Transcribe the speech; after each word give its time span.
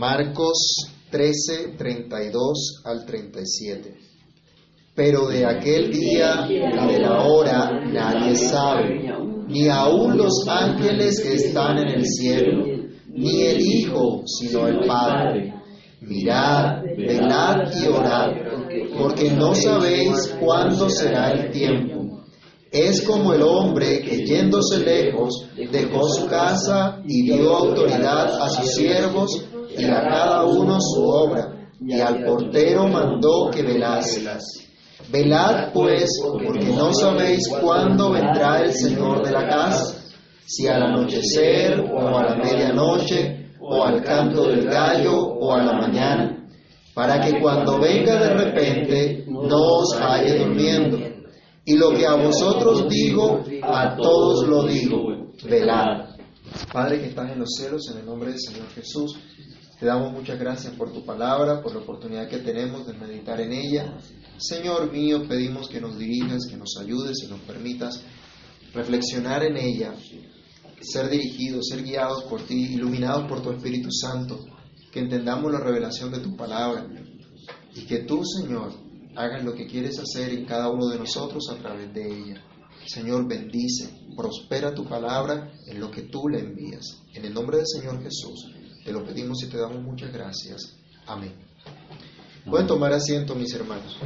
Marcos 0.00 0.56
13, 1.10 1.74
32 1.76 2.82
al 2.86 3.04
37. 3.04 3.98
Pero 4.94 5.28
de 5.28 5.44
aquel 5.44 5.92
día 5.92 6.46
y 6.48 6.54
de 6.54 6.98
la 7.00 7.22
hora 7.22 7.84
nadie 7.84 8.34
sabe, 8.34 9.12
ni 9.46 9.68
aun 9.68 10.16
los 10.16 10.48
ángeles 10.48 11.20
que 11.20 11.34
están 11.34 11.76
en 11.76 11.88
el 11.88 12.06
cielo, 12.06 12.64
ni 13.08 13.42
el 13.42 13.60
Hijo, 13.60 14.22
sino 14.24 14.68
el 14.68 14.86
Padre. 14.86 15.52
Mirad, 16.00 16.82
velad 16.96 17.70
y 17.78 17.86
orad, 17.88 18.30
porque 18.98 19.30
no 19.32 19.54
sabéis 19.54 20.34
cuándo 20.40 20.88
será 20.88 21.32
el 21.32 21.50
tiempo. 21.50 22.22
Es 22.72 23.02
como 23.02 23.34
el 23.34 23.42
hombre 23.42 24.00
que 24.00 24.24
yéndose 24.24 24.78
lejos 24.78 25.46
dejó 25.70 26.08
su 26.08 26.26
casa 26.26 27.02
y 27.06 27.24
dio 27.24 27.54
autoridad 27.54 28.40
a 28.40 28.48
sus 28.48 28.76
siervos 28.76 29.49
y 29.80 29.84
a 29.84 30.02
cada 30.02 30.44
uno 30.44 30.78
su 30.80 31.02
obra, 31.02 31.52
y 31.80 31.98
al 32.00 32.24
portero 32.24 32.86
mandó 32.88 33.50
que 33.50 33.62
velase. 33.62 34.28
Velad 35.10 35.72
pues, 35.72 36.10
porque 36.22 36.66
no 36.66 36.92
sabéis 36.92 37.48
cuándo 37.60 38.10
vendrá 38.10 38.62
el 38.62 38.72
Señor 38.72 39.24
de 39.24 39.32
la 39.32 39.48
casa, 39.48 39.96
si 40.46 40.66
al 40.68 40.82
anochecer 40.82 41.80
o 41.80 42.18
a 42.18 42.24
la 42.24 42.36
medianoche 42.36 43.50
o 43.60 43.84
al 43.84 44.02
canto 44.02 44.48
del 44.48 44.66
gallo 44.66 45.16
o 45.16 45.52
a 45.52 45.62
la 45.62 45.72
mañana, 45.72 46.48
para 46.94 47.20
que 47.20 47.40
cuando 47.40 47.78
venga 47.78 48.20
de 48.20 48.34
repente 48.34 49.24
no 49.28 49.56
os 49.56 49.98
halle 49.98 50.38
durmiendo. 50.38 50.98
Y 51.64 51.76
lo 51.76 51.90
que 51.90 52.06
a 52.06 52.14
vosotros 52.14 52.88
digo, 52.88 53.44
a 53.62 53.96
todos 53.96 54.46
lo 54.46 54.64
digo, 54.64 55.32
velad. 55.44 56.10
Padre 56.72 57.00
que 57.00 57.06
estás 57.08 57.30
en 57.30 57.38
los 57.38 57.50
cielos, 57.50 57.88
en 57.92 57.98
el 58.00 58.06
nombre 58.06 58.30
del 58.30 58.40
Señor 58.40 58.66
Jesús, 58.74 59.16
te 59.80 59.86
damos 59.86 60.12
muchas 60.12 60.38
gracias 60.38 60.74
por 60.74 60.92
tu 60.92 61.06
palabra, 61.06 61.62
por 61.62 61.72
la 61.72 61.80
oportunidad 61.80 62.28
que 62.28 62.40
tenemos 62.40 62.86
de 62.86 62.92
meditar 62.92 63.40
en 63.40 63.54
ella. 63.54 63.96
Señor 64.36 64.92
mío, 64.92 65.26
pedimos 65.26 65.70
que 65.70 65.80
nos 65.80 65.98
dirijas, 65.98 66.46
que 66.46 66.58
nos 66.58 66.76
ayudes 66.78 67.22
y 67.24 67.28
nos 67.28 67.40
permitas 67.40 68.02
reflexionar 68.74 69.42
en 69.42 69.56
ella, 69.56 69.94
ser 70.82 71.08
dirigidos, 71.08 71.68
ser 71.68 71.82
guiados 71.82 72.24
por 72.24 72.42
ti, 72.42 72.74
iluminados 72.74 73.26
por 73.26 73.42
tu 73.42 73.52
Espíritu 73.52 73.90
Santo, 73.90 74.38
que 74.92 75.00
entendamos 75.00 75.50
la 75.50 75.60
revelación 75.60 76.12
de 76.12 76.20
tu 76.20 76.36
palabra 76.36 76.86
y 77.74 77.80
que 77.86 78.00
tú, 78.00 78.22
Señor, 78.22 78.74
hagas 79.16 79.42
lo 79.42 79.54
que 79.54 79.66
quieres 79.66 79.98
hacer 79.98 80.30
en 80.34 80.44
cada 80.44 80.68
uno 80.68 80.88
de 80.88 80.98
nosotros 80.98 81.48
a 81.50 81.56
través 81.56 81.90
de 81.94 82.06
ella. 82.06 82.44
Señor, 82.86 83.26
bendice, 83.26 83.88
prospera 84.14 84.74
tu 84.74 84.84
palabra 84.84 85.50
en 85.66 85.80
lo 85.80 85.90
que 85.90 86.02
tú 86.02 86.28
le 86.28 86.40
envías. 86.40 87.02
En 87.14 87.24
el 87.24 87.32
nombre 87.32 87.56
del 87.56 87.66
Señor 87.66 88.02
Jesús, 88.02 88.59
te 88.84 88.92
lo 88.92 89.04
pedimos 89.04 89.42
y 89.42 89.48
te 89.48 89.58
damos 89.58 89.82
muchas 89.82 90.12
gracias. 90.12 90.74
Amén. 91.06 91.32
Pueden 92.48 92.66
tomar 92.66 92.92
asiento, 92.92 93.34
mis 93.34 93.52
hermanos. 93.54 93.96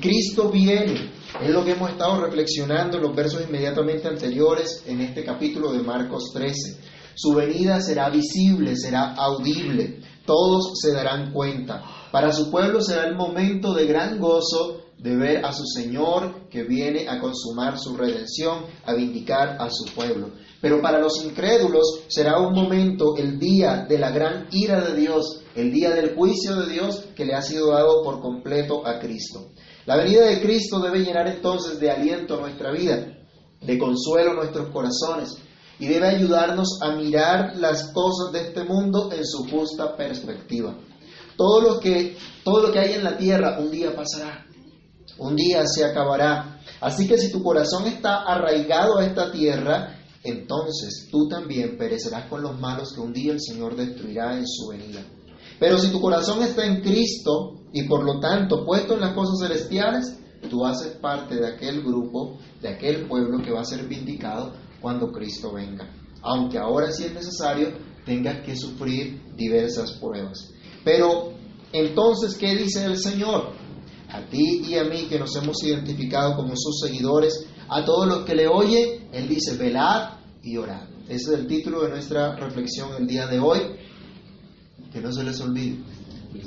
Cristo 0.00 0.50
viene. 0.50 1.10
Es 1.42 1.50
lo 1.50 1.64
que 1.64 1.72
hemos 1.72 1.90
estado 1.90 2.20
reflexionando 2.20 2.98
en 2.98 3.02
los 3.04 3.14
versos 3.14 3.42
inmediatamente 3.48 4.08
anteriores 4.08 4.82
en 4.86 5.00
este 5.00 5.24
capítulo 5.24 5.72
de 5.72 5.80
Marcos 5.80 6.30
13. 6.32 6.80
Su 7.14 7.34
venida 7.34 7.80
será 7.80 8.10
visible, 8.10 8.76
será 8.76 9.14
audible. 9.14 10.00
Todos 10.26 10.72
se 10.80 10.92
darán 10.92 11.32
cuenta. 11.32 11.82
Para 12.12 12.32
su 12.32 12.50
pueblo 12.50 12.82
será 12.82 13.06
el 13.06 13.16
momento 13.16 13.72
de 13.72 13.86
gran 13.86 14.18
gozo 14.18 14.82
de 14.98 15.16
ver 15.16 15.44
a 15.44 15.52
su 15.52 15.64
Señor 15.66 16.48
que 16.50 16.62
viene 16.64 17.08
a 17.08 17.18
consumar 17.20 17.78
su 17.78 17.96
redención, 17.96 18.64
a 18.84 18.94
vindicar 18.94 19.56
a 19.60 19.70
su 19.70 19.84
pueblo. 19.94 20.30
Pero 20.66 20.82
para 20.82 20.98
los 20.98 21.24
incrédulos 21.24 22.06
será 22.08 22.40
un 22.40 22.52
momento, 22.52 23.16
el 23.16 23.38
día 23.38 23.86
de 23.88 24.00
la 24.00 24.10
gran 24.10 24.48
ira 24.50 24.80
de 24.80 24.96
Dios, 24.96 25.44
el 25.54 25.70
día 25.70 25.90
del 25.90 26.16
juicio 26.16 26.56
de 26.56 26.72
Dios 26.72 27.04
que 27.14 27.24
le 27.24 27.34
ha 27.34 27.40
sido 27.40 27.70
dado 27.70 28.02
por 28.02 28.20
completo 28.20 28.84
a 28.84 28.98
Cristo. 28.98 29.50
La 29.84 29.96
venida 29.96 30.26
de 30.26 30.42
Cristo 30.42 30.80
debe 30.80 31.04
llenar 31.04 31.28
entonces 31.28 31.78
de 31.78 31.88
aliento 31.88 32.40
nuestra 32.40 32.72
vida, 32.72 33.16
de 33.60 33.78
consuelo 33.78 34.34
nuestros 34.34 34.70
corazones 34.70 35.36
y 35.78 35.86
debe 35.86 36.08
ayudarnos 36.08 36.80
a 36.82 36.96
mirar 36.96 37.54
las 37.58 37.92
cosas 37.92 38.32
de 38.32 38.48
este 38.48 38.64
mundo 38.64 39.12
en 39.12 39.24
su 39.24 39.48
justa 39.48 39.96
perspectiva. 39.96 40.76
Todo 41.36 41.60
lo 41.60 41.78
que, 41.78 42.16
todo 42.42 42.60
lo 42.60 42.72
que 42.72 42.80
hay 42.80 42.94
en 42.94 43.04
la 43.04 43.16
tierra 43.16 43.60
un 43.60 43.70
día 43.70 43.94
pasará, 43.94 44.44
un 45.18 45.36
día 45.36 45.62
se 45.64 45.84
acabará. 45.84 46.60
Así 46.80 47.06
que 47.06 47.18
si 47.18 47.30
tu 47.30 47.40
corazón 47.40 47.86
está 47.86 48.22
arraigado 48.22 48.98
a 48.98 49.04
esta 49.04 49.30
tierra, 49.30 49.95
entonces 50.28 51.08
tú 51.10 51.28
también 51.28 51.76
perecerás 51.76 52.28
con 52.28 52.42
los 52.42 52.58
malos 52.58 52.92
que 52.92 53.00
un 53.00 53.12
día 53.12 53.32
el 53.32 53.40
Señor 53.40 53.76
destruirá 53.76 54.36
en 54.36 54.46
su 54.46 54.68
venida. 54.68 55.04
Pero 55.58 55.78
si 55.78 55.90
tu 55.90 56.00
corazón 56.00 56.42
está 56.42 56.66
en 56.66 56.82
Cristo 56.82 57.62
y 57.72 57.84
por 57.84 58.04
lo 58.04 58.20
tanto 58.20 58.64
puesto 58.64 58.94
en 58.94 59.00
las 59.00 59.14
cosas 59.14 59.38
celestiales, 59.40 60.18
tú 60.50 60.64
haces 60.64 60.96
parte 60.96 61.36
de 61.36 61.46
aquel 61.46 61.82
grupo, 61.82 62.38
de 62.60 62.68
aquel 62.68 63.06
pueblo 63.06 63.42
que 63.42 63.52
va 63.52 63.60
a 63.60 63.64
ser 63.64 63.86
vindicado 63.86 64.52
cuando 64.80 65.10
Cristo 65.10 65.52
venga. 65.52 65.88
Aunque 66.22 66.58
ahora 66.58 66.92
si 66.92 67.04
es 67.04 67.14
necesario 67.14 67.72
tengas 68.04 68.44
que 68.44 68.56
sufrir 68.56 69.20
diversas 69.36 69.92
pruebas. 69.92 70.52
Pero 70.84 71.32
entonces, 71.72 72.34
¿qué 72.36 72.54
dice 72.54 72.84
el 72.84 72.98
Señor? 72.98 73.50
A 74.08 74.20
ti 74.30 74.62
y 74.68 74.76
a 74.76 74.84
mí 74.84 75.06
que 75.08 75.18
nos 75.18 75.34
hemos 75.36 75.62
identificado 75.64 76.36
como 76.36 76.54
sus 76.56 76.80
seguidores, 76.80 77.46
a 77.68 77.84
todos 77.84 78.06
los 78.06 78.24
que 78.24 78.34
le 78.34 78.48
oyen, 78.48 79.08
Él 79.12 79.28
dice, 79.28 79.56
velad 79.56 80.14
y 80.42 80.56
orad. 80.56 80.88
Ese 81.08 81.34
es 81.34 81.40
el 81.40 81.46
título 81.46 81.82
de 81.82 81.90
nuestra 81.90 82.36
reflexión 82.36 82.90
el 82.98 83.06
día 83.06 83.26
de 83.26 83.38
hoy. 83.38 83.60
Que 84.92 85.00
no 85.00 85.12
se 85.12 85.24
les 85.24 85.40
olvide. 85.40 85.78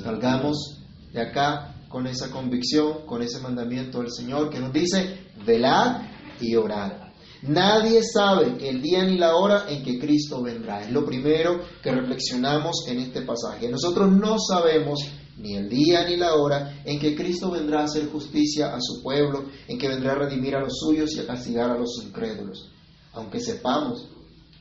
Salgamos 0.01 0.81
de 1.11 1.21
acá 1.21 1.75
con 1.89 2.07
esa 2.07 2.29
convicción, 2.29 3.05
con 3.05 3.21
ese 3.21 3.39
mandamiento 3.39 3.99
del 3.99 4.11
Señor 4.11 4.49
que 4.49 4.59
nos 4.59 4.71
dice, 4.71 5.31
velad 5.45 6.01
y 6.39 6.55
orad. 6.55 7.09
Nadie 7.41 8.01
sabe 8.03 8.57
el 8.67 8.81
día 8.81 9.05
ni 9.05 9.17
la 9.17 9.35
hora 9.35 9.65
en 9.69 9.81
que 9.83 9.97
Cristo 9.97 10.41
vendrá. 10.41 10.81
Es 10.83 10.91
lo 10.91 11.05
primero 11.05 11.61
que 11.81 11.91
reflexionamos 11.91 12.85
en 12.87 12.99
este 12.99 13.21
pasaje. 13.21 13.69
Nosotros 13.69 14.11
no 14.11 14.37
sabemos 14.39 14.99
ni 15.39 15.55
el 15.55 15.69
día 15.69 16.07
ni 16.07 16.17
la 16.17 16.35
hora 16.35 16.81
en 16.83 16.99
que 16.99 17.15
Cristo 17.15 17.51
vendrá 17.51 17.81
a 17.81 17.85
hacer 17.85 18.07
justicia 18.09 18.75
a 18.75 18.79
su 18.79 19.01
pueblo, 19.01 19.45
en 19.67 19.77
que 19.77 19.87
vendrá 19.87 20.13
a 20.13 20.19
redimir 20.19 20.55
a 20.55 20.61
los 20.61 20.77
suyos 20.79 21.15
y 21.15 21.19
a 21.19 21.27
castigar 21.27 21.71
a 21.71 21.77
los 21.77 22.01
incrédulos. 22.03 22.71
Aunque 23.13 23.39
sepamos 23.39 24.07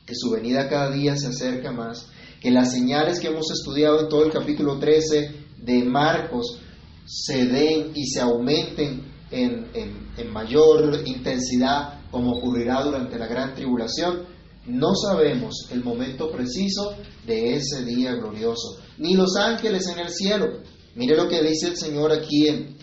que 0.05 0.15
su 0.15 0.31
venida 0.31 0.69
cada 0.69 0.91
día 0.91 1.15
se 1.15 1.27
acerca 1.27 1.71
más, 1.71 2.07
que 2.41 2.51
las 2.51 2.71
señales 2.71 3.19
que 3.19 3.27
hemos 3.27 3.51
estudiado 3.51 4.01
en 4.01 4.09
todo 4.09 4.25
el 4.25 4.31
capítulo 4.31 4.79
13 4.79 5.35
de 5.57 5.83
Marcos 5.83 6.59
se 7.05 7.45
den 7.45 7.91
y 7.93 8.07
se 8.07 8.21
aumenten 8.21 9.11
en, 9.31 9.67
en 9.73 10.31
mayor 10.31 11.01
intensidad 11.05 11.99
como 12.11 12.31
ocurrirá 12.37 12.81
durante 12.83 13.19
la 13.19 13.27
gran 13.27 13.53
tribulación, 13.53 14.23
no 14.69 14.95
sabemos 14.95 15.67
el 15.71 15.83
momento 15.83 16.31
preciso 16.31 16.93
de 17.25 17.55
ese 17.55 17.83
día 17.83 18.13
glorioso, 18.13 18.77
ni 18.97 19.15
los 19.15 19.35
ángeles 19.35 19.87
en 19.87 19.99
el 19.99 20.09
cielo. 20.09 20.61
Mire 20.95 21.15
lo 21.15 21.27
que 21.27 21.41
dice 21.41 21.67
el 21.67 21.77
Señor 21.77 22.11
aquí 22.11 22.47
en, 22.47 22.77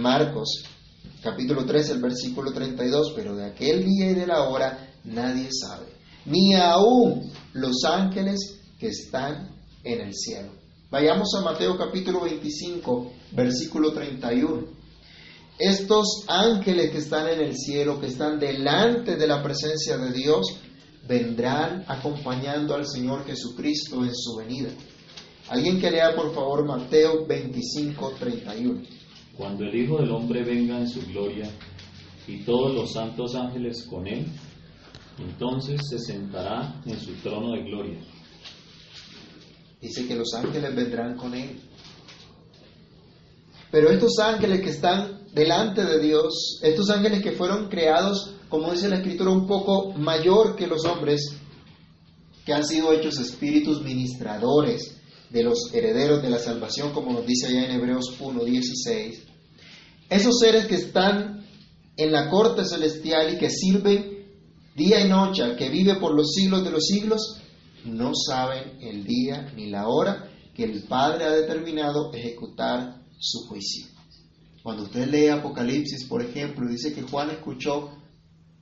Marcos, 0.00 0.64
capítulo 1.22 1.64
13, 1.64 1.92
el 1.92 2.00
versículo 2.00 2.52
32, 2.52 3.12
pero 3.14 3.34
de 3.36 3.46
aquel 3.46 3.84
día 3.84 4.10
y 4.10 4.14
de 4.14 4.26
la 4.26 4.48
hora 4.48 4.94
nadie 5.04 5.48
sabe, 5.52 5.86
ni 6.26 6.54
aún 6.54 7.30
los 7.52 7.84
ángeles 7.84 8.60
que 8.78 8.88
están 8.88 9.54
en 9.82 10.00
el 10.00 10.14
cielo. 10.14 10.52
Vayamos 10.90 11.28
a 11.36 11.42
Mateo 11.42 11.76
capítulo 11.76 12.20
25, 12.20 13.12
versículo 13.32 13.92
31 13.92 14.84
estos 15.58 16.24
ángeles 16.26 16.90
que 16.90 16.98
están 16.98 17.28
en 17.28 17.40
el 17.40 17.56
cielo, 17.56 18.00
que 18.00 18.08
están 18.08 18.38
delante 18.38 19.16
de 19.16 19.26
la 19.26 19.42
presencia 19.42 19.96
de 19.96 20.12
Dios, 20.12 20.58
vendrán 21.06 21.84
acompañando 21.86 22.74
al 22.74 22.86
Señor 22.86 23.24
Jesucristo 23.26 24.04
en 24.04 24.14
su 24.14 24.36
venida. 24.36 24.70
Alguien 25.48 25.80
que 25.80 25.90
lea 25.90 26.14
por 26.14 26.34
favor 26.34 26.66
Mateo 26.66 27.26
25, 27.26 28.14
31. 28.18 28.82
Cuando 29.36 29.64
el 29.64 29.74
Hijo 29.74 29.98
del 29.98 30.10
Hombre 30.10 30.42
venga 30.42 30.78
en 30.78 30.88
su 30.88 31.04
gloria 31.06 31.50
y 32.26 32.38
todos 32.44 32.74
los 32.74 32.92
santos 32.92 33.34
ángeles 33.34 33.86
con 33.88 34.06
él, 34.06 34.26
entonces 35.18 35.80
se 35.88 35.98
sentará 35.98 36.80
en 36.86 36.98
su 36.98 37.12
trono 37.14 37.52
de 37.52 37.62
gloria. 37.64 37.98
Dice 39.80 40.06
que 40.06 40.14
los 40.14 40.32
ángeles 40.34 40.74
vendrán 40.74 41.16
con 41.16 41.34
él. 41.34 41.60
Pero 43.70 43.90
estos 43.90 44.18
ángeles 44.18 44.62
que 44.62 44.70
están 44.70 45.24
delante 45.34 45.84
de 45.84 46.00
Dios, 46.00 46.60
estos 46.62 46.88
ángeles 46.90 47.22
que 47.22 47.32
fueron 47.32 47.68
creados, 47.68 48.34
como 48.54 48.70
dice 48.70 48.88
la 48.88 48.98
escritura, 48.98 49.32
un 49.32 49.48
poco 49.48 49.92
mayor 49.94 50.54
que 50.54 50.68
los 50.68 50.84
hombres, 50.84 51.34
que 52.46 52.52
han 52.52 52.64
sido 52.64 52.92
hechos 52.92 53.18
espíritus 53.18 53.82
ministradores 53.82 54.96
de 55.28 55.42
los 55.42 55.74
herederos 55.74 56.22
de 56.22 56.30
la 56.30 56.38
salvación, 56.38 56.92
como 56.92 57.12
nos 57.12 57.26
dice 57.26 57.48
allá 57.48 57.64
en 57.64 57.72
Hebreos 57.72 58.16
1.16, 58.16 59.24
esos 60.08 60.38
seres 60.38 60.66
que 60.66 60.76
están 60.76 61.44
en 61.96 62.12
la 62.12 62.30
corte 62.30 62.64
celestial 62.64 63.34
y 63.34 63.38
que 63.38 63.50
sirven 63.50 64.24
día 64.76 65.04
y 65.04 65.08
noche 65.08 65.42
al 65.42 65.56
que 65.56 65.68
vive 65.68 65.96
por 65.96 66.14
los 66.14 66.32
siglos 66.32 66.62
de 66.62 66.70
los 66.70 66.84
siglos, 66.84 67.40
no 67.84 68.12
saben 68.14 68.78
el 68.80 69.02
día 69.02 69.52
ni 69.56 69.68
la 69.68 69.88
hora 69.88 70.30
que 70.54 70.62
el 70.62 70.84
Padre 70.84 71.24
ha 71.24 71.30
determinado 71.30 72.12
ejecutar 72.14 73.02
su 73.18 73.48
juicio. 73.48 73.86
Cuando 74.62 74.84
usted 74.84 75.08
lee 75.08 75.26
Apocalipsis, 75.26 76.06
por 76.06 76.22
ejemplo, 76.22 76.68
dice 76.68 76.94
que 76.94 77.02
Juan 77.02 77.30
escuchó 77.30 77.90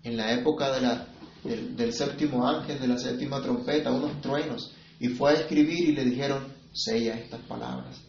en 0.02 0.16
la 0.16 0.32
época 0.32 0.72
de 0.72 0.80
la, 0.80 1.08
del, 1.44 1.76
del 1.76 1.92
séptimo 1.92 2.46
ángel, 2.46 2.80
de 2.80 2.88
la 2.88 2.98
séptima 2.98 3.40
trompeta, 3.40 3.92
unos 3.92 4.20
truenos, 4.20 4.72
y 4.98 5.08
fue 5.08 5.30
a 5.30 5.34
escribir 5.34 5.88
y 5.88 5.92
le 5.92 6.04
dijeron, 6.04 6.52
sella 6.72 7.14
estas 7.14 7.40
palabras. 7.42 8.00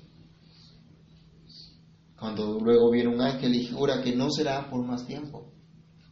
Cuando 2.18 2.60
luego 2.60 2.90
viene 2.92 3.14
un 3.14 3.22
ángel 3.22 3.54
y 3.56 3.68
jura 3.68 4.02
que 4.02 4.16
no 4.16 4.30
será 4.32 4.70
por 4.70 4.86
más 4.86 5.06
tiempo, 5.06 5.52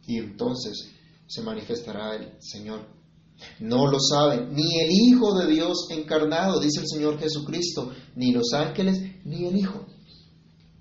y 0.06 0.18
entonces 0.18 0.90
se 1.26 1.42
manifestará 1.42 2.16
el 2.16 2.32
Señor. 2.40 2.86
No 3.58 3.90
lo 3.90 3.98
sabe 3.98 4.46
ni 4.50 4.80
el 4.80 4.90
Hijo 4.90 5.38
de 5.38 5.46
Dios 5.50 5.88
encarnado, 5.90 6.60
dice 6.60 6.80
el 6.80 6.86
Señor 6.86 7.18
Jesucristo, 7.18 7.92
ni 8.14 8.32
los 8.32 8.52
ángeles, 8.52 9.00
ni 9.24 9.46
el 9.46 9.56
Hijo, 9.56 9.86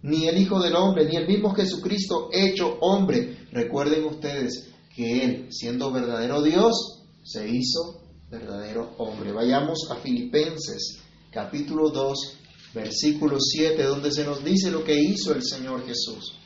ni 0.03 0.27
el 0.27 0.37
Hijo 0.37 0.59
del 0.59 0.75
Hombre, 0.75 1.07
ni 1.07 1.15
el 1.15 1.27
mismo 1.27 1.53
Jesucristo 1.53 2.29
hecho 2.31 2.77
hombre. 2.81 3.47
Recuerden 3.51 4.05
ustedes 4.05 4.71
que 4.95 5.23
Él, 5.23 5.47
siendo 5.51 5.91
verdadero 5.91 6.41
Dios, 6.41 7.03
se 7.23 7.47
hizo 7.47 8.01
verdadero 8.29 8.95
hombre. 8.97 9.31
Vayamos 9.31 9.89
a 9.89 9.95
Filipenses 9.95 10.99
capítulo 11.31 11.89
2, 11.89 12.37
versículo 12.73 13.39
7, 13.39 13.83
donde 13.83 14.11
se 14.11 14.23
nos 14.23 14.43
dice 14.43 14.71
lo 14.71 14.83
que 14.83 14.99
hizo 14.99 15.33
el 15.33 15.43
Señor 15.43 15.85
Jesús. 15.85 16.37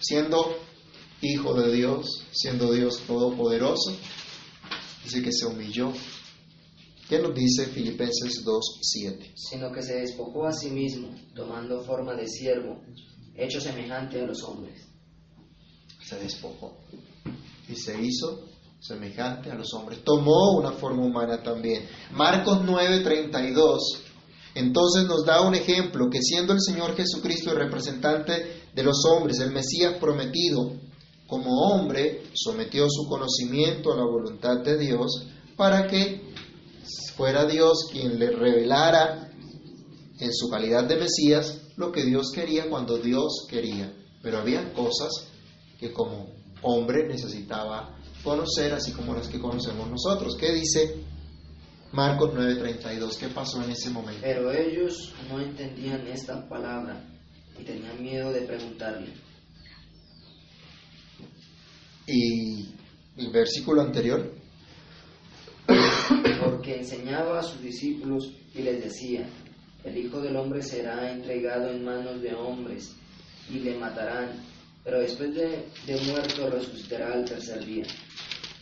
Siendo 0.00 0.56
Hijo 1.24 1.54
de 1.54 1.72
Dios, 1.72 2.24
siendo 2.32 2.72
Dios 2.72 3.00
Todopoderoso, 3.06 3.96
dice 5.04 5.22
que 5.22 5.32
se 5.32 5.46
humilló. 5.46 5.92
¿Qué 7.08 7.20
nos 7.20 7.32
dice 7.32 7.66
Filipenses 7.66 8.42
2, 8.44 8.80
7? 8.80 9.32
Sino 9.36 9.70
que 9.70 9.82
se 9.82 10.00
despojó 10.00 10.46
a 10.46 10.52
sí 10.52 10.70
mismo, 10.70 11.14
tomando 11.34 11.84
forma 11.84 12.14
de 12.14 12.26
siervo, 12.26 12.82
hecho 13.36 13.60
semejante 13.60 14.20
a 14.20 14.26
los 14.26 14.42
hombres. 14.42 14.91
Se 16.04 16.18
despojó 16.18 16.76
y 17.68 17.76
se 17.76 18.00
hizo 18.00 18.48
semejante 18.80 19.50
a 19.50 19.54
los 19.54 19.72
hombres. 19.74 20.02
Tomó 20.04 20.56
una 20.58 20.72
forma 20.72 21.04
humana 21.04 21.42
también. 21.42 21.86
Marcos 22.12 22.60
9, 22.64 23.00
32. 23.00 24.02
Entonces 24.54 25.04
nos 25.06 25.24
da 25.24 25.40
un 25.40 25.54
ejemplo 25.54 26.10
que 26.10 26.20
siendo 26.20 26.52
el 26.52 26.60
Señor 26.60 26.94
Jesucristo 26.94 27.50
el 27.50 27.56
representante 27.56 28.64
de 28.74 28.82
los 28.82 29.04
hombres, 29.06 29.38
el 29.38 29.52
Mesías 29.52 29.94
prometido, 29.98 30.72
como 31.26 31.62
hombre, 31.62 32.24
sometió 32.34 32.86
su 32.90 33.08
conocimiento 33.08 33.92
a 33.92 33.96
la 33.96 34.04
voluntad 34.04 34.58
de 34.62 34.76
Dios 34.76 35.26
para 35.56 35.86
que 35.86 36.20
fuera 37.16 37.46
Dios 37.46 37.88
quien 37.90 38.18
le 38.18 38.30
revelara 38.30 39.30
en 40.18 40.34
su 40.34 40.50
calidad 40.50 40.84
de 40.84 40.96
Mesías 40.96 41.62
lo 41.76 41.90
que 41.90 42.04
Dios 42.04 42.30
quería 42.34 42.68
cuando 42.68 42.98
Dios 42.98 43.46
quería. 43.48 43.94
Pero 44.22 44.38
había 44.38 44.72
cosas 44.74 45.31
que 45.82 45.92
como 45.92 46.32
hombre 46.62 47.08
necesitaba 47.08 47.98
conocer, 48.22 48.72
así 48.72 48.92
como 48.92 49.14
las 49.14 49.26
que 49.26 49.40
conocemos 49.40 49.90
nosotros. 49.90 50.36
¿Qué 50.38 50.52
dice 50.52 50.94
Marcos 51.90 52.32
9:32? 52.34 53.18
¿Qué 53.18 53.28
pasó 53.28 53.62
en 53.64 53.72
ese 53.72 53.90
momento? 53.90 54.20
Pero 54.22 54.52
ellos 54.52 55.12
no 55.28 55.40
entendían 55.40 56.06
esta 56.06 56.48
palabra 56.48 57.04
y 57.58 57.64
tenían 57.64 58.00
miedo 58.00 58.32
de 58.32 58.42
preguntarle. 58.42 59.12
Y 62.06 62.68
el 63.16 63.32
versículo 63.32 63.82
anterior, 63.82 64.32
Porque 66.44 66.76
enseñaba 66.76 67.40
a 67.40 67.42
sus 67.42 67.60
discípulos 67.60 68.32
y 68.54 68.62
les 68.62 68.84
decía, 68.84 69.28
el 69.84 69.96
Hijo 69.96 70.20
del 70.20 70.36
Hombre 70.36 70.62
será 70.62 71.10
entregado 71.10 71.70
en 71.70 71.84
manos 71.84 72.20
de 72.22 72.34
hombres 72.34 72.94
y 73.50 73.58
le 73.60 73.76
matarán, 73.78 74.30
pero 74.84 75.00
después 75.00 75.34
de, 75.34 75.68
de 75.86 76.00
muerto 76.10 76.50
resucitará 76.50 77.12
al 77.14 77.24
tercer 77.24 77.64
día. 77.64 77.84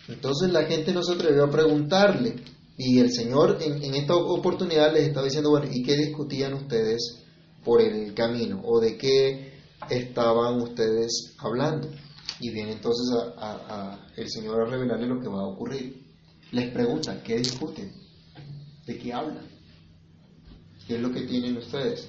entonces 0.08 0.52
la 0.52 0.64
gente 0.64 0.92
no 0.92 1.02
se 1.02 1.12
atrevió 1.14 1.44
a 1.44 1.50
preguntarle. 1.50 2.36
Y 2.82 2.98
el 2.98 3.12
Señor 3.12 3.58
en, 3.60 3.82
en 3.84 3.94
esta 3.94 4.14
oportunidad 4.16 4.92
les 4.94 5.08
estaba 5.08 5.26
diciendo, 5.26 5.50
bueno, 5.50 5.66
¿y 5.70 5.82
qué 5.82 5.96
discutían 5.96 6.54
ustedes 6.54 7.18
por 7.62 7.82
el 7.82 8.14
camino? 8.14 8.62
¿O 8.64 8.80
de 8.80 8.96
qué 8.96 9.52
estaban 9.90 10.62
ustedes 10.62 11.34
hablando? 11.38 11.90
Y 12.40 12.50
viene 12.50 12.72
entonces 12.72 13.06
a, 13.14 13.38
a- 13.38 13.90
a 13.92 14.08
el 14.16 14.30
Señor 14.30 14.62
a 14.62 14.70
revelarle 14.70 15.06
lo 15.06 15.20
que 15.20 15.28
va 15.28 15.40
a 15.42 15.46
ocurrir. 15.48 16.06
Les 16.52 16.70
pregunta, 16.70 17.22
¿qué 17.22 17.36
discuten? 17.36 17.92
¿De 18.86 18.98
qué 18.98 19.12
hablan? 19.12 19.46
¿Qué 20.86 20.94
es 20.96 21.02
lo 21.02 21.12
que 21.12 21.20
tienen 21.22 21.58
ustedes? 21.58 22.08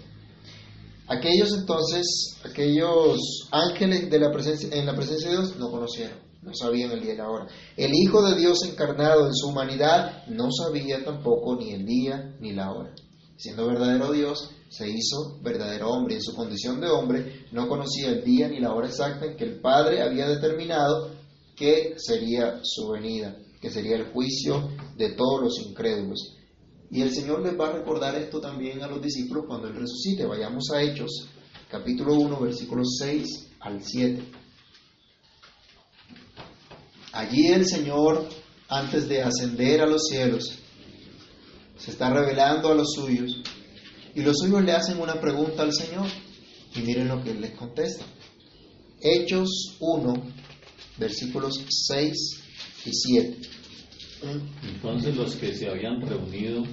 Aquellos 1.12 1.52
entonces, 1.52 2.38
aquellos 2.46 3.20
ángeles 3.52 4.10
de 4.10 4.18
la 4.18 4.32
presencia, 4.32 4.70
en 4.72 4.86
la 4.86 4.96
presencia 4.96 5.30
de 5.30 5.36
Dios 5.36 5.58
no 5.58 5.70
conocieron, 5.70 6.18
no 6.42 6.54
sabían 6.54 6.92
el 6.92 7.02
día 7.02 7.16
y 7.16 7.18
la 7.18 7.30
hora. 7.30 7.48
El 7.76 7.92
Hijo 7.94 8.24
de 8.24 8.40
Dios 8.40 8.64
encarnado 8.64 9.28
en 9.28 9.34
su 9.34 9.50
humanidad 9.50 10.26
no 10.28 10.50
sabía 10.54 11.04
tampoco 11.04 11.58
ni 11.58 11.72
el 11.72 11.86
día 11.86 12.34
ni 12.40 12.54
la 12.54 12.72
hora. 12.72 12.96
Siendo 13.36 13.68
verdadero 13.68 14.14
Dios, 14.14 14.52
se 14.70 14.90
hizo 14.90 15.38
verdadero 15.42 15.90
hombre. 15.90 16.16
En 16.16 16.22
su 16.22 16.34
condición 16.34 16.80
de 16.80 16.88
hombre 16.88 17.46
no 17.52 17.68
conocía 17.68 18.08
el 18.08 18.24
día 18.24 18.48
ni 18.48 18.62
la 18.62 18.74
hora 18.74 18.88
exacta 18.88 19.26
en 19.26 19.36
que 19.36 19.44
el 19.44 19.60
Padre 19.60 20.02
había 20.02 20.30
determinado 20.30 21.12
que 21.58 21.96
sería 21.98 22.62
su 22.64 22.88
venida, 22.88 23.36
que 23.60 23.70
sería 23.70 23.98
el 23.98 24.14
juicio 24.14 24.70
de 24.96 25.10
todos 25.10 25.42
los 25.42 25.60
incrédulos. 25.60 26.38
Y 26.92 27.02
el 27.02 27.14
Señor 27.14 27.42
les 27.42 27.58
va 27.58 27.70
a 27.70 27.72
recordar 27.72 28.16
esto 28.16 28.42
también 28.42 28.84
a 28.84 28.88
los 28.88 29.02
discípulos 29.02 29.46
cuando 29.48 29.70
Él 29.70 29.76
resucite. 29.76 30.26
Vayamos 30.26 30.70
a 30.72 30.82
Hechos, 30.82 31.30
capítulo 31.70 32.16
1, 32.16 32.38
versículos 32.42 32.98
6 33.00 33.48
al 33.62 33.82
7. 33.82 34.22
Allí 37.14 37.48
el 37.48 37.66
Señor, 37.66 38.28
antes 38.68 39.08
de 39.08 39.22
ascender 39.22 39.80
a 39.80 39.86
los 39.86 40.04
cielos, 40.10 40.60
se 41.78 41.92
está 41.92 42.10
revelando 42.10 42.70
a 42.70 42.76
los 42.76 42.94
suyos 42.94 43.42
y 44.14 44.22
los 44.22 44.38
suyos 44.40 44.62
le 44.62 44.74
hacen 44.74 45.00
una 45.00 45.20
pregunta 45.20 45.64
al 45.64 45.74
Señor 45.74 46.08
y 46.76 46.82
miren 46.82 47.08
lo 47.08 47.24
que 47.24 47.32
Él 47.32 47.40
les 47.40 47.52
contesta. 47.52 48.04
Hechos 49.00 49.78
1, 49.80 50.14
versículos 50.98 51.54
6 51.88 52.14
y 52.86 52.92
7. 52.92 53.61
Entonces 54.24 55.16
los 55.16 55.36
que 55.36 55.54
se 55.54 55.70
habían 55.70 56.02
reunido 56.02 56.64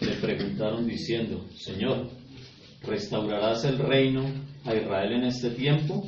le 0.00 0.14
preguntaron 0.16 0.86
diciendo, 0.86 1.44
Señor, 1.56 2.08
¿restaurarás 2.82 3.64
el 3.64 3.78
reino 3.78 4.24
a 4.64 4.74
Israel 4.74 5.12
en 5.12 5.24
este 5.24 5.50
tiempo? 5.50 6.04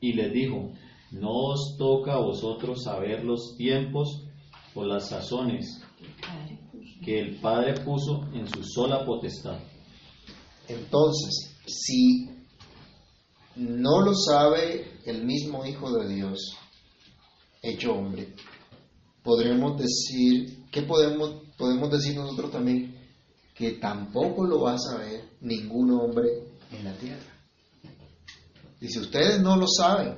Y 0.00 0.12
les 0.12 0.32
dijo, 0.32 0.72
no 1.10 1.30
os 1.30 1.76
toca 1.78 2.14
a 2.14 2.20
vosotros 2.20 2.82
saber 2.84 3.24
los 3.24 3.56
tiempos 3.56 4.24
o 4.74 4.84
las 4.84 5.08
sazones 5.08 5.82
que 7.02 7.20
el 7.20 7.36
Padre 7.36 7.74
puso 7.82 8.24
en 8.34 8.46
su 8.46 8.62
sola 8.62 9.04
potestad. 9.06 9.58
Entonces, 10.68 11.56
si 11.66 12.28
no 13.56 14.00
lo 14.00 14.14
sabe 14.14 14.98
el 15.06 15.24
mismo 15.24 15.64
Hijo 15.64 15.90
de 15.92 16.14
Dios, 16.14 16.56
hecho 17.62 17.94
hombre, 17.94 18.34
podremos 19.26 19.76
decir, 19.76 20.64
¿qué 20.70 20.82
podemos, 20.82 21.42
podemos 21.58 21.90
decir 21.90 22.14
nosotros 22.16 22.52
también? 22.52 22.96
Que 23.54 23.72
tampoco 23.72 24.46
lo 24.46 24.62
va 24.62 24.74
a 24.74 24.78
saber 24.78 25.24
ningún 25.40 25.90
hombre 25.90 26.28
en 26.70 26.84
la 26.84 26.94
tierra. 26.94 27.34
Y 28.80 28.88
si 28.88 29.00
ustedes 29.00 29.40
no 29.40 29.56
lo 29.56 29.66
saben, 29.66 30.14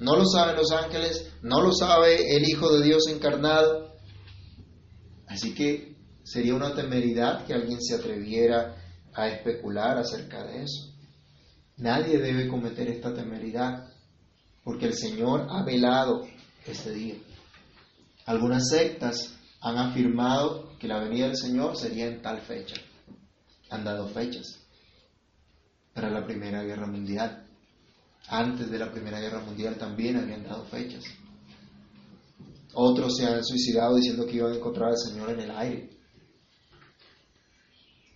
no 0.00 0.16
lo 0.16 0.26
saben 0.26 0.56
los 0.56 0.72
ángeles, 0.72 1.30
no 1.42 1.62
lo 1.62 1.72
sabe 1.72 2.36
el 2.36 2.48
Hijo 2.48 2.70
de 2.76 2.84
Dios 2.84 3.06
encarnado, 3.08 3.94
así 5.28 5.54
que 5.54 5.96
sería 6.24 6.54
una 6.54 6.74
temeridad 6.74 7.46
que 7.46 7.54
alguien 7.54 7.80
se 7.80 7.94
atreviera 7.94 8.76
a 9.14 9.28
especular 9.28 9.98
acerca 9.98 10.44
de 10.44 10.64
eso. 10.64 10.92
Nadie 11.76 12.18
debe 12.18 12.48
cometer 12.48 12.88
esta 12.88 13.14
temeridad, 13.14 13.88
porque 14.64 14.86
el 14.86 14.94
Señor 14.94 15.46
ha 15.48 15.62
velado 15.62 16.26
este 16.66 16.92
día. 16.92 17.14
Algunas 18.26 18.68
sectas 18.68 19.36
han 19.60 19.78
afirmado 19.78 20.76
que 20.78 20.88
la 20.88 20.98
venida 20.98 21.26
del 21.26 21.36
Señor 21.36 21.76
sería 21.76 22.06
en 22.06 22.20
tal 22.20 22.40
fecha. 22.40 22.76
Han 23.70 23.84
dado 23.84 24.08
fechas 24.08 24.58
para 25.94 26.10
la 26.10 26.26
Primera 26.26 26.62
Guerra 26.64 26.86
Mundial. 26.86 27.46
Antes 28.28 28.68
de 28.68 28.78
la 28.78 28.90
Primera 28.90 29.20
Guerra 29.20 29.40
Mundial 29.40 29.76
también 29.76 30.16
habían 30.16 30.42
dado 30.42 30.64
fechas. 30.64 31.04
Otros 32.74 33.16
se 33.16 33.26
han 33.26 33.44
suicidado 33.44 33.94
diciendo 33.94 34.26
que 34.26 34.36
iban 34.36 34.52
a 34.52 34.56
encontrar 34.56 34.90
al 34.90 34.98
Señor 34.98 35.30
en 35.30 35.40
el 35.40 35.50
aire. 35.52 35.90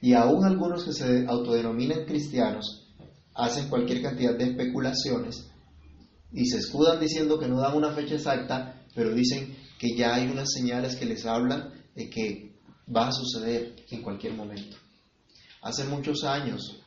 Y 0.02 0.12
aún 0.14 0.44
algunos 0.44 0.84
que 0.84 0.92
se 0.92 1.24
autodenominan 1.26 2.04
cristianos 2.04 2.88
hacen 3.34 3.68
cualquier 3.68 4.02
cantidad 4.02 4.36
de 4.36 4.44
especulaciones 4.44 5.46
y 6.32 6.46
se 6.46 6.58
escudan 6.58 7.00
diciendo 7.00 7.38
que 7.38 7.48
no 7.48 7.60
dan 7.60 7.76
una 7.76 7.92
fecha 7.92 8.14
exacta, 8.14 8.82
pero 8.94 9.14
dicen 9.14 9.56
que 9.80 9.96
ya 9.96 10.14
hay 10.14 10.26
unas 10.28 10.52
señales 10.52 10.94
que 10.94 11.06
les 11.06 11.25
hablan 11.25 11.72
de 11.94 12.10
que 12.10 12.52
va 12.94 13.08
a 13.08 13.12
suceder 13.12 13.76
en 13.90 14.02
cualquier 14.02 14.34
momento. 14.34 14.76
Hace 15.62 15.84
muchos 15.84 16.22
años, 16.22 16.82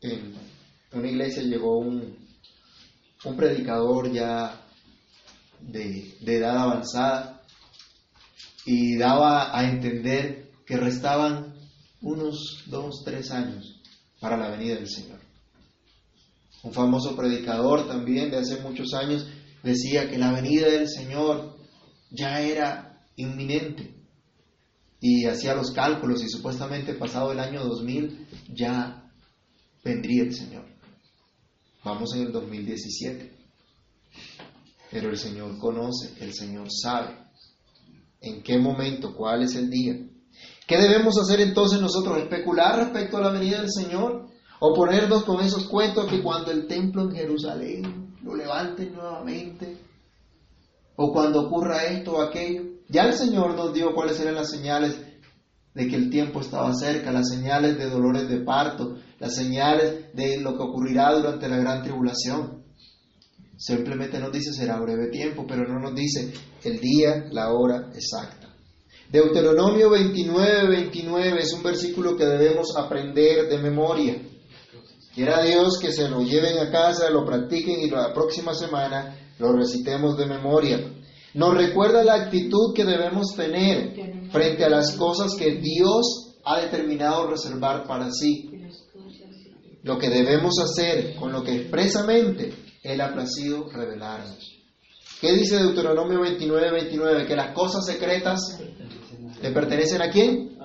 en 0.00 0.34
una 0.92 1.06
iglesia 1.06 1.42
llegó 1.42 1.78
un, 1.78 2.16
un 3.24 3.36
predicador 3.36 4.10
ya 4.10 4.58
de, 5.60 6.16
de 6.22 6.36
edad 6.36 6.56
avanzada 6.56 7.42
y 8.64 8.96
daba 8.96 9.54
a 9.54 9.68
entender 9.68 10.50
que 10.64 10.78
restaban 10.78 11.54
unos 12.00 12.64
dos, 12.66 13.02
tres 13.04 13.30
años 13.32 13.82
para 14.18 14.38
la 14.38 14.48
venida 14.48 14.76
del 14.76 14.88
Señor. 14.88 15.20
Un 16.62 16.72
famoso 16.72 17.14
predicador 17.14 17.86
también 17.86 18.30
de 18.30 18.38
hace 18.38 18.62
muchos 18.62 18.94
años 18.94 19.26
decía 19.62 20.08
que 20.08 20.16
la 20.16 20.32
venida 20.32 20.70
del 20.70 20.88
Señor 20.88 21.53
ya 22.14 22.40
era 22.40 23.00
inminente 23.16 23.94
y 25.00 25.26
hacía 25.26 25.54
los 25.54 25.70
cálculos 25.72 26.22
y 26.22 26.28
supuestamente 26.28 26.94
pasado 26.94 27.32
el 27.32 27.40
año 27.40 27.64
2000 27.64 28.26
ya 28.54 29.10
vendría 29.84 30.22
el 30.22 30.34
Señor. 30.34 30.64
Vamos 31.84 32.14
en 32.14 32.22
el 32.22 32.32
2017. 32.32 33.36
Pero 34.90 35.10
el 35.10 35.18
Señor 35.18 35.58
conoce, 35.58 36.14
el 36.20 36.32
Señor 36.32 36.68
sabe 36.70 37.18
en 38.22 38.42
qué 38.42 38.58
momento, 38.58 39.14
cuál 39.14 39.42
es 39.42 39.54
el 39.56 39.68
día. 39.68 39.94
¿Qué 40.66 40.78
debemos 40.78 41.18
hacer 41.18 41.40
entonces 41.40 41.80
nosotros? 41.80 42.18
¿Especular 42.18 42.78
respecto 42.78 43.18
a 43.18 43.20
la 43.20 43.30
venida 43.30 43.60
del 43.60 43.70
Señor? 43.70 44.28
¿O 44.60 44.72
ponernos 44.72 45.24
con 45.24 45.44
esos 45.44 45.66
cuentos 45.66 46.06
que 46.06 46.22
cuando 46.22 46.50
el 46.50 46.66
templo 46.66 47.02
en 47.02 47.12
Jerusalén 47.12 48.14
lo 48.22 48.34
levanten 48.34 48.94
nuevamente? 48.94 49.76
¿O 50.96 51.12
cuando 51.12 51.40
ocurra 51.40 51.84
esto 51.84 52.12
o 52.12 52.22
aquello? 52.22 52.62
Ya 52.88 53.02
el 53.02 53.14
Señor 53.14 53.54
nos 53.54 53.72
dio 53.72 53.94
cuáles 53.94 54.20
eran 54.20 54.36
las 54.36 54.50
señales 54.50 54.96
de 55.74 55.88
que 55.88 55.96
el 55.96 56.08
tiempo 56.08 56.40
estaba 56.40 56.72
cerca, 56.74 57.10
las 57.10 57.28
señales 57.28 57.76
de 57.76 57.90
dolores 57.90 58.28
de 58.28 58.40
parto, 58.40 58.96
las 59.18 59.34
señales 59.34 60.14
de 60.14 60.38
lo 60.38 60.56
que 60.56 60.62
ocurrirá 60.62 61.12
durante 61.12 61.48
la 61.48 61.56
gran 61.56 61.82
tribulación. 61.82 62.62
Simplemente 63.56 64.20
nos 64.20 64.32
dice 64.32 64.52
será 64.52 64.78
breve 64.78 65.08
tiempo, 65.08 65.44
pero 65.48 65.66
no 65.66 65.80
nos 65.80 65.94
dice 65.94 66.32
el 66.62 66.78
día, 66.80 67.26
la 67.30 67.52
hora 67.52 67.90
exacta. 67.94 68.54
Deuteronomio 69.10 69.90
29, 69.90 70.68
29 70.68 71.40
es 71.40 71.52
un 71.52 71.62
versículo 71.62 72.16
que 72.16 72.24
debemos 72.24 72.76
aprender 72.76 73.48
de 73.48 73.58
memoria. 73.58 74.16
Quiera 75.14 75.42
Dios 75.42 75.78
que 75.80 75.92
se 75.92 76.08
lo 76.08 76.22
lleven 76.22 76.58
a 76.58 76.70
casa, 76.70 77.10
lo 77.10 77.24
practiquen 77.24 77.80
y 77.80 77.90
la 77.90 78.12
próxima 78.12 78.54
semana 78.54 79.23
lo 79.38 79.52
recitemos 79.52 80.16
de 80.16 80.26
memoria. 80.26 80.80
Nos 81.34 81.54
recuerda 81.54 82.04
la 82.04 82.14
actitud 82.14 82.74
que 82.74 82.84
debemos 82.84 83.34
tener 83.34 84.30
frente 84.30 84.64
a 84.64 84.68
las 84.68 84.92
cosas 84.96 85.34
que 85.36 85.56
Dios 85.56 86.36
ha 86.44 86.60
determinado 86.60 87.28
reservar 87.28 87.86
para 87.86 88.10
sí. 88.12 88.50
Lo 89.82 89.98
que 89.98 90.08
debemos 90.08 90.54
hacer 90.58 91.14
con 91.16 91.32
lo 91.32 91.42
que 91.42 91.56
expresamente 91.56 92.54
Él 92.82 93.00
ha 93.00 93.12
placido 93.12 93.68
revelarnos. 93.70 94.54
¿Qué 95.20 95.32
dice 95.32 95.56
Deuteronomio 95.56 96.20
29, 96.20 96.70
29? 96.70 97.26
Que 97.26 97.36
las 97.36 97.52
cosas 97.54 97.84
secretas 97.84 98.58
le 99.42 99.50
pertenecen 99.50 100.02
a 100.02 100.10
quién? 100.10 100.56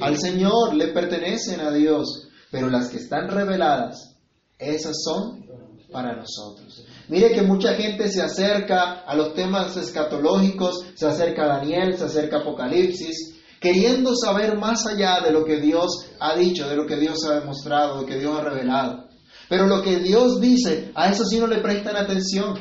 Al 0.00 0.18
Señor, 0.18 0.74
le 0.74 0.88
pertenecen 0.88 1.60
a 1.60 1.70
Dios. 1.70 2.28
Pero 2.50 2.68
las 2.68 2.90
que 2.90 2.98
están 2.98 3.28
reveladas, 3.28 4.16
esas 4.58 4.96
son 5.02 5.44
para 5.90 6.16
nosotros. 6.16 6.84
Mire 7.12 7.34
que 7.34 7.42
mucha 7.42 7.74
gente 7.74 8.08
se 8.08 8.22
acerca 8.22 9.02
a 9.06 9.14
los 9.14 9.34
temas 9.34 9.76
escatológicos, 9.76 10.82
se 10.94 11.06
acerca 11.06 11.42
a 11.42 11.58
Daniel, 11.58 11.94
se 11.98 12.04
acerca 12.04 12.38
a 12.38 12.40
Apocalipsis, 12.40 13.34
queriendo 13.60 14.16
saber 14.16 14.56
más 14.56 14.86
allá 14.86 15.20
de 15.20 15.30
lo 15.30 15.44
que 15.44 15.60
Dios 15.60 16.06
ha 16.18 16.34
dicho, 16.34 16.66
de 16.66 16.74
lo 16.74 16.86
que 16.86 16.96
Dios 16.96 17.22
ha 17.26 17.38
demostrado, 17.38 17.96
de 17.96 18.00
lo 18.00 18.06
que 18.06 18.18
Dios 18.18 18.34
ha 18.34 18.44
revelado. 18.44 19.08
Pero 19.50 19.66
lo 19.66 19.82
que 19.82 19.98
Dios 19.98 20.40
dice, 20.40 20.90
a 20.94 21.10
eso 21.10 21.26
sí 21.26 21.38
no 21.38 21.46
le 21.46 21.58
prestan 21.58 21.96
atención. 21.96 22.58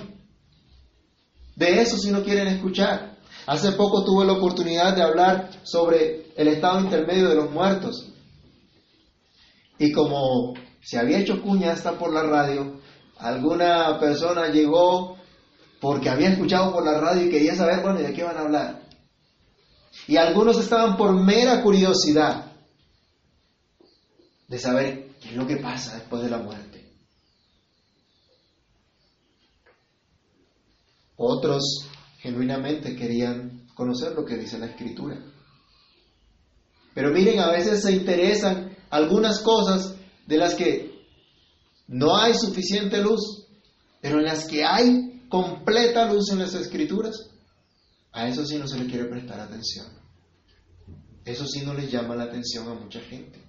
De 1.55 1.79
eso 1.79 1.98
sí 1.98 2.12
no 2.12 2.22
quieren 2.22 2.50
escuchar. 2.50 3.20
Hace 3.48 3.72
poco 3.72 4.03
tuve 4.03 4.25
la 4.25 4.34
oportunidad 4.34 4.93
de 4.93 5.03
hablar 5.03 5.50
sobre 5.63 6.25
el 6.36 6.50
estado 6.50 6.81
intermedio 6.81 7.29
de 7.29 7.36
los 7.36 7.50
muertos. 7.51 8.12
Y 9.79 9.93
como 9.93 10.55
se 10.84 11.00
había 11.00 11.20
hecho 11.20 11.41
cuña 11.41 11.72
hasta 11.72 11.98
por 11.98 12.12
la 12.13 12.24
radio, 12.24 12.81
alguna 13.22 14.00
persona 14.00 14.48
llegó 14.48 15.18
porque 15.80 16.10
había 16.10 16.30
escuchado 16.30 16.74
por 16.74 16.86
la 16.86 17.00
radio 17.00 17.25
y 17.25 17.30
quería 17.30 17.56
saber, 17.56 17.82
bueno, 17.82 18.00
de 18.00 18.13
qué 18.13 18.24
van 18.24 18.38
a 18.38 18.42
hablar? 18.42 18.82
Y 20.08 20.18
algunos 20.18 20.58
estaban 20.60 20.98
por 20.98 21.13
mera 21.13 21.62
curiosidad 21.62 22.51
de 24.48 24.60
saber 24.60 25.16
qué 25.22 25.30
es 25.30 25.36
lo 25.36 25.48
que 25.48 25.58
pasa 25.58 25.96
después 25.96 26.24
de 26.24 26.30
la 26.30 26.40
muerte. 26.40 26.92
Otros 31.16 31.88
genuinamente 32.20 32.96
querían 32.96 33.68
conocer 33.75 34.13
lo 34.13 34.25
que 34.25 34.38
dice 34.38 34.58
la 34.58 34.68
escritura. 34.68 35.18
Pero 36.94 37.12
miren, 37.12 37.40
a 37.40 37.51
veces 37.51 37.82
se 37.84 37.92
interesan 37.92 38.75
algunas 38.90 39.40
cosas 39.40 39.96
de 40.25 40.38
las 40.38 40.56
que 40.56 40.91
no 41.92 42.16
hay 42.16 42.34
suficiente 42.34 43.02
luz, 43.02 43.46
pero 44.00 44.20
en 44.20 44.26
las 44.26 44.46
que 44.46 44.64
hay 44.64 45.26
completa 45.28 46.06
luz 46.06 46.32
en 46.32 46.40
las 46.40 46.54
escrituras, 46.54 47.30
a 48.14 48.28
eso 48.28 48.46
sí 48.46 48.58
no 48.58 48.66
se 48.66 48.80
le 48.80 48.86
quiere 48.86 49.06
prestar 49.06 49.42
atención. 49.42 49.88
Eso 51.26 51.46
sí 51.46 51.62
no 51.66 51.74
le 51.74 51.90
llama 51.90 52.16
la 52.16 52.24
atención 52.24 52.68
a 52.70 52.76
mucha 52.76 53.02
gente. 53.02 53.40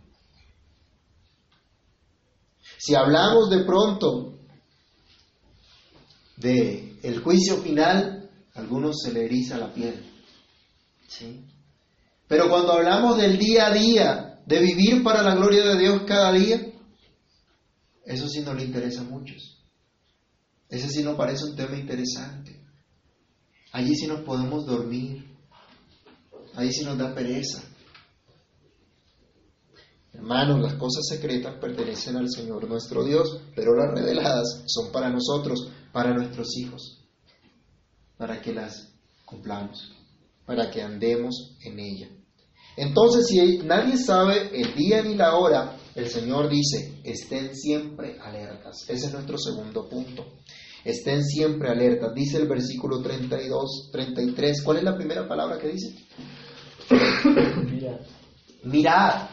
Si 2.78 2.96
hablamos 2.96 3.48
de 3.48 3.64
pronto 3.64 4.34
de 6.36 6.98
el 7.04 7.20
juicio 7.20 7.58
final, 7.58 8.28
a 8.54 8.58
algunos 8.58 9.02
se 9.02 9.12
le 9.12 9.24
eriza 9.24 9.56
la 9.56 9.72
piel. 9.72 10.04
¿Sí? 11.06 11.44
Pero 12.26 12.48
cuando 12.48 12.72
hablamos 12.72 13.18
del 13.18 13.38
día 13.38 13.68
a 13.68 13.72
día, 13.72 14.40
de 14.46 14.58
vivir 14.58 15.04
para 15.04 15.22
la 15.22 15.36
gloria 15.36 15.64
de 15.64 15.78
Dios 15.78 16.02
cada 16.06 16.32
día, 16.32 16.71
eso 18.04 18.28
sí 18.28 18.40
no 18.40 18.54
le 18.54 18.64
interesa 18.64 19.02
a 19.02 19.04
muchos. 19.04 19.62
Ese 20.68 20.88
sí 20.88 21.02
nos 21.02 21.16
parece 21.16 21.44
un 21.44 21.54
tema 21.54 21.76
interesante. 21.76 22.60
Allí 23.72 23.94
sí 23.94 24.06
nos 24.06 24.20
podemos 24.20 24.66
dormir. 24.66 25.24
Allí 26.54 26.72
sí 26.72 26.84
nos 26.84 26.98
da 26.98 27.14
pereza. 27.14 27.62
Hermanos, 30.12 30.60
las 30.60 30.74
cosas 30.74 31.06
secretas 31.08 31.56
pertenecen 31.58 32.16
al 32.16 32.30
Señor 32.30 32.68
nuestro 32.68 33.02
Dios, 33.02 33.40
pero 33.56 33.74
las 33.74 33.94
reveladas 33.94 34.62
son 34.66 34.92
para 34.92 35.08
nosotros, 35.08 35.70
para 35.90 36.12
nuestros 36.12 36.48
hijos, 36.58 37.04
para 38.18 38.40
que 38.40 38.52
las 38.52 38.92
cumplamos, 39.24 39.92
para 40.44 40.70
que 40.70 40.82
andemos 40.82 41.56
en 41.64 41.78
ella. 41.78 42.08
Entonces, 42.76 43.26
si 43.26 43.58
nadie 43.58 43.96
sabe 43.96 44.50
el 44.58 44.74
día 44.74 45.02
ni 45.02 45.14
la 45.14 45.34
hora, 45.34 45.78
el 45.94 46.08
Señor 46.08 46.48
dice, 46.48 47.00
estén 47.04 47.54
siempre 47.54 48.18
alertas. 48.20 48.88
Ese 48.88 49.06
es 49.06 49.12
nuestro 49.12 49.36
segundo 49.36 49.88
punto. 49.88 50.24
Estén 50.84 51.22
siempre 51.24 51.70
alertas. 51.70 52.14
Dice 52.14 52.38
el 52.38 52.48
versículo 52.48 53.02
32, 53.02 53.90
33. 53.92 54.62
¿Cuál 54.62 54.78
es 54.78 54.84
la 54.84 54.96
primera 54.96 55.28
palabra 55.28 55.58
que 55.58 55.68
dice? 55.68 55.94
Mirad. 57.70 58.00
Mirad. 58.64 59.28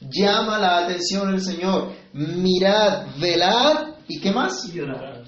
Llama 0.00 0.58
la 0.58 0.84
atención 0.84 1.30
el 1.30 1.40
Señor. 1.40 1.92
Mirad, 2.12 3.18
velad 3.18 3.94
y 4.08 4.20
qué 4.20 4.32
más? 4.32 4.72
Y 4.74 4.80
orad. 4.80 5.24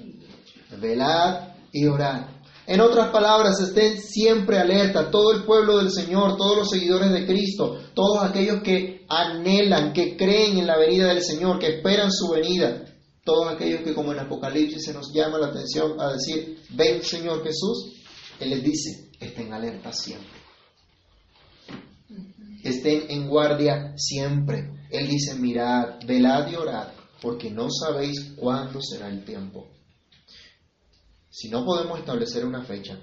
Velad 0.81 1.55
y 1.73 1.87
orad. 1.87 2.34
En 2.67 2.81
otras 2.81 3.11
palabras, 3.11 3.61
estén 3.61 4.01
siempre 4.01 4.59
alerta, 4.59 5.11
todo 5.11 5.33
el 5.33 5.45
pueblo 5.45 5.77
del 5.77 5.91
Señor, 5.91 6.39
todos 6.39 6.57
los 6.57 6.71
seguidores 6.71 7.13
de 7.13 7.27
Cristo, 7.27 7.79
todos 7.93 8.23
aquellos 8.23 8.63
que 8.63 9.05
anhelan, 9.09 9.93
que 9.93 10.17
creen 10.17 10.59
en 10.59 10.67
la 10.67 10.79
venida 10.79 11.09
del 11.09 11.23
Señor, 11.23 11.59
que 11.59 11.77
esperan 11.77 12.11
su 12.11 12.31
venida, 12.31 12.87
todos 13.23 13.53
aquellos 13.53 13.83
que 13.83 13.93
como 13.93 14.13
en 14.13 14.21
Apocalipsis 14.21 14.83
se 14.83 14.95
nos 14.95 15.13
llama 15.13 15.39
la 15.39 15.49
atención 15.49 16.01
a 16.01 16.13
decir, 16.13 16.59
ven 16.71 17.03
Señor 17.03 17.45
Jesús, 17.45 18.03
Él 18.41 18.51
les 18.51 18.65
dice, 18.65 19.11
estén 19.21 19.53
alerta 19.53 19.93
siempre. 19.93 20.41
Estén 22.63 23.11
en 23.11 23.29
guardia 23.29 23.93
siempre. 23.97 24.71
Él 24.91 25.07
dice, 25.07 25.35
mirad, 25.35 25.99
velad 26.07 26.51
y 26.51 26.55
orad, 26.55 26.89
porque 27.21 27.51
no 27.51 27.69
sabéis 27.71 28.33
cuándo 28.37 28.81
será 28.81 29.09
el 29.09 29.23
tiempo. 29.23 29.74
Si 31.35 31.49
no 31.49 31.65
podemos 31.65 31.99
establecer 31.99 32.45
una 32.45 32.63
fecha, 32.63 32.97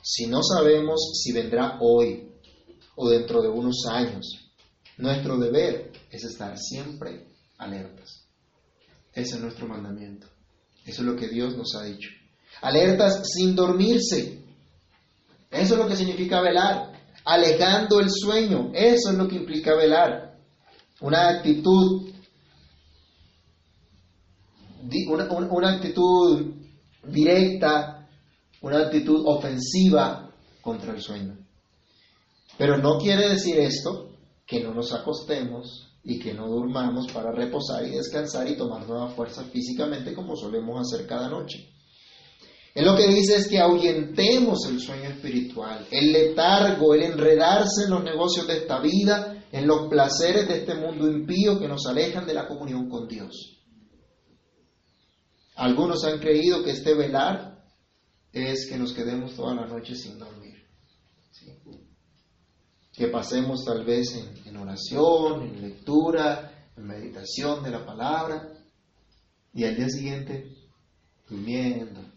si 0.00 0.26
no 0.28 0.40
sabemos 0.40 1.00
si 1.20 1.32
vendrá 1.32 1.78
hoy 1.80 2.30
o 2.94 3.08
dentro 3.08 3.42
de 3.42 3.48
unos 3.48 3.86
años, 3.90 4.52
nuestro 4.98 5.36
deber 5.36 5.90
es 6.08 6.22
estar 6.22 6.56
siempre 6.56 7.26
alertas. 7.58 8.28
Ese 9.12 9.34
es 9.34 9.40
nuestro 9.40 9.66
mandamiento. 9.66 10.28
Eso 10.86 11.02
es 11.02 11.08
lo 11.08 11.16
que 11.16 11.26
Dios 11.26 11.56
nos 11.56 11.74
ha 11.74 11.82
dicho. 11.82 12.08
Alertas 12.60 13.28
sin 13.28 13.56
dormirse. 13.56 14.44
Eso 15.50 15.74
es 15.74 15.80
lo 15.80 15.88
que 15.88 15.96
significa 15.96 16.40
velar. 16.40 16.92
alejando 17.24 17.98
el 17.98 18.10
sueño. 18.10 18.70
Eso 18.74 19.10
es 19.10 19.16
lo 19.16 19.26
que 19.26 19.36
implica 19.36 19.74
velar. 19.74 20.38
Una 21.00 21.30
actitud, 21.30 22.12
una, 25.08 25.28
una 25.50 25.70
actitud 25.74 26.61
directa, 27.04 28.08
una 28.60 28.78
actitud 28.78 29.22
ofensiva 29.26 30.30
contra 30.60 30.92
el 30.92 31.00
sueño. 31.00 31.36
Pero 32.56 32.78
no 32.78 32.98
quiere 32.98 33.28
decir 33.28 33.58
esto 33.58 34.10
que 34.46 34.60
no 34.62 34.74
nos 34.74 34.92
acostemos 34.92 35.88
y 36.04 36.18
que 36.18 36.34
no 36.34 36.48
durmamos 36.48 37.10
para 37.12 37.32
reposar 37.32 37.86
y 37.86 37.90
descansar 37.90 38.48
y 38.48 38.56
tomar 38.56 38.86
nueva 38.86 39.08
fuerza 39.08 39.44
físicamente 39.44 40.14
como 40.14 40.36
solemos 40.36 40.80
hacer 40.80 41.06
cada 41.06 41.28
noche. 41.28 41.68
Él 42.74 42.86
lo 42.86 42.96
que 42.96 43.06
dice 43.06 43.36
es 43.36 43.48
que 43.48 43.58
ahuyentemos 43.58 44.66
el 44.66 44.80
sueño 44.80 45.10
espiritual, 45.10 45.86
el 45.90 46.12
letargo, 46.12 46.94
el 46.94 47.02
enredarse 47.02 47.84
en 47.84 47.90
los 47.90 48.02
negocios 48.02 48.46
de 48.46 48.58
esta 48.58 48.80
vida, 48.80 49.44
en 49.52 49.66
los 49.66 49.88
placeres 49.88 50.48
de 50.48 50.58
este 50.60 50.74
mundo 50.74 51.06
impío 51.06 51.58
que 51.58 51.68
nos 51.68 51.86
alejan 51.86 52.26
de 52.26 52.34
la 52.34 52.48
comunión 52.48 52.88
con 52.88 53.06
Dios. 53.06 53.61
Algunos 55.62 56.02
han 56.02 56.18
creído 56.18 56.64
que 56.64 56.72
este 56.72 56.92
velar 56.92 57.64
es 58.32 58.66
que 58.68 58.76
nos 58.76 58.92
quedemos 58.92 59.36
toda 59.36 59.54
la 59.54 59.64
noche 59.64 59.94
sin 59.94 60.18
dormir. 60.18 60.60
Que 62.92 63.06
pasemos 63.06 63.64
tal 63.64 63.84
vez 63.84 64.12
en, 64.16 64.48
en 64.48 64.56
oración, 64.56 65.42
en 65.42 65.62
lectura, 65.62 66.68
en 66.76 66.84
meditación 66.84 67.62
de 67.62 67.70
la 67.70 67.86
palabra 67.86 68.48
y 69.54 69.62
al 69.62 69.76
día 69.76 69.88
siguiente 69.88 70.52
durmiendo. 71.28 72.00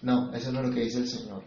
No, 0.00 0.34
eso 0.34 0.50
no 0.50 0.62
es 0.62 0.68
lo 0.68 0.74
que 0.74 0.80
dice 0.80 0.98
el 0.98 1.08
Señor. 1.08 1.44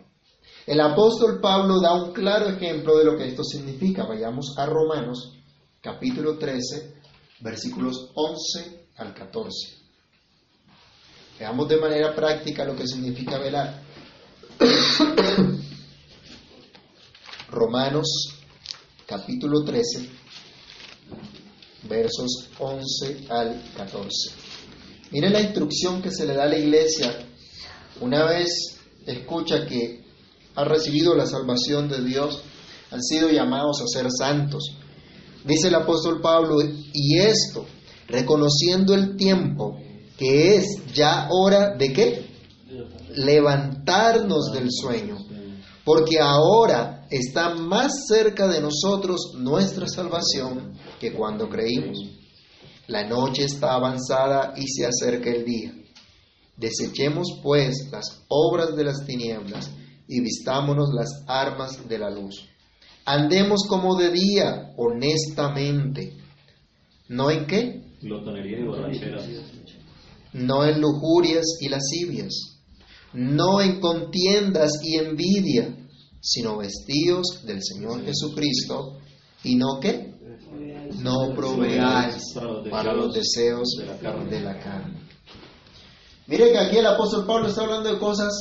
El 0.66 0.80
apóstol 0.80 1.42
Pablo 1.42 1.82
da 1.82 1.94
un 2.02 2.14
claro 2.14 2.48
ejemplo 2.48 2.98
de 2.98 3.04
lo 3.04 3.18
que 3.18 3.28
esto 3.28 3.44
significa. 3.44 4.06
Vayamos 4.06 4.56
a 4.58 4.66
Romanos 4.66 5.34
capítulo 5.82 6.38
13, 6.38 6.94
versículos 7.42 8.12
11 8.16 8.92
al 8.96 9.14
14. 9.14 9.75
Veamos 11.40 11.68
de 11.68 11.78
manera 11.78 12.16
práctica 12.16 12.64
lo 12.64 12.76
que 12.76 12.88
significa 12.88 13.38
velar. 13.38 13.82
Romanos 17.50 18.08
capítulo 19.06 19.64
13, 19.64 20.10
versos 21.90 22.50
11 22.58 23.28
al 23.30 23.62
14. 23.76 24.32
Mire 25.12 25.30
la 25.30 25.42
instrucción 25.42 26.02
que 26.02 26.12
se 26.12 26.26
le 26.26 26.34
da 26.34 26.44
a 26.44 26.48
la 26.48 26.58
iglesia 26.58 27.26
una 28.00 28.26
vez 28.26 28.78
escucha 29.06 29.66
que 29.66 30.04
ha 30.56 30.64
recibido 30.64 31.16
la 31.16 31.26
salvación 31.26 31.90
de 31.90 32.04
Dios, 32.04 32.42
han 32.92 33.02
sido 33.04 33.30
llamados 33.30 33.82
a 33.82 33.88
ser 33.88 34.08
santos. 34.10 34.78
Dice 35.44 35.68
el 35.68 35.76
apóstol 35.76 36.22
Pablo, 36.22 36.58
y 36.62 37.18
esto, 37.20 37.66
reconociendo 38.08 38.94
el 38.96 39.16
tiempo, 39.16 39.78
que 40.18 40.56
es 40.56 40.66
ya 40.94 41.28
hora 41.30 41.76
de 41.76 41.94
qué? 41.94 42.26
Levantarnos 43.16 44.52
del 44.54 44.68
sueño, 44.72 45.18
porque 45.84 46.20
ahora 46.20 47.08
está 47.10 47.54
más 47.56 48.06
cerca 48.08 48.48
de 48.48 48.62
nosotros 48.62 49.34
nuestra 49.38 49.88
salvación 49.88 50.74
que 51.00 51.14
cuando 51.14 51.50
creímos. 51.50 51.98
La 52.88 53.08
noche 53.08 53.46
está 53.46 53.74
avanzada 53.74 54.54
y 54.56 54.68
se 54.68 54.86
acerca 54.86 55.32
el 55.32 55.46
día. 55.46 55.74
Desechemos 56.58 57.40
pues 57.42 57.90
las 57.92 58.24
obras 58.28 58.76
de 58.76 58.84
las 58.84 59.06
tinieblas 59.06 59.72
y 60.08 60.22
vistámonos 60.22 60.90
las 60.94 61.24
armas 61.28 61.88
de 61.88 61.98
la 61.98 62.10
luz. 62.10 62.48
Andemos 63.06 63.66
como 63.68 63.96
de 63.96 64.12
día, 64.12 64.74
honestamente. 64.78 66.14
¿No 67.08 67.30
en 67.30 67.46
qué? 67.46 67.82
Y. 68.92 69.55
No 70.36 70.66
en 70.66 70.82
lujurias 70.82 71.46
y 71.62 71.70
lascivias. 71.70 72.60
No 73.14 73.62
en 73.62 73.80
contiendas 73.80 74.74
y 74.84 74.98
envidia, 74.98 75.76
sino 76.22 76.58
vestidos 76.58 77.44
del 77.46 77.64
Señor 77.64 78.04
Jesucristo. 78.06 79.00
¿Y 79.44 79.56
no 79.56 79.80
qué? 79.80 80.16
no 81.02 81.34
proveáis 81.36 82.34
para 82.70 82.94
los 82.94 83.14
deseos 83.14 83.68
de 83.78 84.40
la 84.42 84.60
carne. 84.60 85.02
Mire 86.28 86.52
que 86.52 86.58
aquí 86.58 86.78
el 86.78 86.88
apóstol 86.88 87.26
Pablo 87.26 87.48
está 87.48 87.64
hablando 87.64 87.92
de 87.94 88.00
cosas 88.00 88.34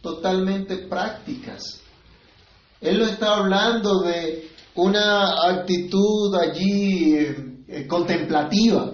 totalmente 0.00 0.76
prácticas. 0.88 1.80
Él 2.80 2.98
no 2.98 3.06
está 3.06 3.36
hablando 3.36 4.00
de 4.00 4.50
una 4.74 5.48
actitud 5.50 6.34
allí 6.34 7.14
eh, 7.68 7.86
contemplativa, 7.86 8.92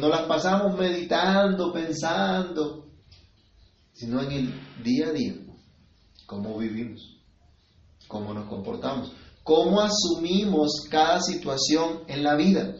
no 0.00 0.08
las 0.08 0.22
pasamos 0.22 0.78
meditando, 0.78 1.72
pensando, 1.72 2.86
sino 3.92 4.22
en 4.22 4.32
el 4.32 4.54
día 4.82 5.08
a 5.08 5.12
día, 5.12 5.34
cómo 6.26 6.58
vivimos, 6.58 7.18
cómo 8.06 8.32
nos 8.34 8.48
comportamos 8.48 9.12
cómo 9.48 9.80
asumimos 9.80 10.86
cada 10.90 11.22
situación 11.22 12.00
en 12.06 12.22
la 12.22 12.36
vida, 12.36 12.74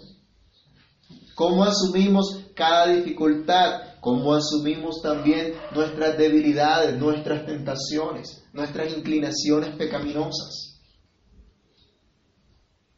cómo 1.34 1.64
asumimos 1.64 2.44
cada 2.54 2.88
dificultad, 2.88 3.94
cómo 4.02 4.34
asumimos 4.34 5.00
también 5.00 5.54
nuestras 5.74 6.18
debilidades, 6.18 6.98
nuestras 6.98 7.46
tentaciones, 7.46 8.44
nuestras 8.52 8.92
inclinaciones 8.94 9.76
pecaminosas. 9.76 10.67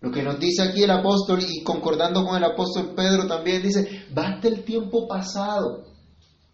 Lo 0.00 0.10
que 0.10 0.22
nos 0.22 0.40
dice 0.40 0.62
aquí 0.62 0.82
el 0.82 0.90
apóstol 0.90 1.40
y 1.46 1.62
concordando 1.62 2.24
con 2.24 2.36
el 2.36 2.44
apóstol 2.44 2.94
Pedro 2.96 3.26
también 3.26 3.62
dice, 3.62 4.06
basta 4.10 4.48
el 4.48 4.64
tiempo 4.64 5.06
pasado 5.06 5.84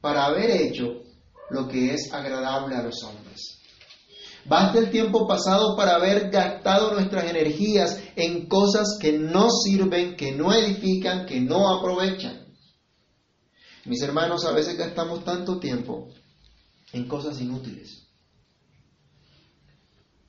para 0.01 0.27
haber 0.27 0.51
hecho 0.51 1.03
lo 1.51 1.69
que 1.69 1.95
es 1.95 2.13
agradable 2.13 2.75
a 2.75 2.83
los 2.83 3.03
hombres. 3.05 3.61
Basta 4.45 4.79
el 4.79 4.91
tiempo 4.91 5.27
pasado 5.27 5.77
para 5.77 5.97
haber 5.97 6.31
gastado 6.31 6.93
nuestras 6.93 7.25
energías 7.31 8.01
en 8.17 8.47
cosas 8.49 8.97
que 9.01 9.13
no 9.13 9.49
sirven, 9.51 10.17
que 10.17 10.33
no 10.33 10.53
edifican, 10.53 11.27
que 11.27 11.41
no 11.41 11.79
aprovechan. 11.79 12.47
Mis 13.85 14.03
hermanos, 14.03 14.45
a 14.45 14.53
veces 14.53 14.77
gastamos 14.77 15.25
tanto 15.25 15.59
tiempo 15.59 16.09
en 16.93 17.07
cosas 17.07 17.41
inútiles, 17.41 18.09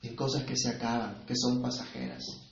en 0.02 0.14
cosas 0.14 0.44
que 0.44 0.56
se 0.56 0.68
acaban, 0.68 1.24
que 1.26 1.34
son 1.36 1.60
pasajeras. 1.60 2.47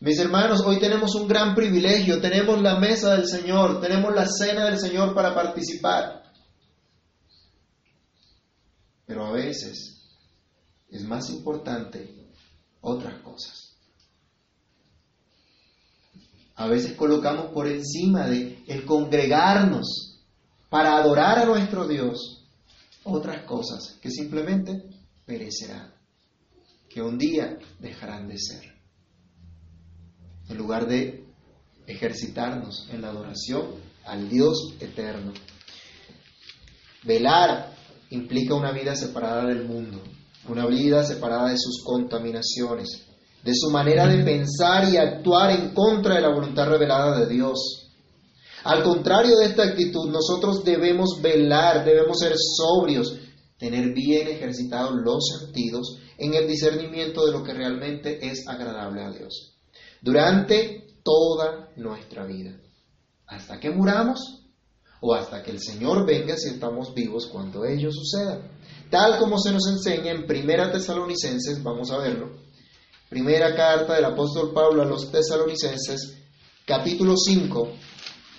Mis 0.00 0.18
hermanos, 0.18 0.60
hoy 0.64 0.78
tenemos 0.78 1.14
un 1.14 1.26
gran 1.26 1.54
privilegio, 1.54 2.20
tenemos 2.20 2.60
la 2.60 2.78
mesa 2.78 3.14
del 3.14 3.26
Señor, 3.26 3.80
tenemos 3.80 4.14
la 4.14 4.26
cena 4.26 4.66
del 4.66 4.78
Señor 4.78 5.14
para 5.14 5.34
participar. 5.34 6.22
Pero 9.06 9.26
a 9.26 9.32
veces 9.32 10.02
es 10.90 11.02
más 11.02 11.30
importante 11.30 12.14
otras 12.80 13.20
cosas. 13.22 13.74
A 16.56 16.68
veces 16.68 16.94
colocamos 16.94 17.52
por 17.52 17.66
encima 17.68 18.26
de 18.26 18.62
el 18.66 18.84
congregarnos 18.84 20.20
para 20.68 20.96
adorar 20.96 21.38
a 21.38 21.44
nuestro 21.44 21.86
Dios 21.86 22.44
otras 23.04 23.44
cosas 23.44 23.98
que 24.00 24.10
simplemente 24.10 24.82
perecerán, 25.24 25.92
que 26.96 27.02
un 27.02 27.18
día 27.18 27.58
dejarán 27.78 28.26
de 28.26 28.38
ser. 28.38 28.72
En 30.48 30.56
lugar 30.56 30.88
de 30.88 31.26
ejercitarnos 31.86 32.88
en 32.90 33.02
la 33.02 33.10
adoración 33.10 33.66
al 34.06 34.30
Dios 34.30 34.72
eterno. 34.80 35.34
Velar 37.04 37.74
implica 38.08 38.54
una 38.54 38.72
vida 38.72 38.96
separada 38.96 39.44
del 39.44 39.66
mundo, 39.66 40.02
una 40.48 40.64
vida 40.64 41.04
separada 41.04 41.50
de 41.50 41.58
sus 41.58 41.84
contaminaciones, 41.84 42.88
de 43.44 43.54
su 43.54 43.68
manera 43.70 44.06
de 44.06 44.24
pensar 44.24 44.88
y 44.88 44.96
actuar 44.96 45.50
en 45.50 45.74
contra 45.74 46.14
de 46.14 46.22
la 46.22 46.32
voluntad 46.32 46.66
revelada 46.66 47.20
de 47.20 47.26
Dios. 47.26 47.92
Al 48.64 48.82
contrario 48.82 49.36
de 49.36 49.44
esta 49.44 49.64
actitud, 49.64 50.08
nosotros 50.08 50.64
debemos 50.64 51.20
velar, 51.20 51.84
debemos 51.84 52.20
ser 52.20 52.32
sobrios, 52.38 53.18
tener 53.58 53.92
bien 53.92 54.28
ejercitados 54.28 54.94
los 54.94 55.26
sentidos 55.28 55.98
en 56.18 56.34
el 56.34 56.46
discernimiento 56.46 57.26
de 57.26 57.32
lo 57.32 57.42
que 57.42 57.52
realmente 57.52 58.26
es 58.26 58.46
agradable 58.48 59.02
a 59.02 59.10
Dios. 59.10 59.54
Durante 60.00 60.86
toda 61.02 61.70
nuestra 61.76 62.24
vida. 62.24 62.58
Hasta 63.26 63.58
que 63.58 63.70
muramos, 63.70 64.44
o 65.00 65.14
hasta 65.14 65.42
que 65.42 65.50
el 65.50 65.60
Señor 65.60 66.06
venga 66.06 66.36
si 66.36 66.48
estamos 66.48 66.94
vivos 66.94 67.26
cuando 67.26 67.64
ello 67.64 67.90
suceda. 67.92 68.40
Tal 68.90 69.18
como 69.18 69.38
se 69.38 69.52
nos 69.52 69.66
enseña 69.68 70.12
en 70.12 70.26
Primera 70.26 70.70
Tesalonicenses, 70.72 71.62
vamos 71.62 71.90
a 71.90 71.98
verlo. 71.98 72.30
Primera 73.08 73.54
carta 73.54 73.94
del 73.94 74.04
apóstol 74.04 74.52
Pablo 74.52 74.82
a 74.82 74.86
los 74.86 75.10
Tesalonicenses, 75.10 76.18
capítulo 76.64 77.16
5, 77.16 77.68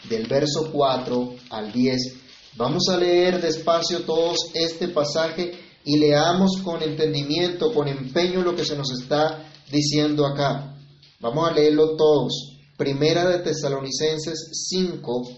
del 0.10 0.28
verso 0.28 0.72
4 0.72 1.36
al 1.52 1.72
10, 1.72 2.18
Vamos 2.58 2.90
a 2.90 2.98
leer 2.98 3.40
despacio 3.40 4.02
todos 4.02 4.50
este 4.56 4.88
pasaje 4.88 5.67
y 5.84 5.98
leamos 5.98 6.58
con 6.63 6.82
entendimiento, 6.82 7.74
con 7.74 7.88
empeño 7.88 8.42
lo 8.42 8.56
que 8.56 8.66
se 8.66 8.76
nos 8.76 8.92
está 8.92 9.44
diciendo 9.72 10.26
acá. 10.26 10.76
Vamos 11.20 11.50
a 11.50 11.54
leerlo 11.54 11.96
todos. 11.96 12.58
Primera 12.78 13.28
de 13.28 13.40
Tesalonicenses 13.40 14.68
5, 14.70 15.30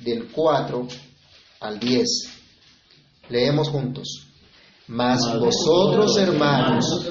del 0.00 0.30
4 0.32 0.88
al 1.60 1.78
10. 1.78 2.08
Leemos 3.28 3.68
juntos. 3.68 4.28
Mas 4.88 5.20
vosotros, 5.38 6.16
hermanos, 6.18 7.08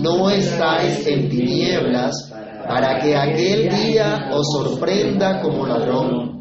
no 0.00 0.30
estáis 0.30 1.06
en 1.06 1.28
tinieblas 1.28 2.30
para 2.66 2.98
que 3.00 3.14
aquel 3.14 3.68
día 3.68 4.30
os 4.32 4.46
sorprenda 4.52 5.42
como 5.42 5.66
ladrón, 5.66 6.39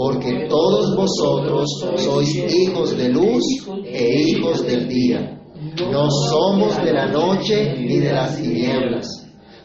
porque 0.00 0.46
todos 0.48 0.96
vosotros 0.96 1.68
sois 1.96 2.34
hijos 2.34 2.96
de 2.96 3.10
luz 3.10 3.44
e 3.84 4.22
hijos 4.22 4.64
del 4.64 4.88
día. 4.88 5.38
No 5.92 6.10
somos 6.10 6.82
de 6.82 6.90
la 6.90 7.06
noche 7.08 7.74
ni 7.78 7.98
de 7.98 8.10
las 8.10 8.34
tinieblas. 8.34 9.06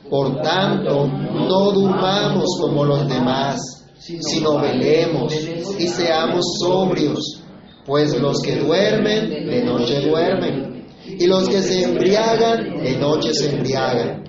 Por 0.09 0.41
tanto, 0.41 1.07
no 1.07 1.71
durmamos 1.71 2.49
como 2.59 2.83
los 2.83 3.07
demás, 3.07 3.61
sino 3.97 4.59
velemos 4.59 5.33
y 5.79 5.87
seamos 5.87 6.43
sobrios, 6.59 7.41
pues 7.85 8.19
los 8.19 8.41
que 8.41 8.57
duermen, 8.57 9.29
de 9.29 9.63
noche 9.63 10.01
duermen, 10.01 10.85
y 11.17 11.27
los 11.27 11.47
que 11.47 11.61
se 11.61 11.81
embriagan, 11.81 12.83
de 12.83 12.97
noche 12.97 13.33
se 13.33 13.51
embriagan. 13.51 14.25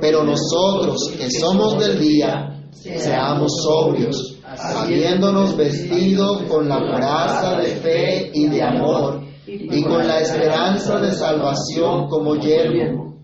Pero 0.00 0.24
nosotros 0.24 1.12
que 1.18 1.30
somos 1.30 1.78
del 1.78 2.00
día, 2.00 2.58
seamos 2.72 3.52
sobrios, 3.62 4.31
habiéndonos 4.58 5.56
vestido 5.56 6.46
con 6.48 6.68
la 6.68 6.78
coraza 6.78 7.56
de 7.56 7.66
fe 7.76 8.30
y 8.34 8.48
de 8.48 8.62
amor, 8.62 9.22
y 9.46 9.82
con 9.82 10.06
la 10.06 10.20
esperanza 10.20 10.98
de 10.98 11.12
salvación 11.12 12.08
como 12.08 12.36
yermo, 12.36 13.16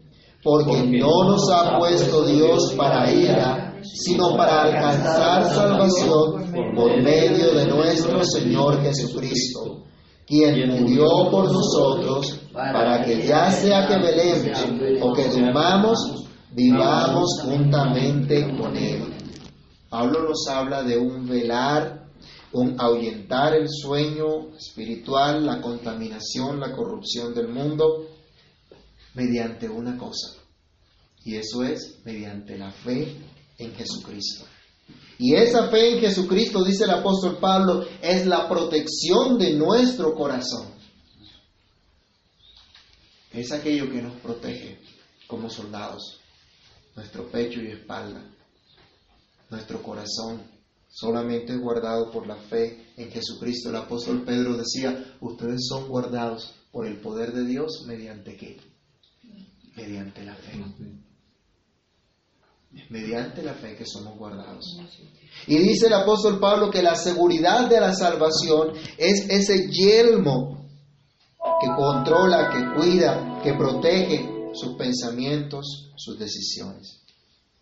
porque 0.43 0.83
no 0.83 1.25
nos 1.25 1.51
ha 1.51 1.79
puesto 1.79 2.25
Dios 2.27 2.75
para 2.77 3.11
ira, 3.13 3.77
sino 3.83 4.37
para 4.37 4.63
alcanzar 4.63 5.45
salvación 5.51 6.75
por 6.75 7.03
medio 7.03 7.55
de 7.55 7.67
nuestro 7.67 8.23
Señor 8.25 8.83
Jesucristo, 8.83 9.85
quien 10.27 10.69
murió 10.69 11.31
por 11.31 11.51
nosotros, 11.51 12.41
para 12.53 13.05
que 13.05 13.27
ya 13.27 13.51
sea 13.51 13.87
que 13.87 13.99
velemos 13.99 14.67
o 15.01 15.13
que 15.13 15.29
durmamos, 15.29 16.27
vivamos 16.53 17.41
juntamente 17.45 18.49
con 18.57 18.77
Él. 18.77 19.18
Pablo 19.89 20.29
nos 20.29 20.47
habla 20.49 20.83
de 20.83 20.99
un 20.99 21.27
velar, 21.27 22.09
un 22.53 22.79
ahuyentar 22.79 23.55
el 23.55 23.69
sueño 23.69 24.55
espiritual, 24.57 25.47
la 25.47 25.61
contaminación, 25.61 26.61
la 26.61 26.73
corrupción 26.73 27.35
del 27.35 27.49
mundo, 27.49 28.07
mediante 29.15 29.69
una 29.69 29.97
cosa, 29.97 30.35
y 31.25 31.37
eso 31.37 31.65
es 31.65 32.01
mediante 32.05 32.59
la 32.59 32.71
fe 32.71 33.17
en 33.59 33.75
Jesucristo. 33.75 34.45
Y 35.19 35.35
esa 35.35 35.69
fe 35.69 35.95
en 35.95 36.01
Jesucristo, 36.01 36.63
dice 36.63 36.85
el 36.85 36.91
apóstol 36.91 37.39
Pablo, 37.39 37.85
es 38.01 38.25
la 38.27 38.49
protección 38.49 39.37
de 39.37 39.55
nuestro 39.55 40.15
corazón. 40.15 40.69
Es 43.33 43.51
aquello 43.53 43.91
que 43.91 44.01
nos 44.01 44.15
protege 44.21 44.79
como 45.27 45.51
soldados, 45.51 46.21
nuestro 46.95 47.29
pecho 47.31 47.61
y 47.61 47.73
espalda, 47.73 48.25
nuestro 49.51 49.83
corazón, 49.83 50.43
solamente 50.89 51.57
guardado 51.57 52.11
por 52.11 52.27
la 52.27 52.37
fe 52.37 52.93
en 52.97 53.11
Jesucristo. 53.11 53.71
El 53.71 53.77
apóstol 53.77 54.25
Pedro 54.25 54.57
decía, 54.57 55.17
ustedes 55.21 55.67
son 55.69 55.89
guardados 55.89 56.55
por 56.71 56.87
el 56.87 57.01
poder 57.01 57.33
de 57.33 57.45
Dios 57.45 57.85
mediante 57.87 58.37
qué? 58.37 58.59
Mediante 59.77 60.25
la 60.25 60.35
fe 60.35 60.63
mediante 62.91 63.43
la 63.43 63.55
fe 63.55 63.77
que 63.77 63.85
somos 63.87 64.17
guardados. 64.17 64.79
Y 65.47 65.59
dice 65.59 65.87
el 65.87 65.95
apóstol 65.95 66.39
Pablo 66.39 66.71
que 66.71 66.83
la 66.83 66.95
seguridad 66.95 67.69
de 67.69 67.81
la 67.81 67.95
salvación 67.95 68.73
es 68.97 69.27
ese 69.29 69.69
yelmo 69.71 70.69
que 71.61 71.69
controla, 71.77 72.51
que 72.51 72.81
cuida, 72.81 73.41
que 73.43 73.55
protege 73.55 74.29
sus 74.53 74.77
pensamientos, 74.77 75.91
sus 75.97 76.19
decisiones. 76.19 77.03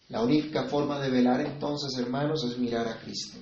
La 0.09 0.23
única 0.23 0.69
forma 0.69 1.01
de 1.01 1.11
velar 1.11 1.41
entonces, 1.41 1.99
hermanos, 1.99 2.45
es 2.45 2.59
mirar 2.59 2.87
a 2.87 3.01
Cristo. 3.01 3.39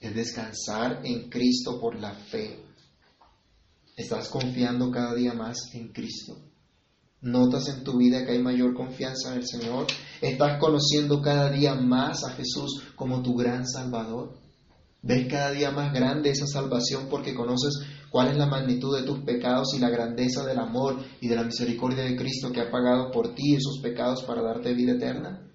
Es 0.00 0.14
descansar 0.14 1.00
en 1.04 1.28
Cristo 1.30 1.80
por 1.80 1.98
la 1.98 2.12
fe. 2.12 2.60
Estás 3.96 4.28
confiando 4.28 4.90
cada 4.90 5.14
día 5.14 5.32
más 5.32 5.56
en 5.72 5.92
Cristo. 5.92 6.36
¿Notas 7.20 7.68
en 7.68 7.84
tu 7.84 7.96
vida 7.96 8.24
que 8.26 8.32
hay 8.32 8.42
mayor 8.42 8.74
confianza 8.74 9.32
en 9.32 9.38
el 9.38 9.46
Señor? 9.46 9.86
¿Estás 10.20 10.58
conociendo 10.58 11.22
cada 11.22 11.50
día 11.50 11.74
más 11.74 12.24
a 12.24 12.32
Jesús 12.32 12.82
como 12.96 13.22
tu 13.22 13.34
gran 13.34 13.66
Salvador? 13.66 14.36
¿Ves 15.00 15.28
cada 15.30 15.52
día 15.52 15.70
más 15.70 15.92
grande 15.92 16.30
esa 16.30 16.46
salvación 16.46 17.06
porque 17.08 17.34
conoces 17.34 17.80
cuál 18.14 18.28
es 18.28 18.36
la 18.36 18.46
magnitud 18.46 18.96
de 18.96 19.04
tus 19.04 19.24
pecados 19.24 19.74
y 19.74 19.80
la 19.80 19.90
grandeza 19.90 20.46
del 20.46 20.60
amor 20.60 21.04
y 21.20 21.26
de 21.26 21.34
la 21.34 21.42
misericordia 21.42 22.04
de 22.04 22.14
Cristo 22.14 22.52
que 22.52 22.60
ha 22.60 22.70
pagado 22.70 23.10
por 23.10 23.34
ti 23.34 23.56
esos 23.56 23.80
pecados 23.82 24.22
para 24.22 24.40
darte 24.40 24.72
vida 24.72 24.92
eterna? 24.92 25.50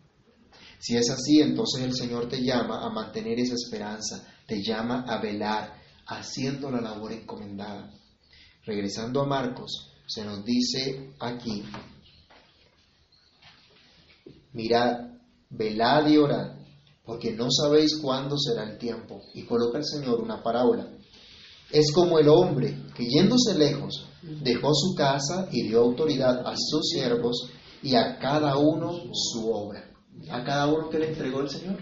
Si 0.78 0.98
es 0.98 1.10
así, 1.10 1.40
entonces 1.40 1.84
el 1.84 1.96
Señor 1.96 2.28
te 2.28 2.44
llama 2.44 2.86
a 2.86 2.90
mantener 2.90 3.40
esa 3.40 3.54
esperanza, 3.54 4.28
te 4.46 4.62
llama 4.62 5.06
a 5.08 5.22
velar, 5.22 5.74
haciendo 6.06 6.70
la 6.70 6.82
labor 6.82 7.14
encomendada. 7.14 7.94
Regresando 8.66 9.22
a 9.22 9.26
Marcos, 9.26 9.94
se 10.06 10.26
nos 10.26 10.44
dice 10.44 11.14
aquí, 11.18 11.64
mirad, 14.52 15.12
velad 15.50 16.10
y 16.10 16.18
orad, 16.18 16.58
porque 17.06 17.32
no 17.32 17.48
sabéis 17.50 18.00
cuándo 18.02 18.38
será 18.38 18.70
el 18.70 18.78
tiempo. 18.78 19.22
Y 19.34 19.44
coloca 19.44 19.78
el 19.78 19.86
Señor 19.86 20.20
una 20.20 20.44
parábola. 20.44 20.99
Es 21.72 21.92
como 21.92 22.20
el 22.20 22.30
hombre 22.30 22.78
que 22.96 23.06
yéndose 23.06 23.58
lejos 23.58 24.08
dejó 24.22 24.74
su 24.74 24.96
casa 24.96 25.48
y 25.52 25.68
dio 25.68 25.82
autoridad 25.82 26.46
a 26.46 26.56
sus 26.58 26.90
siervos 26.90 27.50
y 27.82 27.96
a 27.96 28.18
cada 28.18 28.58
uno 28.58 28.92
su 29.14 29.50
obra. 29.52 29.86
A 30.30 30.44
cada 30.44 30.68
uno 30.68 30.90
que 30.90 31.00
le 31.00 31.10
entregó 31.10 31.42
el 31.42 31.50
Señor. 31.50 31.78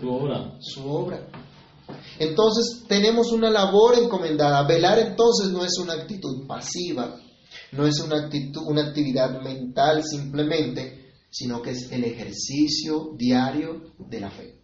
Su 0.00 0.08
obra. 0.08 0.56
Su 0.60 0.88
obra. 0.88 1.28
Entonces 2.18 2.84
tenemos 2.88 3.32
una 3.32 3.50
labor 3.50 3.98
encomendada. 3.98 4.66
Velar 4.66 4.98
entonces 4.98 5.50
no 5.50 5.64
es 5.64 5.76
una 5.78 5.94
actitud 5.94 6.46
pasiva, 6.46 7.18
no 7.72 7.86
es 7.86 8.00
una, 8.00 8.24
actitud, 8.24 8.62
una 8.66 8.88
actividad 8.88 9.42
mental 9.42 10.02
simplemente, 10.04 11.12
sino 11.30 11.60
que 11.60 11.70
es 11.70 11.90
el 11.90 12.04
ejercicio 12.04 13.10
diario 13.16 13.92
de 13.98 14.20
la 14.20 14.30
fe. 14.30 14.61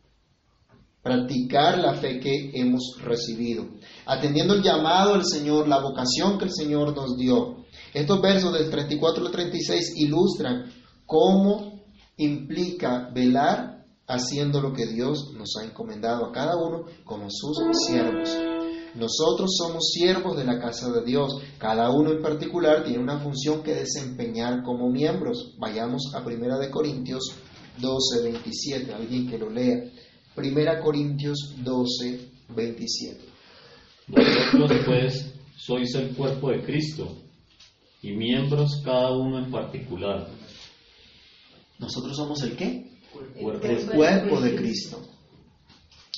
Practicar 1.09 1.79
la 1.79 1.95
fe 1.95 2.21
que 2.21 2.51
hemos 2.53 2.99
recibido, 3.03 3.67
atendiendo 4.05 4.53
el 4.53 4.63
llamado 4.63 5.15
del 5.15 5.25
Señor, 5.25 5.67
la 5.67 5.81
vocación 5.81 6.37
que 6.37 6.45
el 6.45 6.53
Señor 6.53 6.95
nos 6.95 7.17
dio. 7.17 7.65
Estos 7.95 8.21
versos 8.21 8.53
del 8.53 8.71
34 8.71 9.25
al 9.25 9.33
36 9.33 9.95
ilustran 9.97 10.71
cómo 11.07 11.81
implica 12.19 13.09
velar 13.11 13.87
haciendo 14.07 14.61
lo 14.61 14.75
que 14.75 14.87
Dios 14.87 15.33
nos 15.35 15.57
ha 15.57 15.65
encomendado 15.65 16.27
a 16.27 16.33
cada 16.33 16.57
uno 16.57 16.85
como 17.05 17.29
sus 17.31 17.57
siervos. 17.87 18.29
Nosotros 18.95 19.57
somos 19.57 19.91
siervos 19.93 20.37
de 20.37 20.45
la 20.45 20.59
casa 20.61 20.91
de 20.91 21.05
Dios. 21.05 21.41
Cada 21.57 21.91
uno 21.91 22.11
en 22.11 22.21
particular 22.21 22.85
tiene 22.85 23.03
una 23.03 23.19
función 23.19 23.63
que 23.63 23.75
desempeñar 23.75 24.63
como 24.63 24.91
miembros. 24.91 25.55
Vayamos 25.59 26.13
a 26.15 26.21
1 26.21 26.59
de 26.59 26.71
Corintios 26.71 27.33
12, 27.79 28.23
27. 28.25 28.93
Alguien 28.93 29.27
que 29.27 29.39
lo 29.39 29.49
lea. 29.49 29.85
1 30.39 30.81
Corintios 30.83 31.55
12, 31.59 32.31
27. 32.55 33.25
Vosotros 34.09 34.83
pues 34.87 35.35
sois 35.57 35.95
el 35.97 36.15
cuerpo 36.15 36.51
de 36.51 36.63
Cristo 36.63 37.17
y 38.03 38.13
miembros 38.13 38.81
cada 38.85 39.13
uno 39.13 39.39
en 39.39 39.51
particular. 39.51 40.29
¿Nosotros 41.79 42.17
somos 42.17 42.43
el 42.43 42.57
qué? 42.57 42.91
Cuerpo. 43.13 43.67
El 43.67 43.87
cuerpo 43.87 44.41
de 44.41 44.57
Cristo. 44.57 45.03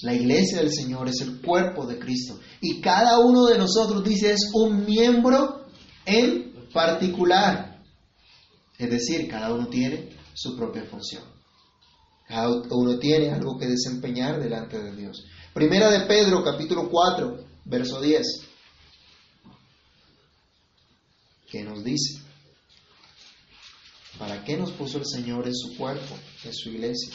La 0.03 0.15
iglesia 0.15 0.59
del 0.59 0.73
Señor 0.73 1.09
es 1.09 1.21
el 1.21 1.41
cuerpo 1.41 1.87
de 1.87 1.99
Cristo. 1.99 2.39
Y 2.61 2.81
cada 2.81 3.19
uno 3.19 3.47
de 3.47 3.59
nosotros, 3.59 4.03
dice, 4.05 4.33
es 4.33 4.51
un 4.55 4.85
miembro 4.85 5.67
en 6.07 6.53
particular. 6.73 7.83
Es 8.79 8.91
decir, 8.91 9.29
cada 9.29 9.53
uno 9.53 9.67
tiene 9.69 10.11
su 10.33 10.57
propia 10.57 10.85
función. 10.85 11.23
Uno 12.31 12.99
tiene 12.99 13.31
algo 13.31 13.59
que 13.59 13.67
desempeñar 13.67 14.41
delante 14.41 14.81
de 14.81 14.95
Dios. 14.95 15.25
Primera 15.53 15.91
de 15.91 16.07
Pedro, 16.07 16.45
capítulo 16.45 16.89
4, 16.89 17.45
verso 17.65 18.01
10. 18.01 18.23
¿Qué 21.51 21.65
nos 21.65 21.83
dice? 21.83 22.21
¿Para 24.17 24.45
qué 24.45 24.57
nos 24.57 24.71
puso 24.73 24.99
el 24.99 25.07
Señor 25.07 25.49
en 25.49 25.57
su 25.57 25.77
cuerpo, 25.77 26.15
en 26.45 26.55
su 26.55 26.71
iglesia? 26.71 27.13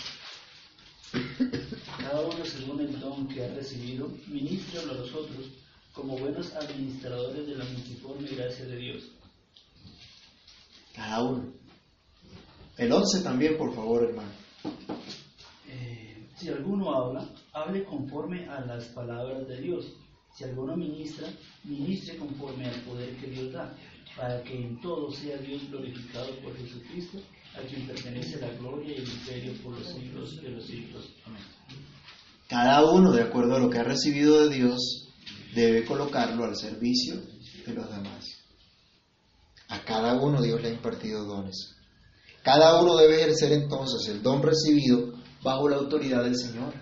Cada 1.97 2.21
uno 2.21 2.43
según 2.43 2.81
el 2.81 2.99
don 2.99 3.27
que 3.29 3.45
ha 3.45 3.53
recibido, 3.53 4.09
ministra 4.27 4.81
a 4.81 4.85
los 4.85 5.13
otros 5.13 5.45
como 5.93 6.17
buenos 6.17 6.53
administradores 6.55 7.47
de 7.47 7.55
la 7.55 7.63
multiforme 7.63 8.27
gracia 8.27 8.65
de 8.65 8.75
Dios. 8.75 9.03
Cada 10.93 11.23
uno. 11.23 11.53
El 12.77 12.91
11 12.91 13.21
también, 13.21 13.57
por 13.57 13.73
favor, 13.73 14.03
hermano. 14.03 14.44
Eh, 15.67 16.27
si 16.35 16.49
alguno 16.49 16.93
habla, 16.93 17.27
hable 17.53 17.83
conforme 17.85 18.47
a 18.47 18.61
las 18.61 18.85
palabras 18.85 19.47
de 19.47 19.61
Dios. 19.61 19.85
Si 20.35 20.43
alguno 20.43 20.75
ministra, 20.75 21.27
ministre 21.63 22.17
conforme 22.17 22.65
al 22.65 22.81
poder 22.81 23.15
que 23.17 23.27
Dios 23.27 23.53
da, 23.53 23.73
para 24.17 24.43
que 24.43 24.55
en 24.55 24.79
todo 24.81 25.11
sea 25.11 25.37
Dios 25.37 25.69
glorificado 25.69 26.27
por 26.41 26.57
Jesucristo, 26.57 27.19
a 27.55 27.61
quien 27.67 27.87
pertenece 27.87 28.39
la 28.39 28.49
gloria 28.49 28.93
y 28.93 28.97
el 28.97 29.07
imperio 29.07 29.53
por 29.63 29.79
los 29.79 29.87
siglos 29.87 30.41
de 30.41 30.49
los 30.49 30.65
siglos. 30.65 31.09
Amén. 31.25 31.41
Cada 32.47 32.85
uno, 32.91 33.11
de 33.11 33.23
acuerdo 33.23 33.55
a 33.55 33.59
lo 33.59 33.69
que 33.69 33.79
ha 33.79 33.83
recibido 33.83 34.47
de 34.47 34.55
Dios, 34.55 35.09
debe 35.55 35.83
colocarlo 35.85 36.43
al 36.43 36.55
servicio 36.55 37.15
de 37.65 37.73
los 37.73 37.89
demás. 37.89 38.25
A 39.69 39.83
cada 39.83 40.21
uno 40.21 40.41
Dios 40.41 40.61
le 40.61 40.69
ha 40.69 40.73
impartido 40.73 41.25
dones. 41.25 41.75
Cada 42.45 42.79
uno 42.79 42.95
debe 42.95 43.15
ejercer 43.15 43.53
entonces 43.53 44.07
el 44.07 44.21
don 44.21 44.43
recibido 44.43 45.13
bajo 45.41 45.67
la 45.67 45.77
autoridad 45.77 46.23
del 46.23 46.37
Señor. 46.37 46.73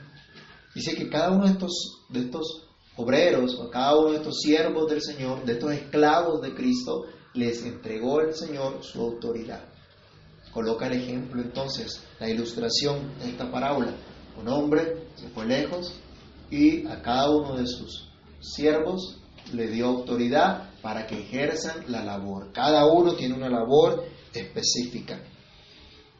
Dice 0.76 0.93
que 0.93 1.10
cada 1.10 1.32
uno 1.32 1.45
de 1.45 1.54
estos, 1.54 2.02
de 2.10 2.19
estos 2.19 2.67
obreros, 2.97 3.58
o 3.58 3.69
cada 3.69 3.97
uno 3.97 4.12
de 4.12 4.17
estos 4.17 4.41
siervos 4.41 4.89
del 4.89 5.02
Señor, 5.02 5.45
de 5.45 5.54
estos 5.54 5.71
esclavos 5.71 6.41
de 6.41 6.54
Cristo, 6.54 7.06
les 7.34 7.63
entregó 7.63 8.19
el 8.19 8.36
Señor 8.36 8.84
su 8.84 8.99
autoridad. 8.99 9.63
Coloca 10.52 10.88
el 10.88 11.02
ejemplo 11.02 11.41
entonces, 11.41 12.04
la 12.19 12.30
ilustración 12.30 13.17
de 13.19 13.30
esta 13.30 13.49
parábola. 13.49 13.95
Un 14.38 14.49
hombre 14.49 15.08
se 15.15 15.30
fue 15.30 15.45
lejos 15.45 15.93
y 16.52 16.86
a 16.88 17.02
cada 17.02 17.30
uno 17.30 17.56
de 17.56 17.67
sus 17.67 18.10
siervos 18.41 19.17
le 19.54 19.67
dio 19.69 19.86
autoridad 19.88 20.71
para 20.82 21.08
que 21.08 21.21
ejerzan 21.21 21.86
la 21.88 22.04
labor. 22.04 22.52
Cada 22.52 22.86
uno 22.86 23.15
tiene 23.15 23.36
una 23.36 23.49
labor 23.49 24.04
específica. 24.34 25.21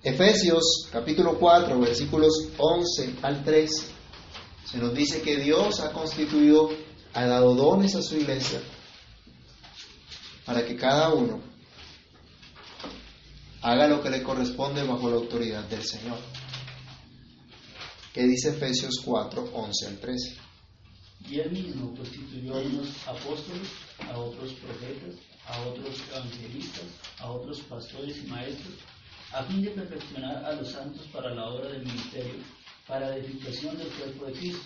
Efesios 0.04 0.90
capítulo 0.92 1.40
4 1.40 1.80
versículos 1.80 2.50
11 2.58 3.20
al 3.22 3.42
13 3.42 3.86
se 4.66 4.78
nos 4.78 4.94
dice 4.94 5.22
que 5.22 5.38
Dios 5.38 5.80
ha 5.80 5.94
constituido, 5.94 6.72
ha 7.14 7.26
dado 7.26 7.56
dones 7.56 7.96
a 7.96 8.02
su 8.02 8.18
iglesia 8.18 8.62
para 10.46 10.66
que 10.66 10.76
cada 10.76 11.14
uno 11.14 11.40
haga 13.62 13.88
lo 13.88 14.04
que 14.04 14.10
le 14.10 14.22
corresponde 14.24 14.84
bajo 14.84 15.10
la 15.10 15.16
autoridad 15.16 15.64
del 15.70 15.84
Señor. 15.84 16.18
¿Qué 18.14 18.24
dice 18.24 18.50
Efesios 18.50 19.00
4, 19.06 19.52
11 19.54 19.88
al 19.88 20.00
13? 20.00 20.38
Y 21.30 21.40
él 21.40 21.52
mismo 21.52 21.96
constituyó 21.96 22.56
a 22.56 22.60
unos 22.60 22.90
apóstoles, 23.08 23.70
a 24.12 24.18
otros 24.18 24.52
profetas, 24.54 25.16
a 25.48 25.62
otros 25.62 25.96
evangelistas, 26.12 26.86
a 27.20 27.32
otros 27.32 27.62
pastores 27.62 28.18
y 28.18 28.28
maestros, 28.28 28.74
a 29.34 29.44
fin 29.46 29.64
de 29.64 29.72
perfeccionar 29.72 30.46
a 30.46 30.54
los 30.54 30.70
santos 30.70 31.08
para 31.12 31.34
la 31.34 31.50
obra 31.50 31.68
del 31.70 31.86
ministerio, 31.86 32.36
para 32.88 33.10
la 33.10 33.18
edificación 33.18 33.78
del 33.78 33.88
cuerpo 33.88 34.26
de 34.26 34.34
Cristo, 34.34 34.62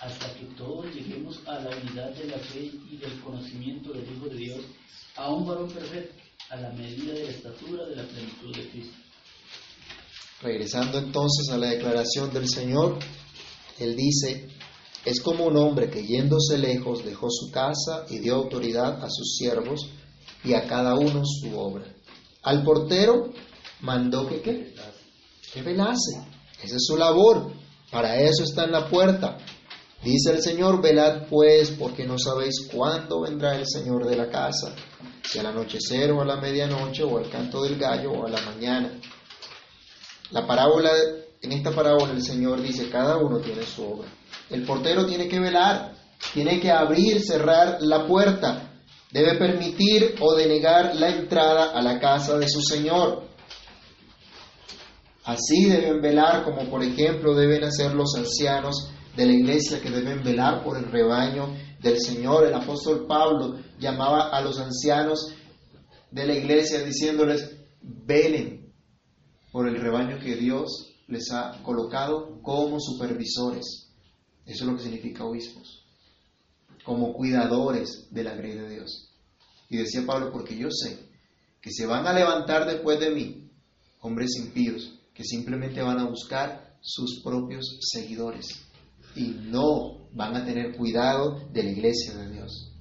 hasta 0.00 0.32
que 0.34 0.44
todos 0.56 0.86
lleguemos 0.94 1.40
a 1.46 1.58
la 1.58 1.70
unidad 1.76 2.10
de 2.10 2.26
la 2.26 2.38
fe 2.38 2.70
y 2.90 2.96
del 2.96 3.20
conocimiento 3.20 3.92
del 3.92 4.04
Hijo 4.04 4.26
de 4.26 4.36
Dios, 4.36 4.60
a 5.16 5.32
un 5.32 5.46
varón 5.46 5.68
perfecto, 5.68 6.14
a 6.50 6.56
la 6.56 6.70
medida 6.70 7.12
de 7.12 7.24
la 7.24 7.30
estatura 7.30 7.86
de 7.86 7.96
la 7.96 8.04
plenitud 8.04 8.56
de 8.56 8.70
Cristo. 8.70 8.96
Regresando 10.42 10.98
entonces 10.98 11.48
a 11.50 11.58
la 11.58 11.70
declaración 11.70 12.32
del 12.32 12.48
Señor, 12.48 12.98
Él 13.78 13.96
dice, 13.96 14.48
es 15.04 15.20
como 15.20 15.46
un 15.46 15.56
hombre 15.56 15.90
que 15.90 16.06
yéndose 16.06 16.58
lejos 16.58 17.04
dejó 17.04 17.28
su 17.30 17.50
casa 17.50 18.06
y 18.10 18.18
dio 18.18 18.36
autoridad 18.36 19.02
a 19.02 19.08
sus 19.10 19.36
siervos 19.36 19.88
y 20.44 20.54
a 20.54 20.66
cada 20.66 20.94
uno 20.94 21.22
su 21.24 21.58
obra. 21.58 21.84
Al 22.42 22.62
portero 22.62 23.32
mandó 23.84 24.26
que 24.26 24.40
qué? 24.40 24.74
Que 25.52 25.62
velase. 25.62 26.26
Esa 26.62 26.76
es 26.76 26.84
su 26.86 26.96
labor. 26.96 27.52
Para 27.90 28.16
eso 28.16 28.42
está 28.42 28.64
en 28.64 28.72
la 28.72 28.88
puerta. 28.88 29.38
Dice 30.02 30.32
el 30.32 30.42
Señor, 30.42 30.82
velad 30.82 31.26
pues, 31.28 31.70
porque 31.70 32.04
no 32.04 32.18
sabéis 32.18 32.68
cuándo 32.70 33.20
vendrá 33.20 33.56
el 33.56 33.66
Señor 33.66 34.06
de 34.06 34.16
la 34.16 34.28
casa, 34.28 34.74
si 35.22 35.38
al 35.38 35.46
anochecer 35.46 36.10
o 36.12 36.20
a 36.20 36.26
la 36.26 36.36
medianoche 36.36 37.02
o 37.04 37.16
al 37.16 37.30
canto 37.30 37.62
del 37.62 37.78
gallo 37.78 38.12
o 38.12 38.26
a 38.26 38.30
la 38.30 38.40
mañana. 38.42 38.90
La 40.30 40.46
parábola, 40.46 40.90
en 41.40 41.52
esta 41.52 41.70
parábola 41.70 42.12
el 42.12 42.22
Señor 42.22 42.60
dice, 42.60 42.90
cada 42.90 43.16
uno 43.16 43.38
tiene 43.38 43.62
su 43.62 43.82
obra. 43.82 44.08
El 44.50 44.64
portero 44.64 45.06
tiene 45.06 45.26
que 45.26 45.40
velar, 45.40 45.94
tiene 46.34 46.60
que 46.60 46.70
abrir, 46.70 47.22
cerrar 47.22 47.78
la 47.80 48.06
puerta, 48.06 48.72
debe 49.10 49.38
permitir 49.38 50.16
o 50.20 50.34
denegar 50.34 50.96
la 50.96 51.08
entrada 51.08 51.70
a 51.70 51.80
la 51.80 51.98
casa 51.98 52.36
de 52.36 52.48
su 52.48 52.60
Señor. 52.60 53.33
Así 55.24 55.64
deben 55.64 56.02
velar 56.02 56.44
como 56.44 56.68
por 56.68 56.82
ejemplo 56.82 57.34
deben 57.34 57.64
hacer 57.64 57.94
los 57.94 58.14
ancianos 58.14 58.90
de 59.16 59.24
la 59.24 59.32
iglesia 59.32 59.80
que 59.80 59.90
deben 59.90 60.22
velar 60.22 60.62
por 60.62 60.76
el 60.76 60.90
rebaño 60.90 61.56
del 61.80 61.98
Señor. 61.98 62.46
El 62.46 62.54
apóstol 62.54 63.06
Pablo 63.06 63.58
llamaba 63.78 64.28
a 64.28 64.42
los 64.42 64.58
ancianos 64.58 65.34
de 66.10 66.26
la 66.26 66.34
iglesia 66.34 66.84
diciéndoles, 66.84 67.56
velen 67.80 68.72
por 69.50 69.66
el 69.66 69.80
rebaño 69.80 70.18
que 70.18 70.36
Dios 70.36 70.92
les 71.08 71.32
ha 71.32 71.62
colocado 71.62 72.42
como 72.42 72.78
supervisores. 72.78 73.90
Eso 74.44 74.64
es 74.64 74.70
lo 74.70 74.76
que 74.76 74.82
significa 74.82 75.24
obispos, 75.24 75.86
como 76.84 77.14
cuidadores 77.14 78.08
de 78.10 78.24
la 78.24 78.34
grey 78.34 78.52
de 78.52 78.68
Dios. 78.68 79.10
Y 79.70 79.78
decía 79.78 80.04
Pablo, 80.06 80.30
porque 80.30 80.56
yo 80.56 80.68
sé 80.70 80.98
que 81.62 81.70
se 81.70 81.86
van 81.86 82.06
a 82.06 82.12
levantar 82.12 82.66
después 82.66 83.00
de 83.00 83.10
mí 83.10 83.50
hombres 84.00 84.36
impíos 84.36 85.00
que 85.14 85.24
simplemente 85.24 85.80
van 85.80 86.00
a 86.00 86.08
buscar 86.08 86.76
sus 86.80 87.22
propios 87.22 87.78
seguidores 87.80 88.48
y 89.14 89.36
no 89.44 90.08
van 90.12 90.36
a 90.36 90.44
tener 90.44 90.76
cuidado 90.76 91.40
de 91.52 91.62
la 91.62 91.70
iglesia 91.70 92.14
de 92.14 92.32
Dios. 92.32 92.72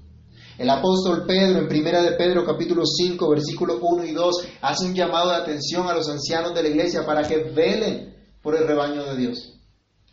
El 0.58 0.70
apóstol 0.70 1.26
Pedro 1.26 1.60
en 1.60 1.68
Primera 1.68 2.02
de 2.02 2.16
Pedro 2.16 2.46
capítulo 2.46 2.84
5 2.86 3.30
versículos 3.30 3.78
1 3.82 4.06
y 4.06 4.12
2 4.12 4.48
hace 4.62 4.86
un 4.86 4.96
llamado 4.96 5.30
de 5.30 5.38
atención 5.38 5.88
a 5.88 5.94
los 5.94 6.10
ancianos 6.10 6.54
de 6.54 6.64
la 6.64 6.70
iglesia 6.70 7.06
para 7.06 7.28
que 7.28 7.38
velen 7.38 8.16
por 8.42 8.56
el 8.56 8.68
rebaño 8.68 9.04
de 9.06 9.18
Dios, 9.18 9.60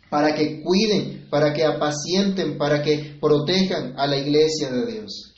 para 0.09 0.33
que 0.33 0.61
cuiden, 0.63 1.27
para 1.29 1.53
que 1.53 1.65
apacienten, 1.65 2.57
para 2.57 2.81
que 2.81 3.17
protejan 3.19 3.93
a 3.97 4.07
la 4.07 4.17
iglesia 4.17 4.71
de 4.71 4.85
Dios. 4.85 5.33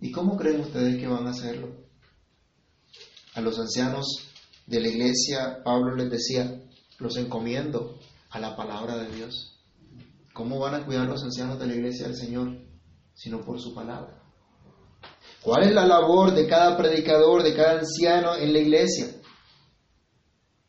¿Y 0.00 0.10
cómo 0.10 0.36
creen 0.36 0.60
ustedes 0.60 1.00
que 1.00 1.06
van 1.06 1.26
a 1.26 1.30
hacerlo? 1.30 1.68
A 3.34 3.40
los 3.40 3.58
ancianos 3.58 4.31
de 4.66 4.80
la 4.80 4.88
iglesia, 4.88 5.62
Pablo 5.64 5.94
les 5.94 6.10
decía, 6.10 6.60
los 6.98 7.16
encomiendo 7.16 7.98
a 8.30 8.38
la 8.38 8.56
palabra 8.56 8.96
de 8.96 9.14
Dios. 9.14 9.58
¿Cómo 10.32 10.58
van 10.58 10.74
a 10.74 10.86
cuidar 10.86 11.06
los 11.06 11.22
ancianos 11.22 11.58
de 11.58 11.66
la 11.66 11.74
iglesia 11.74 12.06
del 12.06 12.16
Señor? 12.16 12.56
Sino 13.14 13.44
por 13.44 13.60
su 13.60 13.74
palabra. 13.74 14.22
¿Cuál 15.42 15.64
es 15.64 15.74
la 15.74 15.86
labor 15.86 16.32
de 16.32 16.46
cada 16.46 16.76
predicador, 16.76 17.42
de 17.42 17.54
cada 17.54 17.80
anciano 17.80 18.36
en 18.36 18.52
la 18.52 18.58
iglesia? 18.60 19.08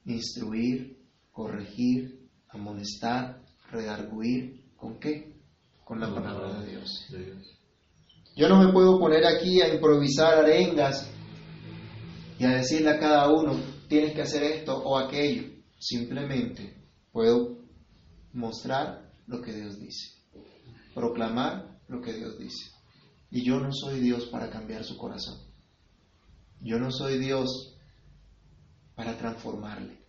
Instruir, 0.06 0.98
corregir, 1.32 2.28
amonestar, 2.50 3.42
redarguir. 3.72 4.64
¿Con 4.76 5.00
qué? 5.00 5.40
Con 5.86 6.00
la 6.00 6.14
palabra 6.14 6.60
de 6.60 6.72
Dios. 6.72 7.08
Yo 8.36 8.50
no 8.50 8.62
me 8.62 8.74
puedo 8.74 9.00
poner 9.00 9.26
aquí 9.26 9.62
a 9.62 9.74
improvisar 9.74 10.40
arengas 10.40 11.08
y 12.40 12.46
a 12.46 12.50
decirle 12.50 12.90
a 12.90 13.00
cada 13.00 13.30
uno, 13.30 13.56
tienes 13.94 14.16
que 14.16 14.24
hacer 14.24 14.44
esto 14.44 14.76
o 14.76 14.98
aquello. 14.98 15.44
Simplemente 15.78 16.76
puedo 17.12 17.60
mostrar 18.32 19.14
lo 19.28 19.40
que 19.40 19.54
Dios 19.54 19.80
dice, 19.80 20.16
proclamar 20.96 21.80
lo 21.88 22.02
que 22.02 22.14
Dios 22.14 22.40
dice. 22.40 22.72
Y 23.30 23.46
yo 23.46 23.60
no 23.60 23.72
soy 23.72 24.00
Dios 24.00 24.26
para 24.32 24.50
cambiar 24.50 24.84
su 24.84 24.98
corazón. 24.98 25.40
Yo 26.60 26.80
no 26.80 26.92
soy 26.92 27.20
Dios 27.20 27.78
para 28.96 29.16
transformarle. 29.16 30.00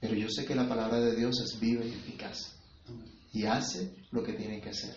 Pero 0.00 0.14
yo 0.14 0.28
sé 0.28 0.44
que 0.44 0.56
la 0.56 0.68
palabra 0.68 0.98
de 0.98 1.14
Dios 1.14 1.40
es 1.40 1.60
viva 1.60 1.84
y 1.84 1.90
eficaz. 1.90 2.56
Y 3.32 3.44
hace 3.44 3.94
lo 4.10 4.24
que 4.24 4.32
tiene 4.32 4.60
que 4.60 4.70
hacer. 4.70 4.96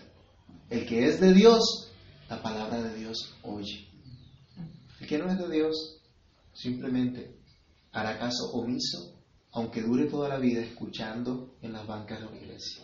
El 0.72 0.88
que 0.88 1.06
es 1.06 1.20
de 1.20 1.32
Dios, 1.32 1.92
la 2.28 2.42
palabra 2.42 2.82
de 2.82 2.98
Dios 2.98 3.36
oye. 3.44 3.88
El 5.00 5.08
que 5.08 5.20
no 5.20 5.30
es 5.30 5.38
de 5.38 5.52
Dios, 5.52 5.95
simplemente 6.56 7.36
hará 7.92 8.18
caso 8.18 8.52
omiso, 8.54 9.22
aunque 9.52 9.82
dure 9.82 10.06
toda 10.06 10.30
la 10.30 10.40
vida 10.40 10.62
escuchando 10.62 11.56
en 11.62 11.74
las 11.74 11.86
bancas 11.86 12.20
de 12.20 12.28
una 12.28 12.38
iglesia. 12.38 12.84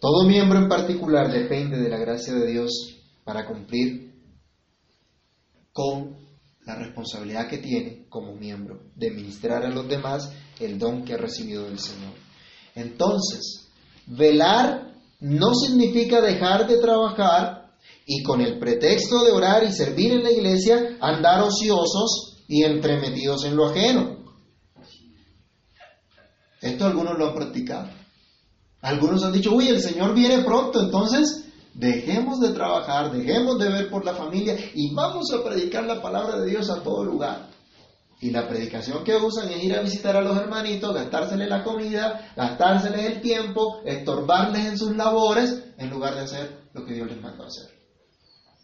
Todo 0.00 0.26
miembro 0.26 0.58
en 0.58 0.68
particular 0.68 1.30
depende 1.30 1.78
de 1.78 1.88
la 1.88 1.98
gracia 1.98 2.34
de 2.34 2.50
Dios 2.50 2.96
para 3.24 3.46
cumplir 3.46 4.12
con 5.72 6.16
la 6.64 6.76
responsabilidad 6.76 7.48
que 7.48 7.58
tiene 7.58 8.06
como 8.08 8.34
miembro 8.34 8.90
de 8.94 9.10
ministrar 9.10 9.64
a 9.64 9.70
los 9.70 9.88
demás 9.88 10.32
el 10.60 10.78
don 10.78 11.04
que 11.04 11.14
ha 11.14 11.18
recibido 11.18 11.64
del 11.64 11.78
Señor. 11.78 12.14
Entonces, 12.74 13.68
velar 14.06 14.92
no 15.20 15.54
significa 15.54 16.20
dejar 16.20 16.66
de 16.66 16.78
trabajar 16.78 17.61
y 18.06 18.22
con 18.22 18.40
el 18.40 18.58
pretexto 18.58 19.24
de 19.24 19.32
orar 19.32 19.64
y 19.64 19.72
servir 19.72 20.12
en 20.12 20.22
la 20.22 20.30
iglesia 20.30 20.96
andar 21.00 21.42
ociosos 21.42 22.44
y 22.48 22.64
entremetidos 22.64 23.44
en 23.44 23.56
lo 23.56 23.68
ajeno. 23.68 24.18
Esto 26.60 26.86
algunos 26.86 27.18
lo 27.18 27.28
han 27.28 27.34
practicado. 27.34 27.88
Algunos 28.80 29.22
han 29.22 29.32
dicho, 29.32 29.52
uy, 29.52 29.68
el 29.68 29.80
Señor 29.80 30.14
viene 30.14 30.42
pronto, 30.42 30.80
entonces 30.80 31.44
dejemos 31.74 32.40
de 32.40 32.50
trabajar, 32.50 33.12
dejemos 33.12 33.58
de 33.58 33.68
ver 33.68 33.90
por 33.90 34.04
la 34.04 34.14
familia 34.14 34.56
y 34.74 34.94
vamos 34.94 35.32
a 35.32 35.42
predicar 35.42 35.84
la 35.84 36.02
palabra 36.02 36.40
de 36.40 36.50
Dios 36.50 36.68
a 36.70 36.82
todo 36.82 37.04
lugar. 37.04 37.48
Y 38.20 38.30
la 38.30 38.46
predicación 38.46 39.02
que 39.02 39.16
usan 39.16 39.50
es 39.50 39.64
ir 39.64 39.74
a 39.74 39.82
visitar 39.82 40.16
a 40.16 40.22
los 40.22 40.36
hermanitos, 40.36 40.94
gastárseles 40.94 41.48
la 41.48 41.64
comida, 41.64 42.32
gastárseles 42.36 43.06
el 43.06 43.20
tiempo, 43.20 43.80
estorbarles 43.84 44.64
en 44.66 44.78
sus 44.78 44.96
labores, 44.96 45.64
en 45.78 45.90
lugar 45.90 46.14
de 46.14 46.20
hacer 46.20 46.68
lo 46.72 46.84
que 46.84 46.94
Dios 46.94 47.08
les 47.08 47.20
mandó 47.20 47.44
hacer. 47.44 47.81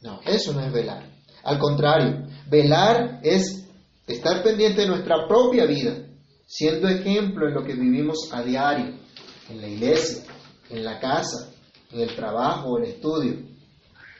No, 0.03 0.21
eso 0.25 0.53
no 0.53 0.61
es 0.61 0.73
velar. 0.73 1.11
Al 1.43 1.59
contrario, 1.59 2.27
velar 2.49 3.21
es 3.23 3.67
estar 4.07 4.43
pendiente 4.43 4.83
de 4.83 4.89
nuestra 4.89 5.27
propia 5.27 5.67
vida, 5.67 5.97
siendo 6.47 6.89
ejemplo 6.89 7.49
en 7.49 7.55
lo 7.55 7.65
que 7.65 7.75
vivimos 7.75 8.29
a 8.33 8.43
diario, 8.43 8.95
en 9.49 9.61
la 9.61 9.69
iglesia, 9.69 10.25
en 10.71 10.85
la 10.85 10.99
casa, 11.01 11.51
en 11.93 12.01
el 12.01 12.15
trabajo, 12.15 12.79
en 12.79 12.85
el 12.85 12.91
estudio. 12.91 13.49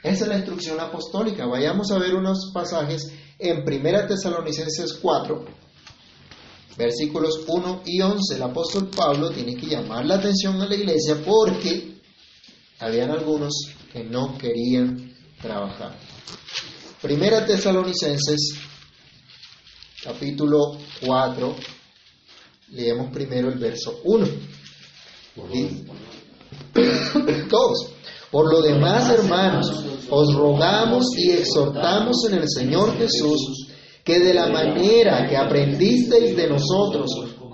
Esa 0.03 0.25
es 0.25 0.29
la 0.29 0.37
instrucción 0.37 0.81
apostólica. 0.81 1.47
Vayamos 1.47 1.91
a 1.91 1.99
ver 1.99 2.15
unos 2.15 2.51
pasajes 2.53 3.13
en 3.39 3.59
1 3.61 4.07
Tesalonicenses 4.07 4.95
4, 5.01 5.45
versículos 6.77 7.45
1 7.47 7.83
y 7.85 8.01
11. 8.01 8.37
El 8.37 8.43
apóstol 8.43 8.89
Pablo 8.95 9.31
tiene 9.31 9.57
que 9.57 9.67
llamar 9.67 10.07
la 10.07 10.17
atención 10.17 10.61
a 10.61 10.67
la 10.67 10.75
iglesia 10.75 11.17
porque 11.25 12.01
habían 12.79 13.11
algunos 13.11 13.53
que 13.93 14.05
no 14.05 14.39
querían 14.39 15.08
trabajar. 15.41 15.97
Primera 17.01 17.45
Tesalonicenses, 17.47 18.55
capítulo 20.03 20.77
4, 21.05 21.57
leemos 22.73 23.13
primero 23.13 23.49
el 23.49 23.59
verso 23.59 24.01
1. 24.05 24.27
Todos. 27.49 27.93
Por 28.31 28.53
lo 28.53 28.61
demás, 28.61 29.11
hermanos, 29.11 29.73
os 30.11 30.35
rogamos 30.35 31.07
y 31.17 31.31
exhortamos 31.31 32.25
en 32.29 32.39
el 32.39 32.49
Señor 32.49 32.97
Jesús 32.99 33.69
que 34.05 34.19
de 34.19 34.35
la 34.35 34.49
manera 34.49 35.27
que 35.29 35.37
aprendisteis 35.37 36.37
de 36.37 36.49
nosotros 36.49 37.11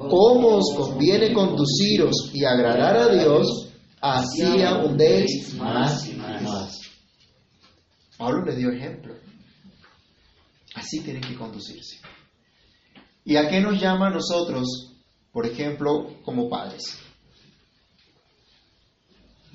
cómo 0.09 0.57
os 0.57 0.75
conviene 0.77 1.33
conduciros 1.33 2.31
y 2.33 2.45
agradar 2.45 2.97
a 2.97 3.09
Dios, 3.09 3.69
así 4.01 4.63
abundéis 4.63 5.55
más 5.55 6.09
y 6.09 6.15
más. 6.15 6.64
Pablo 8.17 8.45
le 8.45 8.57
dio 8.57 8.71
ejemplo. 8.71 9.15
Así 10.75 11.01
tienen 11.01 11.23
que 11.23 11.37
conducirse. 11.37 12.01
¿Y 13.25 13.37
a 13.37 13.49
qué 13.49 13.61
nos 13.61 13.81
llama 13.81 14.09
a 14.09 14.11
nosotros, 14.11 14.93
por 15.33 15.47
ejemplo, 15.47 16.21
como 16.25 16.49
padres? 16.49 16.99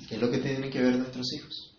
¿Qué 0.08 0.16
es 0.16 0.20
lo 0.20 0.30
que 0.30 0.38
tienen 0.38 0.70
que 0.70 0.80
ver 0.80 0.96
nuestros 0.96 1.32
hijos? 1.34 1.76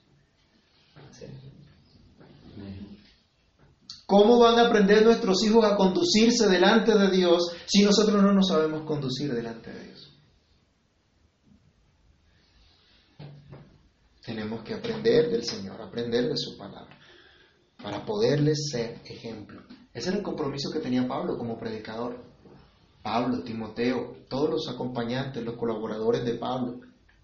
¿Cómo 4.05 4.39
van 4.39 4.59
a 4.59 4.67
aprender 4.67 5.03
nuestros 5.03 5.41
hijos 5.43 5.63
a 5.63 5.75
conducirse 5.75 6.47
delante 6.49 6.97
de 6.97 7.09
Dios 7.11 7.51
si 7.65 7.83
nosotros 7.83 8.21
no 8.21 8.33
nos 8.33 8.47
sabemos 8.47 8.83
conducir 8.83 9.33
delante 9.33 9.71
de 9.71 9.85
Dios? 9.85 10.10
Tenemos 14.25 14.63
que 14.63 14.75
aprender 14.75 15.29
del 15.29 15.43
Señor, 15.43 15.81
aprender 15.81 16.29
de 16.29 16.37
su 16.37 16.57
palabra, 16.57 16.97
para 17.81 18.05
poderles 18.05 18.69
ser 18.69 19.01
ejemplo. 19.05 19.61
Ese 19.93 20.09
era 20.09 20.17
el 20.19 20.23
compromiso 20.23 20.71
que 20.71 20.79
tenía 20.79 21.07
Pablo 21.07 21.37
como 21.37 21.57
predicador. 21.57 22.23
Pablo, 23.01 23.41
Timoteo, 23.43 24.25
todos 24.29 24.49
los 24.49 24.69
acompañantes, 24.69 25.43
los 25.43 25.57
colaboradores 25.57 26.23
de 26.23 26.35
Pablo, 26.35 26.81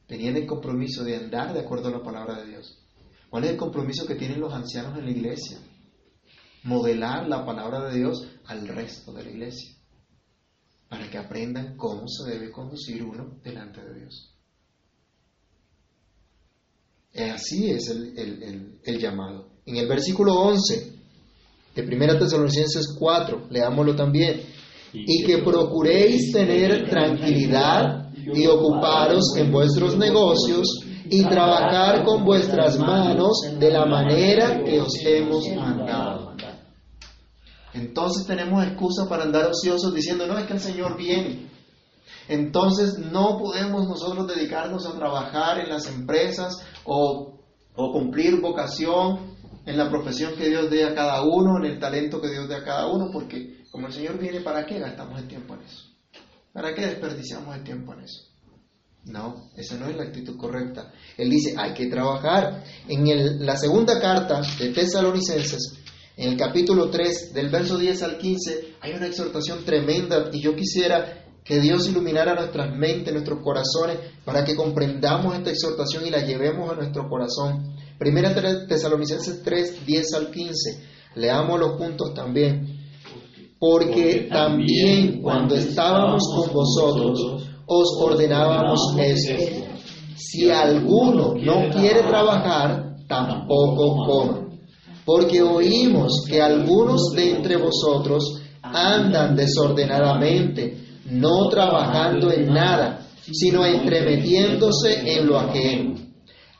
tenían 0.07 0.37
el 0.37 0.47
compromiso 0.47 1.03
de 1.03 1.17
andar 1.17 1.53
de 1.53 1.59
acuerdo 1.59 1.89
a 1.89 1.91
la 1.91 2.03
palabra 2.03 2.41
de 2.41 2.47
Dios. 2.47 2.83
¿Cuál 3.29 3.43
es 3.43 3.51
el 3.51 3.57
compromiso 3.57 4.07
que 4.07 4.15
tienen 4.15 4.39
los 4.39 4.53
ancianos 4.53 4.97
en 4.97 5.05
la 5.05 5.11
iglesia? 5.11 5.59
Modelar 6.63 7.27
la 7.27 7.45
palabra 7.45 7.87
de 7.87 7.97
Dios 7.97 8.27
al 8.45 8.67
resto 8.67 9.13
de 9.13 9.23
la 9.23 9.29
iglesia, 9.29 9.75
para 10.89 11.09
que 11.09 11.17
aprendan 11.17 11.77
cómo 11.77 12.07
se 12.07 12.31
debe 12.31 12.51
conducir 12.51 13.03
uno 13.03 13.39
delante 13.43 13.83
de 13.83 13.99
Dios. 13.99 14.36
Así 17.17 17.69
es 17.69 17.89
el, 17.89 18.79
el 18.83 18.99
llamado. 18.99 19.49
En 19.65 19.77
el 19.77 19.87
versículo 19.87 20.33
11 20.33 20.97
de 21.75 21.95
1 21.95 22.17
Tesalonicenses 22.17 22.95
4, 22.97 23.47
leámoslo 23.49 23.95
también, 23.95 24.41
y 24.93 25.23
que 25.23 25.39
procuréis 25.39 26.31
tener 26.31 26.89
tranquilidad 26.89 28.09
y 28.33 28.45
ocuparos 28.47 29.35
en 29.37 29.51
vuestros 29.51 29.97
negocios 29.97 30.67
y 31.09 31.23
trabajar 31.25 32.03
con 32.03 32.25
vuestras 32.25 32.77
manos 32.79 33.41
de 33.59 33.71
la 33.71 33.85
manera 33.85 34.63
que 34.63 34.79
os 34.79 34.93
hemos 35.05 35.47
mandado. 35.55 36.35
Entonces 37.73 38.25
tenemos 38.25 38.65
excusa 38.65 39.07
para 39.07 39.23
andar 39.23 39.45
ociosos 39.51 39.93
diciendo, 39.93 40.25
no, 40.25 40.37
es 40.37 40.45
que 40.45 40.53
el 40.53 40.59
Señor 40.59 40.97
viene. 40.97 41.47
Entonces 42.27 42.97
no 42.97 43.37
podemos 43.37 43.87
nosotros 43.87 44.27
dedicarnos 44.27 44.85
a 44.85 44.95
trabajar 44.95 45.59
en 45.59 45.69
las 45.69 45.87
empresas 45.87 46.57
o, 46.83 47.33
cumplir 47.75 48.41
vocación 48.41 49.35
en 49.65 49.77
la 49.77 49.89
profesión 49.89 50.33
que 50.35 50.49
Dios 50.49 50.69
dé 50.69 50.83
a 50.83 50.95
cada 50.95 51.23
uno, 51.23 51.57
en 51.59 51.71
el 51.71 51.79
talento 51.79 52.19
que 52.19 52.29
Dios 52.29 52.49
dé 52.49 52.55
a 52.55 52.63
cada 52.63 52.87
uno, 52.87 53.09
porque 53.11 53.63
como 53.69 53.87
el 53.87 53.93
Señor 53.93 54.17
viene, 54.17 54.41
¿para 54.41 54.65
qué 54.65 54.79
gastamos 54.79 55.19
el 55.19 55.27
tiempo 55.27 55.53
en 55.53 55.61
eso? 55.61 55.83
¿Para 56.51 56.73
qué 56.73 56.87
desperdiciamos 56.87 57.55
el 57.55 57.63
tiempo 57.63 57.93
en 57.93 57.99
eso? 58.01 58.23
No, 59.05 59.51
esa 59.55 59.77
no 59.77 59.87
es 59.87 59.95
la 59.95 60.03
actitud 60.03 60.35
correcta. 60.37 60.91
Él 61.17 61.29
dice, 61.29 61.53
hay 61.57 61.73
que 61.73 61.85
trabajar. 61.85 62.63
En 62.87 63.45
la 63.45 63.55
segunda 63.55 64.01
carta 64.01 64.41
de 64.59 64.69
Tesalonicenses, 64.69 65.77
en 66.17 66.29
el 66.29 66.37
capítulo 66.37 66.89
3, 66.89 67.33
del 67.33 67.49
verso 67.49 67.77
10 67.77 68.03
al 68.03 68.17
15, 68.17 68.75
hay 68.81 68.93
una 68.93 69.05
exhortación 69.05 69.63
tremenda 69.63 70.29
y 70.33 70.41
yo 70.41 70.55
quisiera 70.55 71.26
que 71.47 71.61
Dios 71.61 71.87
iluminara 71.87 72.35
nuestras 72.35 72.75
mentes, 72.75 73.13
nuestros 73.13 73.39
corazones, 73.41 73.97
para 74.25 74.43
que 74.43 74.55
comprendamos 74.55 75.35
esta 75.35 75.49
exhortación 75.49 76.05
y 76.05 76.09
la 76.09 76.25
llevemos 76.25 76.69
a 76.69 76.75
nuestro 76.75 77.07
corazón. 77.07 77.73
Primera 77.97 78.35
Tesalonicenses 78.67 79.41
3, 79.43 79.85
10 79.85 80.13
al 80.13 80.29
15. 80.29 80.83
Leámoslo 81.15 81.77
juntos 81.77 82.13
también. 82.13 82.77
Porque 83.59 84.27
también 84.29 85.21
cuando 85.21 85.55
estábamos 85.55 86.21
con 86.35 86.53
vosotros, 86.53 87.47
os 87.65 87.87
ordenábamos 88.01 88.95
esto. 88.99 89.65
Si 90.15 90.51
alguno 90.51 91.33
no 91.35 91.69
quiere 91.71 92.03
trabajar, 92.03 92.97
tampoco 93.07 94.05
coma. 94.05 94.49
Porque 95.05 95.41
oímos 95.41 96.25
que 96.27 96.41
algunos 96.41 97.13
de 97.15 97.31
entre 97.31 97.55
vosotros 97.55 98.41
andan 98.61 99.35
desordenadamente, 99.35 100.86
no 101.09 101.49
trabajando 101.49 102.31
en 102.31 102.53
nada, 102.53 103.01
sino 103.31 103.65
entremetiéndose 103.65 105.17
en 105.17 105.27
lo 105.27 105.39
ajeno. 105.39 105.95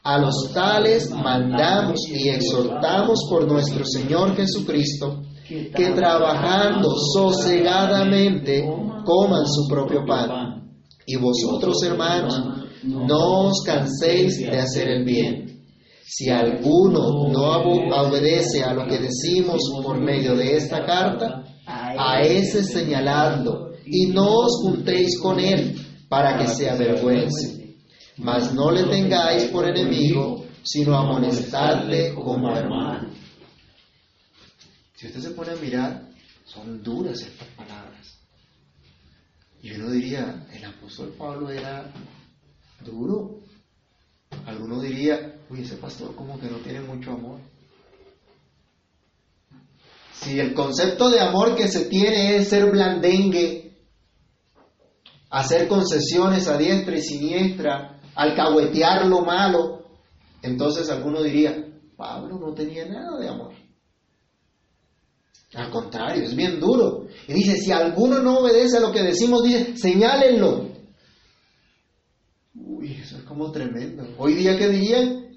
A 0.04 0.18
los 0.20 0.52
tales 0.54 1.10
mandamos 1.12 2.08
y 2.10 2.30
exhortamos 2.30 3.28
por 3.30 3.48
nuestro 3.48 3.84
Señor 3.86 4.36
Jesucristo 4.36 5.22
que 5.48 5.92
trabajando 5.96 6.90
sosegadamente 7.14 8.66
coman 9.06 9.46
su 9.46 9.68
propio 9.68 10.06
pan 10.06 10.58
y 11.06 11.16
vosotros, 11.16 11.82
hermanos, 11.84 12.38
no 12.84 13.48
os 13.48 13.64
canséis 13.66 14.40
de 14.40 14.60
hacer 14.60 14.90
el 14.90 15.06
bien. 15.06 15.64
Si 16.06 16.30
alguno 16.30 17.30
no 17.30 17.62
obedece 18.02 18.64
a 18.64 18.74
lo 18.74 18.86
que 18.86 19.00
decimos 19.00 19.62
por 19.84 20.00
medio 20.00 20.36
de 20.36 20.58
esta 20.58 20.86
carta, 20.86 21.44
a 21.66 22.22
ese 22.22 22.64
señaladlo 22.64 23.67
y 23.90 24.08
no 24.08 24.40
os 24.40 24.62
juntéis 24.62 25.20
con 25.20 25.40
él 25.40 25.76
para 26.10 26.38
que 26.38 26.48
se 26.48 26.70
avergüence. 26.70 27.76
Mas 28.18 28.54
no 28.54 28.72
le 28.72 28.84
tengáis 28.84 29.46
por 29.46 29.68
enemigo, 29.68 30.46
sino 30.64 30.96
amonestadle 30.96 32.14
como 32.14 32.56
hermano. 32.56 33.10
Si 34.96 35.08
usted 35.08 35.20
se 35.20 35.30
pone 35.32 35.52
a 35.52 35.56
mirar, 35.56 36.10
son 36.46 36.82
duras 36.82 37.22
estas 37.22 37.48
palabras. 37.50 38.18
Y 39.62 39.72
uno 39.72 39.92
diría, 39.92 40.48
el 40.52 40.66
apóstol 40.66 41.14
Pablo 41.18 41.50
era 41.50 41.92
duro. 42.84 43.42
Alguno 44.46 44.82
diría, 44.82 45.40
uy, 45.50 45.62
ese 45.62 45.76
pastor 45.76 46.16
como 46.16 46.40
que 46.40 46.48
no 46.48 46.58
tiene 46.58 46.82
mucho 46.82 47.12
amor. 47.12 47.40
Si 50.14 50.40
el 50.40 50.54
concepto 50.54 51.10
de 51.10 51.20
amor 51.20 51.56
que 51.56 51.68
se 51.68 51.86
tiene 51.86 52.38
es 52.38 52.50
ser 52.50 52.72
blandengue, 52.72 53.67
hacer 55.30 55.68
concesiones 55.68 56.48
a 56.48 56.58
diestra 56.58 56.98
y 56.98 57.02
siniestra, 57.02 58.00
alcahuetear 58.16 59.06
lo 59.06 59.22
malo, 59.22 59.86
entonces 60.42 60.90
alguno 60.90 61.22
diría, 61.24 61.68
Pablo 61.96 62.38
no 62.40 62.54
tenía 62.54 62.86
nada 62.86 63.20
de 63.20 63.28
amor. 63.28 63.54
Al 65.54 65.72
contrario, 65.72 66.24
es 66.24 66.36
bien 66.36 66.60
duro. 66.60 67.08
Y 67.28 67.34
dice, 67.34 67.58
si 67.58 67.72
alguno 67.72 68.20
no 68.20 68.40
obedece 68.40 68.78
a 68.78 68.82
lo 68.82 68.92
que 68.92 69.02
decimos, 69.02 69.44
dice, 69.44 69.78
señálenlo. 69.78 70.68
Uy, 72.54 72.92
eso 73.02 73.18
es 73.18 73.24
como 73.24 73.52
tremendo. 73.52 74.04
Hoy 74.18 74.36
día, 74.36 74.58
¿qué 74.58 74.68
dirían? 74.68 75.28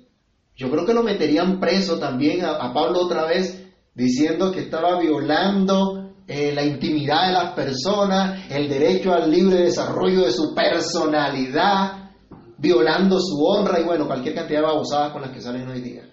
Yo 0.57 0.71
creo 0.71 0.85
que 0.85 0.95
lo 0.95 1.03
meterían 1.03 1.59
preso 1.61 1.99
también 1.99 2.45
a, 2.45 2.75
Pablo 2.75 3.01
otra 3.01 3.25
vez, 3.25 3.65
diciendo 3.95 4.53
que 4.53 4.61
estaba 4.61 5.01
violando 5.01 6.10
eh, 6.33 6.53
la 6.53 6.65
intimidad 6.65 7.27
de 7.27 7.33
las 7.33 7.55
personas, 7.55 8.49
el 8.53 8.69
derecho 8.69 9.13
al 9.13 9.29
libre 9.29 9.63
desarrollo 9.63 10.27
de 10.27 10.31
su 10.31 10.55
personalidad, 10.55 12.13
violando 12.57 13.19
su 13.19 13.37
honra 13.45 13.81
y 13.81 13.85
bueno, 13.85 14.07
cualquier 14.07 14.37
cantidad 14.37 14.61
de 14.61 14.67
babosadas 14.67 15.13
con 15.13 15.23
las 15.23 15.33
que 15.33 15.41
salen 15.41 15.67
hoy 15.67 15.81
día. 15.81 16.09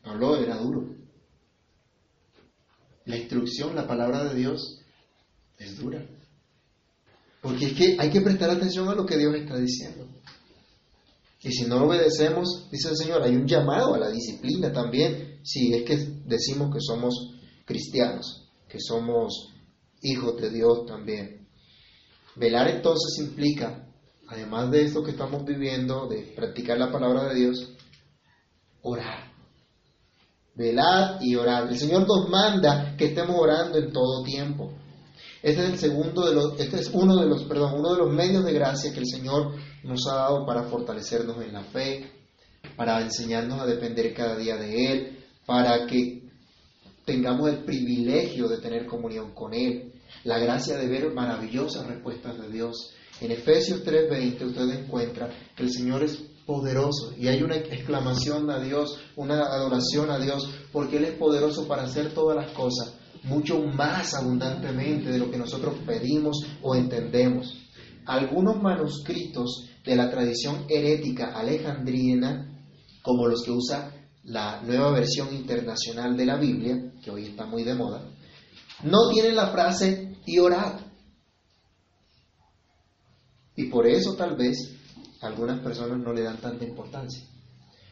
Pablo 0.00 0.36
era 0.36 0.58
duro. 0.58 0.94
La 3.06 3.16
instrucción, 3.16 3.74
la 3.74 3.88
palabra 3.88 4.22
de 4.22 4.36
Dios 4.36 4.80
es 5.58 5.76
dura. 5.76 6.06
Porque 7.42 7.66
es 7.66 7.72
que 7.72 7.96
hay 7.98 8.10
que 8.10 8.20
prestar 8.20 8.48
atención 8.48 8.88
a 8.88 8.94
lo 8.94 9.04
que 9.04 9.18
Dios 9.18 9.34
está 9.34 9.56
diciendo. 9.56 10.06
Y 11.42 11.50
si 11.50 11.64
no 11.64 11.82
obedecemos, 11.82 12.68
dice 12.70 12.90
el 12.90 12.96
Señor, 12.96 13.24
hay 13.24 13.34
un 13.34 13.48
llamado 13.48 13.92
a 13.92 13.98
la 13.98 14.08
disciplina 14.08 14.72
también, 14.72 15.29
si 15.42 15.74
es 15.74 15.84
que 15.84 15.96
decimos 16.24 16.72
que 16.72 16.80
somos 16.80 17.14
cristianos, 17.64 18.48
que 18.68 18.78
somos 18.80 19.50
hijos 20.02 20.40
de 20.40 20.50
Dios 20.50 20.86
también. 20.86 21.48
Velar 22.36 22.68
entonces 22.68 23.18
implica, 23.18 23.86
además 24.28 24.70
de 24.70 24.84
esto 24.84 25.02
que 25.02 25.10
estamos 25.10 25.44
viviendo, 25.44 26.06
de 26.06 26.32
practicar 26.34 26.78
la 26.78 26.90
palabra 26.90 27.28
de 27.28 27.34
Dios, 27.34 27.74
orar. 28.82 29.30
Velar 30.54 31.18
y 31.20 31.34
orar. 31.36 31.68
El 31.68 31.78
Señor 31.78 32.06
nos 32.06 32.28
manda 32.28 32.96
que 32.96 33.06
estemos 33.06 33.36
orando 33.38 33.78
en 33.78 33.92
todo 33.92 34.22
tiempo. 34.22 34.72
Este 35.42 35.64
es 35.64 35.70
el 35.70 35.78
segundo 35.78 36.26
de 36.26 36.34
los, 36.34 36.60
este 36.60 36.80
es 36.80 36.90
uno 36.92 37.16
de 37.16 37.26
los, 37.26 37.44
perdón, 37.44 37.74
uno 37.78 37.94
de 37.94 37.98
los 37.98 38.12
medios 38.12 38.44
de 38.44 38.52
gracia 38.52 38.92
que 38.92 39.00
el 39.00 39.06
Señor 39.06 39.54
nos 39.84 40.06
ha 40.06 40.16
dado 40.16 40.44
para 40.44 40.64
fortalecernos 40.64 41.40
en 41.42 41.54
la 41.54 41.64
fe, 41.64 42.10
para 42.76 43.00
enseñarnos 43.00 43.58
a 43.58 43.66
depender 43.66 44.12
cada 44.12 44.36
día 44.36 44.56
de 44.56 44.92
Él, 44.92 45.19
para 45.50 45.84
que 45.84 46.30
tengamos 47.04 47.50
el 47.50 47.64
privilegio 47.64 48.46
de 48.46 48.58
tener 48.58 48.86
comunión 48.86 49.34
con 49.34 49.52
Él, 49.52 49.94
la 50.22 50.38
gracia 50.38 50.76
de 50.76 50.86
ver 50.86 51.12
maravillosas 51.12 51.88
respuestas 51.88 52.40
de 52.40 52.48
Dios. 52.52 52.92
En 53.20 53.32
Efesios 53.32 53.82
3:20 53.84 54.44
usted 54.44 54.84
encuentra 54.84 55.28
que 55.56 55.64
el 55.64 55.72
Señor 55.72 56.04
es 56.04 56.18
poderoso 56.46 57.14
y 57.18 57.26
hay 57.26 57.42
una 57.42 57.56
exclamación 57.56 58.48
a 58.48 58.60
Dios, 58.60 58.96
una 59.16 59.40
adoración 59.40 60.08
a 60.08 60.20
Dios, 60.20 60.48
porque 60.70 60.98
Él 60.98 61.06
es 61.06 61.14
poderoso 61.14 61.66
para 61.66 61.82
hacer 61.82 62.14
todas 62.14 62.36
las 62.36 62.52
cosas 62.52 62.94
mucho 63.24 63.58
más 63.58 64.14
abundantemente 64.14 65.10
de 65.10 65.18
lo 65.18 65.32
que 65.32 65.36
nosotros 65.36 65.74
pedimos 65.84 66.46
o 66.62 66.76
entendemos. 66.76 67.58
Algunos 68.06 68.62
manuscritos 68.62 69.68
de 69.84 69.96
la 69.96 70.08
tradición 70.12 70.66
herética 70.68 71.32
alejandrina, 71.36 72.56
como 73.02 73.26
los 73.26 73.42
que 73.42 73.50
usa 73.50 73.99
la 74.24 74.60
nueva 74.62 74.92
versión 74.92 75.34
internacional 75.34 76.16
de 76.16 76.26
la 76.26 76.36
Biblia, 76.36 76.92
que 77.02 77.10
hoy 77.10 77.26
está 77.26 77.46
muy 77.46 77.64
de 77.64 77.74
moda, 77.74 78.02
no 78.84 79.08
tienen 79.10 79.36
la 79.36 79.50
frase 79.50 80.16
y 80.26 80.38
orad. 80.38 80.80
Y 83.56 83.66
por 83.66 83.86
eso 83.86 84.14
tal 84.14 84.36
vez 84.36 84.56
algunas 85.20 85.60
personas 85.60 85.98
no 85.98 86.12
le 86.12 86.22
dan 86.22 86.38
tanta 86.38 86.64
importancia. 86.64 87.22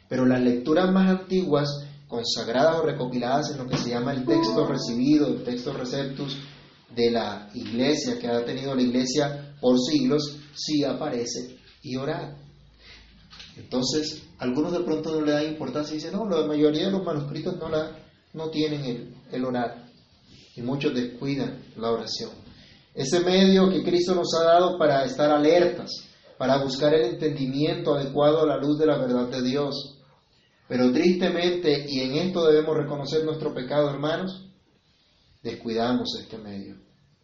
Pero 0.08 0.24
las 0.24 0.40
lecturas 0.40 0.90
más 0.92 1.10
antiguas 1.10 1.68
consagradas 2.06 2.78
o 2.78 2.82
recopiladas 2.82 3.50
en 3.50 3.58
lo 3.58 3.66
que 3.66 3.76
se 3.76 3.90
llama 3.90 4.12
el 4.12 4.24
texto 4.24 4.66
recibido, 4.66 5.26
el 5.28 5.44
texto 5.44 5.74
receptus 5.74 6.38
de 6.94 7.10
la 7.10 7.50
iglesia, 7.54 8.18
que 8.18 8.28
ha 8.28 8.44
tenido 8.44 8.74
la 8.74 8.82
iglesia 8.82 9.54
por 9.60 9.78
siglos, 9.78 10.38
sí 10.54 10.84
aparece 10.84 11.58
y 11.82 11.96
orar. 11.96 12.47
Entonces, 13.58 14.22
algunos 14.38 14.72
de 14.72 14.80
pronto 14.80 15.12
no 15.12 15.26
le 15.26 15.32
dan 15.32 15.46
importancia 15.46 15.92
y 15.92 15.96
dicen, 15.96 16.12
no, 16.12 16.28
la 16.28 16.46
mayoría 16.46 16.86
de 16.86 16.92
los 16.92 17.04
manuscritos 17.04 17.56
no, 17.58 17.68
la, 17.68 17.90
no 18.32 18.50
tienen 18.50 18.84
el, 18.84 19.14
el 19.32 19.44
orar. 19.44 19.84
Y 20.54 20.62
muchos 20.62 20.94
descuidan 20.94 21.60
la 21.76 21.90
oración. 21.90 22.30
Ese 22.94 23.20
medio 23.20 23.68
que 23.70 23.82
Cristo 23.82 24.14
nos 24.14 24.32
ha 24.34 24.44
dado 24.44 24.78
para 24.78 25.04
estar 25.04 25.30
alertas, 25.30 25.90
para 26.36 26.62
buscar 26.62 26.94
el 26.94 27.14
entendimiento 27.14 27.94
adecuado 27.94 28.42
a 28.42 28.46
la 28.46 28.58
luz 28.58 28.78
de 28.78 28.86
la 28.86 28.98
verdad 28.98 29.28
de 29.28 29.42
Dios, 29.42 29.98
pero 30.68 30.92
tristemente, 30.92 31.86
y 31.88 32.00
en 32.00 32.14
esto 32.16 32.46
debemos 32.46 32.76
reconocer 32.76 33.24
nuestro 33.24 33.54
pecado, 33.54 33.90
hermanos, 33.90 34.48
descuidamos 35.42 36.16
este 36.20 36.38
medio, 36.38 36.76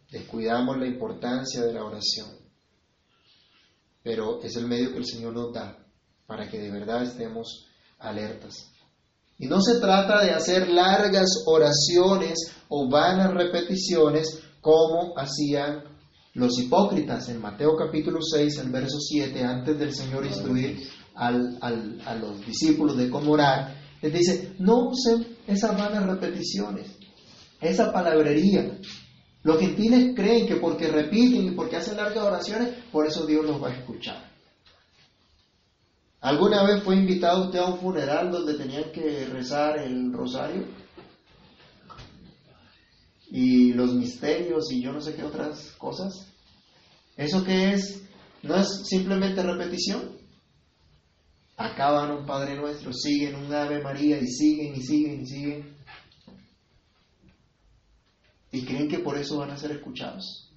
descuidamos 0.09 0.77
la 0.77 0.87
importancia 0.87 1.61
de 1.61 1.73
la 1.73 1.83
oración. 1.83 2.29
Pero 4.01 4.41
es 4.41 4.55
el 4.55 4.67
medio 4.67 4.91
que 4.91 4.97
el 4.97 5.05
Señor 5.05 5.33
nos 5.33 5.53
da 5.53 5.84
para 6.27 6.49
que 6.49 6.59
de 6.59 6.71
verdad 6.71 7.03
estemos 7.03 7.67
alertas. 7.99 8.71
Y 9.37 9.47
no 9.47 9.61
se 9.61 9.79
trata 9.79 10.23
de 10.23 10.31
hacer 10.31 10.69
largas 10.69 11.43
oraciones 11.45 12.39
o 12.69 12.89
vanas 12.89 13.33
repeticiones 13.33 14.41
como 14.61 15.13
hacían 15.17 15.83
los 16.33 16.57
hipócritas 16.59 17.29
en 17.29 17.41
Mateo 17.41 17.75
capítulo 17.75 18.19
6, 18.21 18.59
en 18.59 18.71
verso 18.71 18.99
7, 18.99 19.43
antes 19.43 19.77
del 19.77 19.93
Señor 19.93 20.25
instruir 20.25 20.79
al, 21.15 21.57
a 21.61 22.15
los 22.15 22.45
discípulos 22.45 22.97
de 22.97 23.09
cómo 23.09 23.33
orar, 23.33 23.75
les 24.01 24.13
dice, 24.13 24.53
no 24.59 24.89
usen 24.89 25.37
esas 25.47 25.77
vanas 25.77 26.05
repeticiones, 26.05 26.87
esa 27.61 27.91
palabrería. 27.91 28.77
Los 29.43 29.59
gentiles 29.59 30.13
creen 30.15 30.47
que 30.47 30.55
porque 30.55 30.87
repiten 30.87 31.47
y 31.47 31.51
porque 31.51 31.77
hacen 31.77 31.97
largas 31.97 32.23
oraciones, 32.23 32.69
por 32.91 33.05
eso 33.05 33.25
Dios 33.25 33.45
los 33.45 33.61
va 33.61 33.69
a 33.69 33.73
escuchar. 33.73 34.24
¿Alguna 36.25 36.63
vez 36.63 36.81
fue 36.81 36.95
invitado 36.95 37.45
usted 37.45 37.59
a 37.59 37.67
un 37.67 37.77
funeral 37.77 38.31
donde 38.31 38.55
tenían 38.55 38.91
que 38.91 39.27
rezar 39.27 39.77
el 39.77 40.11
rosario? 40.11 40.65
Y 43.29 43.73
los 43.73 43.93
misterios 43.93 44.71
y 44.71 44.81
yo 44.81 44.91
no 44.91 45.01
sé 45.01 45.13
qué 45.13 45.23
otras 45.23 45.75
cosas. 45.77 46.33
¿Eso 47.15 47.43
qué 47.43 47.73
es? 47.73 48.01
¿No 48.41 48.55
es 48.55 48.87
simplemente 48.87 49.43
repetición? 49.43 50.17
acaban 51.57 52.09
un 52.09 52.25
Padre 52.25 52.55
Nuestro, 52.55 52.91
siguen 52.91 53.35
un 53.35 53.53
Ave 53.53 53.83
María 53.83 54.17
y 54.17 54.25
siguen 54.25 54.75
y 54.75 54.81
siguen 54.81 55.21
y 55.21 55.25
siguen. 55.27 55.77
Y 58.51 58.65
creen 58.65 58.89
que 58.89 58.97
por 58.97 59.15
eso 59.15 59.37
van 59.37 59.51
a 59.51 59.57
ser 59.57 59.73
escuchados. 59.73 60.54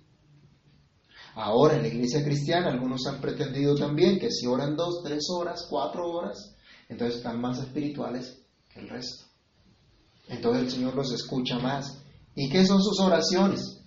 Ahora 1.41 1.77
en 1.77 1.83
la 1.83 1.89
iglesia 1.89 2.25
cristiana 2.25 2.69
algunos 2.69 3.07
han 3.07 3.21
pretendido 3.21 3.77
también 3.77 4.19
que 4.19 4.29
si 4.29 4.49
oran 4.49 4.75
dos, 4.75 5.05
tres 5.05 5.29
horas, 5.31 5.69
cuatro 5.71 6.11
horas, 6.11 6.57
entonces 6.89 7.19
están 7.19 7.41
más 7.41 7.61
espirituales 7.61 8.41
que 8.69 8.81
el 8.81 8.89
resto. 8.89 9.25
Entonces 10.27 10.65
el 10.65 10.71
Señor 10.73 10.97
los 10.97 11.13
escucha 11.13 11.61
más. 11.61 12.03
¿Y 12.35 12.51
qué 12.51 12.67
son 12.67 12.83
sus 12.83 12.99
oraciones? 12.99 13.81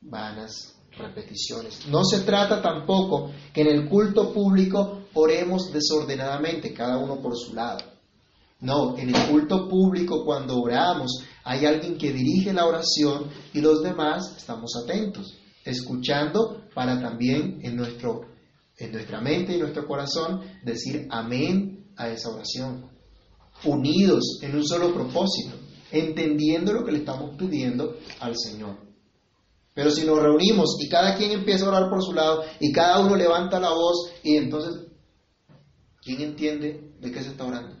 Vanas, 0.00 0.76
repeticiones. 0.96 1.86
No 1.88 2.06
se 2.06 2.20
trata 2.20 2.62
tampoco 2.62 3.32
que 3.52 3.60
en 3.60 3.66
el 3.66 3.90
culto 3.90 4.32
público 4.32 5.02
oremos 5.12 5.70
desordenadamente, 5.74 6.72
cada 6.72 6.96
uno 6.96 7.20
por 7.20 7.36
su 7.36 7.52
lado. 7.52 7.80
No, 8.60 8.96
en 8.96 9.14
el 9.14 9.28
culto 9.28 9.68
público 9.68 10.24
cuando 10.24 10.58
oramos 10.58 11.22
hay 11.44 11.66
alguien 11.66 11.98
que 11.98 12.12
dirige 12.12 12.52
la 12.52 12.66
oración 12.66 13.30
y 13.52 13.60
los 13.60 13.82
demás 13.82 14.34
estamos 14.36 14.72
atentos, 14.82 15.38
escuchando 15.64 16.64
para 16.74 17.00
también 17.00 17.58
en, 17.62 17.76
nuestro, 17.76 18.22
en 18.76 18.92
nuestra 18.92 19.20
mente 19.20 19.54
y 19.54 19.58
nuestro 19.58 19.86
corazón 19.86 20.42
decir 20.64 21.06
amén 21.10 21.92
a 21.96 22.08
esa 22.08 22.30
oración, 22.30 22.88
unidos 23.64 24.38
en 24.42 24.56
un 24.56 24.64
solo 24.64 24.94
propósito, 24.94 25.56
entendiendo 25.90 26.72
lo 26.72 26.84
que 26.84 26.92
le 26.92 26.98
estamos 26.98 27.36
pidiendo 27.36 27.96
al 28.20 28.36
Señor. 28.36 28.76
Pero 29.74 29.90
si 29.90 30.04
nos 30.04 30.20
reunimos 30.20 30.76
y 30.78 30.88
cada 30.88 31.16
quien 31.16 31.32
empieza 31.32 31.64
a 31.64 31.68
orar 31.68 31.90
por 31.90 32.02
su 32.02 32.12
lado 32.12 32.44
y 32.60 32.72
cada 32.72 33.00
uno 33.00 33.16
levanta 33.16 33.58
la 33.58 33.70
voz 33.70 34.12
y 34.22 34.36
entonces, 34.36 34.86
¿quién 36.02 36.20
entiende 36.20 36.92
de 37.00 37.10
qué 37.10 37.22
se 37.22 37.30
está 37.30 37.44
orando? 37.44 37.76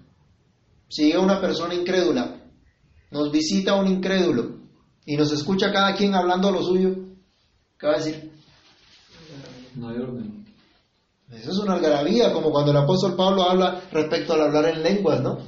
Si 0.88 1.04
llega 1.04 1.20
una 1.20 1.40
persona 1.40 1.74
incrédula, 1.74 2.41
nos 3.12 3.30
visita 3.30 3.74
un 3.74 3.86
incrédulo 3.86 4.56
y 5.04 5.16
nos 5.16 5.30
escucha 5.32 5.70
cada 5.70 5.94
quien 5.94 6.14
hablando 6.14 6.50
lo 6.50 6.62
suyo, 6.62 6.94
¿qué 7.78 7.86
va 7.86 7.94
a 7.94 7.98
decir? 7.98 8.32
No 9.74 9.90
hay 9.90 9.98
orden. 9.98 10.46
Eso 11.30 11.50
es 11.50 11.58
una 11.58 11.74
algarabía, 11.74 12.32
como 12.32 12.50
cuando 12.50 12.72
el 12.72 12.76
apóstol 12.78 13.14
Pablo 13.14 13.42
habla 13.42 13.82
respecto 13.90 14.32
al 14.34 14.42
hablar 14.42 14.66
en 14.66 14.82
lenguas, 14.82 15.22
¿no? 15.22 15.38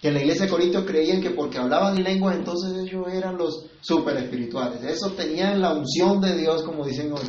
Que 0.00 0.08
en 0.08 0.14
la 0.14 0.20
iglesia 0.20 0.46
de 0.46 0.50
Corintios 0.50 0.84
creían 0.84 1.22
que 1.22 1.30
porque 1.30 1.58
hablaban 1.58 1.96
en 1.96 2.04
lenguas 2.04 2.36
entonces 2.36 2.76
ellos 2.76 3.06
eran 3.10 3.36
los 3.36 3.66
super 3.80 4.16
espirituales. 4.16 4.82
Esos 4.82 5.16
tenían 5.16 5.60
la 5.60 5.72
unción 5.72 6.20
de 6.20 6.36
Dios, 6.36 6.62
como 6.62 6.84
dicen 6.84 7.12
hoy. 7.12 7.28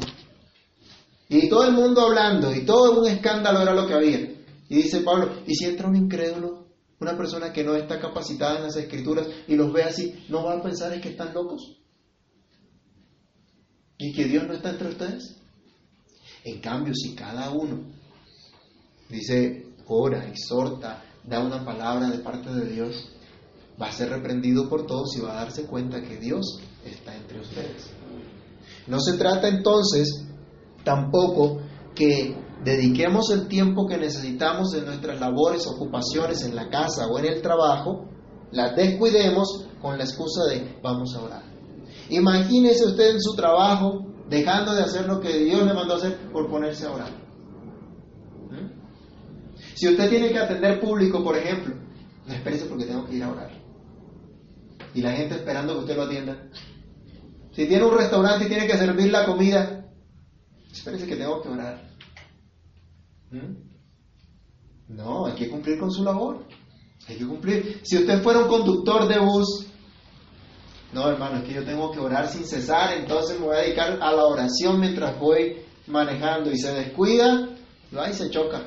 Y 1.29 1.49
todo 1.49 1.65
el 1.65 1.73
mundo 1.73 2.01
hablando, 2.01 2.53
y 2.53 2.65
todo 2.65 2.99
un 3.01 3.07
escándalo 3.07 3.61
era 3.61 3.73
lo 3.73 3.87
que 3.87 3.93
había. 3.93 4.19
Y 4.69 4.75
dice 4.75 5.01
Pablo, 5.01 5.29
¿y 5.45 5.55
si 5.55 5.65
entra 5.65 5.87
un 5.87 5.95
incrédulo, 5.95 6.62
una 7.03 7.17
persona 7.17 7.53
que 7.53 7.63
no 7.63 7.75
está 7.75 7.99
capacitada 7.99 8.57
en 8.57 8.63
las 8.63 8.75
escrituras 8.75 9.27
y 9.47 9.55
los 9.55 9.71
ve 9.71 9.83
así, 9.83 10.25
no 10.29 10.43
va 10.43 10.53
a 10.53 10.63
pensar 10.63 10.99
que 10.99 11.09
están 11.09 11.33
locos? 11.33 11.79
¿Y 13.97 14.13
que 14.13 14.25
Dios 14.25 14.47
no 14.47 14.53
está 14.53 14.71
entre 14.71 14.89
ustedes? 14.89 15.37
En 16.43 16.59
cambio, 16.59 16.93
si 16.95 17.15
cada 17.15 17.51
uno 17.51 17.83
dice, 19.09 19.67
ora, 19.87 20.27
exhorta, 20.27 21.03
da 21.23 21.39
una 21.39 21.63
palabra 21.63 22.09
de 22.09 22.19
parte 22.19 22.53
de 22.53 22.69
Dios, 22.69 23.09
va 23.81 23.87
a 23.87 23.91
ser 23.91 24.09
reprendido 24.09 24.69
por 24.69 24.85
todos 24.85 25.15
y 25.15 25.21
va 25.21 25.33
a 25.33 25.43
darse 25.43 25.65
cuenta 25.65 26.01
que 26.01 26.17
Dios 26.17 26.59
está 26.83 27.15
entre 27.15 27.39
ustedes. 27.39 27.89
No 28.87 28.99
se 28.99 29.17
trata 29.17 29.47
entonces 29.47 30.25
tampoco 30.83 31.61
que 31.95 32.35
dediquemos 32.63 33.29
el 33.31 33.47
tiempo 33.47 33.87
que 33.87 33.97
necesitamos 33.97 34.73
en 34.73 34.85
nuestras 34.85 35.19
labores, 35.19 35.67
ocupaciones 35.67 36.43
en 36.43 36.55
la 36.55 36.69
casa 36.69 37.07
o 37.07 37.19
en 37.19 37.25
el 37.25 37.41
trabajo, 37.41 38.09
las 38.51 38.75
descuidemos 38.75 39.67
con 39.81 39.97
la 39.97 40.03
excusa 40.03 40.45
de 40.45 40.79
vamos 40.81 41.15
a 41.15 41.23
orar. 41.23 41.43
Imagínese 42.09 42.85
usted 42.85 43.11
en 43.11 43.21
su 43.21 43.35
trabajo 43.35 44.05
dejando 44.29 44.73
de 44.73 44.83
hacer 44.83 45.05
lo 45.07 45.19
que 45.19 45.37
Dios 45.37 45.65
le 45.65 45.73
mandó 45.73 45.95
a 45.95 45.97
hacer 45.97 46.31
por 46.31 46.49
ponerse 46.49 46.85
a 46.85 46.91
orar. 46.91 47.11
¿Mm? 48.49 48.83
Si 49.75 49.87
usted 49.87 50.09
tiene 50.09 50.29
que 50.29 50.39
atender 50.39 50.79
público, 50.79 51.23
por 51.23 51.35
ejemplo, 51.35 51.75
no 52.27 52.33
espérese 52.33 52.65
porque 52.65 52.85
tengo 52.85 53.05
que 53.05 53.15
ir 53.15 53.23
a 53.23 53.31
orar. 53.31 53.51
Y 54.93 55.01
la 55.01 55.11
gente 55.13 55.35
esperando 55.35 55.73
que 55.73 55.79
usted 55.79 55.95
lo 55.95 56.03
atienda. 56.03 56.49
Si 57.51 57.67
tiene 57.67 57.83
un 57.83 57.97
restaurante 57.97 58.45
y 58.45 58.47
tiene 58.47 58.67
que 58.67 58.77
servir 58.77 59.11
la 59.11 59.25
comida, 59.25 59.85
espérese 60.71 61.07
que 61.07 61.15
tengo 61.15 61.41
que 61.41 61.49
orar. 61.49 61.82
No, 64.87 65.25
hay 65.25 65.33
que 65.33 65.49
cumplir 65.49 65.79
con 65.79 65.91
su 65.91 66.03
labor. 66.03 66.45
Hay 67.07 67.17
que 67.17 67.25
cumplir. 67.25 67.81
Si 67.83 67.97
usted 67.97 68.21
fuera 68.21 68.39
un 68.39 68.47
conductor 68.47 69.07
de 69.07 69.19
bus, 69.19 69.67
no, 70.93 71.09
hermano, 71.09 71.37
es 71.39 71.43
que 71.45 71.53
yo 71.53 71.65
tengo 71.65 71.91
que 71.91 71.99
orar 71.99 72.27
sin 72.27 72.45
cesar, 72.45 72.93
entonces 72.93 73.39
me 73.39 73.47
voy 73.47 73.55
a 73.55 73.61
dedicar 73.61 73.99
a 74.01 74.11
la 74.11 74.25
oración 74.25 74.79
mientras 74.79 75.19
voy 75.19 75.57
manejando 75.87 76.51
y 76.51 76.57
se 76.57 76.71
descuida, 76.71 77.49
va 77.95 78.09
y 78.09 78.13
se 78.13 78.29
choca. 78.29 78.61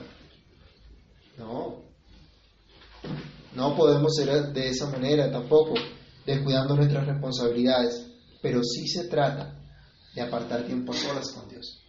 No, 1.39 1.83
no 3.55 3.77
podemos 3.77 4.15
ser 4.17 4.53
de 4.53 4.69
esa 4.69 4.91
manera 4.91 5.31
tampoco, 5.31 5.75
descuidando 6.25 6.75
nuestras 6.75 7.07
responsabilidades, 7.07 8.07
pero 8.43 8.63
sí 8.65 8.89
se 8.89 9.05
trata 9.05 9.57
de 10.15 10.23
apartar 10.23 10.65
tiempo 10.65 10.93
solas 10.93 11.31
con 11.31 11.49
Dios. 11.49 11.86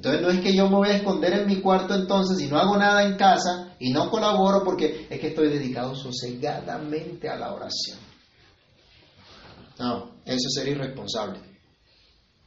Entonces 0.00 0.22
no 0.22 0.30
es 0.30 0.40
que 0.40 0.54
yo 0.56 0.66
me 0.70 0.76
voy 0.76 0.88
a 0.88 0.96
esconder 0.96 1.34
en 1.34 1.46
mi 1.46 1.60
cuarto 1.60 1.94
entonces 1.94 2.40
y 2.40 2.46
no 2.48 2.56
hago 2.56 2.74
nada 2.78 3.04
en 3.04 3.18
casa 3.18 3.76
y 3.78 3.92
no 3.92 4.10
colaboro 4.10 4.64
porque 4.64 5.06
es 5.10 5.20
que 5.20 5.26
estoy 5.26 5.48
dedicado 5.48 5.94
sosegadamente 5.94 7.28
a 7.28 7.36
la 7.36 7.52
oración. 7.52 7.98
No, 9.78 10.22
eso 10.24 10.48
sería 10.48 10.72
irresponsable. 10.72 11.40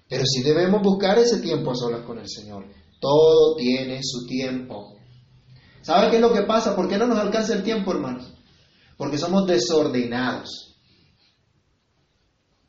Pero 0.10 0.24
sí 0.26 0.42
debemos 0.42 0.82
buscar 0.82 1.20
ese 1.20 1.42
tiempo 1.42 1.70
a 1.70 1.76
solas 1.76 2.02
con 2.02 2.18
el 2.18 2.28
Señor. 2.28 2.66
Todo 3.00 3.56
tiene 3.56 4.00
su 4.02 4.26
tiempo. 4.26 4.98
¿Sabe 5.84 6.10
qué 6.10 6.16
es 6.16 6.22
lo 6.24 6.34
que 6.34 6.42
pasa? 6.42 6.76
¿Por 6.76 6.90
qué 6.90 6.98
no 6.98 7.06
nos 7.06 7.20
alcanza 7.20 7.54
el 7.54 7.62
tiempo, 7.62 7.92
hermanos? 7.92 8.34
Porque 8.98 9.20
somos 9.20 9.46
desordenados. 9.46 10.73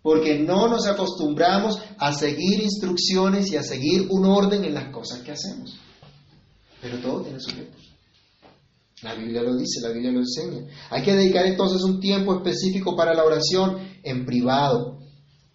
Porque 0.04 0.38
no 0.38 0.68
nos 0.68 0.86
acostumbramos 0.86 1.78
a 1.96 2.12
seguir 2.12 2.60
instrucciones 2.62 3.50
y 3.50 3.56
a 3.56 3.62
seguir 3.62 4.06
un 4.10 4.26
orden 4.26 4.62
en 4.62 4.74
las 4.74 4.92
cosas 4.92 5.22
que 5.22 5.32
hacemos. 5.32 5.78
Pero 6.82 6.98
todo 6.98 7.22
tiene 7.22 7.40
su 7.40 7.50
tiempo. 7.50 7.74
La 9.00 9.14
Biblia 9.14 9.40
lo 9.40 9.56
dice, 9.56 9.80
la 9.80 9.88
Biblia 9.88 10.12
lo 10.12 10.18
enseña. 10.18 10.66
Hay 10.90 11.02
que 11.02 11.14
dedicar 11.14 11.46
entonces 11.46 11.82
un 11.84 12.00
tiempo 12.00 12.34
específico 12.34 12.94
para 12.94 13.14
la 13.14 13.24
oración 13.24 13.78
en 14.02 14.26
privado 14.26 14.98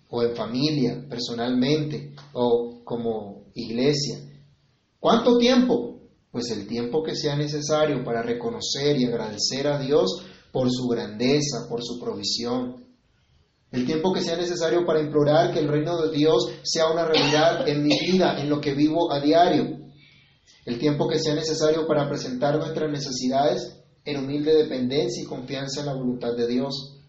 o 0.10 0.24
en 0.24 0.36
familia, 0.36 1.06
personalmente 1.08 2.16
o 2.34 2.82
como 2.84 3.44
iglesia. 3.54 4.18
¿Cuánto 5.00 5.38
tiempo? 5.38 6.00
Pues 6.32 6.50
el 6.50 6.66
tiempo 6.66 7.04
que 7.04 7.16
sea 7.16 7.36
necesario 7.36 8.04
para 8.04 8.24
reconocer 8.24 9.00
y 9.00 9.06
agradecer 9.06 9.68
a 9.68 9.78
Dios 9.78 10.24
por 10.52 10.72
su 10.72 10.88
grandeza, 10.88 11.68
por 11.70 11.84
su 11.84 12.00
provisión. 12.00 12.89
El 13.72 13.86
tiempo 13.86 14.14
que 14.14 14.22
sea 14.22 14.36
necesario 14.36 14.86
para 14.86 15.02
implorar 15.02 15.54
que 15.54 15.60
el 15.60 15.68
reino 15.68 16.02
de 16.02 16.16
Dios 16.16 16.52
sea 16.64 16.88
una 16.88 17.06
realidad 17.06 17.68
en 17.68 17.84
mi 17.84 18.00
vida, 18.00 18.40
en 18.40 18.50
lo 18.50 18.60
que 18.60 18.74
vivo 18.74 19.12
a 19.12 19.20
diario 19.20 19.80
el 20.70 20.78
tiempo 20.78 21.08
que 21.08 21.18
sea 21.18 21.34
necesario 21.34 21.88
para 21.88 22.08
presentar 22.08 22.58
nuestras 22.60 22.92
necesidades 22.92 23.82
en 24.06 24.18
humilde 24.18 24.54
dependencia 24.54 25.24
y 25.24 25.26
confianza 25.26 25.80
en 25.80 25.88
la 25.88 25.96
voluntad 25.96 26.36
de 26.36 26.48
Dios, 26.48 27.00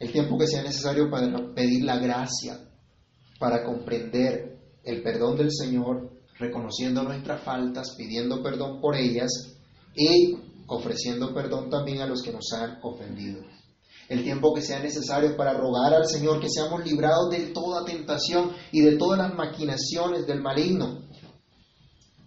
el 0.00 0.10
tiempo 0.10 0.36
que 0.36 0.48
sea 0.48 0.64
necesario 0.64 1.08
para 1.08 1.54
pedir 1.54 1.84
la 1.84 1.98
gracia, 1.98 2.58
para 3.38 3.62
comprender 3.62 4.58
el 4.82 5.00
perdón 5.00 5.36
del 5.36 5.52
Señor, 5.52 6.10
reconociendo 6.40 7.04
nuestras 7.04 7.42
faltas, 7.42 7.94
pidiendo 7.96 8.42
perdón 8.42 8.80
por 8.80 8.96
ellas 8.96 9.30
y 9.94 10.38
ofreciendo 10.66 11.32
perdón 11.32 11.70
también 11.70 12.00
a 12.00 12.06
los 12.06 12.20
que 12.20 12.32
nos 12.32 12.52
han 12.52 12.80
ofendido. 12.82 13.44
El 14.08 14.24
tiempo 14.24 14.52
que 14.52 14.62
sea 14.62 14.80
necesario 14.80 15.36
para 15.36 15.54
rogar 15.54 15.94
al 15.94 16.06
Señor 16.06 16.40
que 16.40 16.50
seamos 16.50 16.84
librados 16.84 17.30
de 17.30 17.46
toda 17.52 17.84
tentación 17.84 18.52
y 18.70 18.80
de 18.80 18.96
todas 18.96 19.18
las 19.18 19.34
maquinaciones 19.34 20.26
del 20.26 20.42
maligno, 20.42 21.02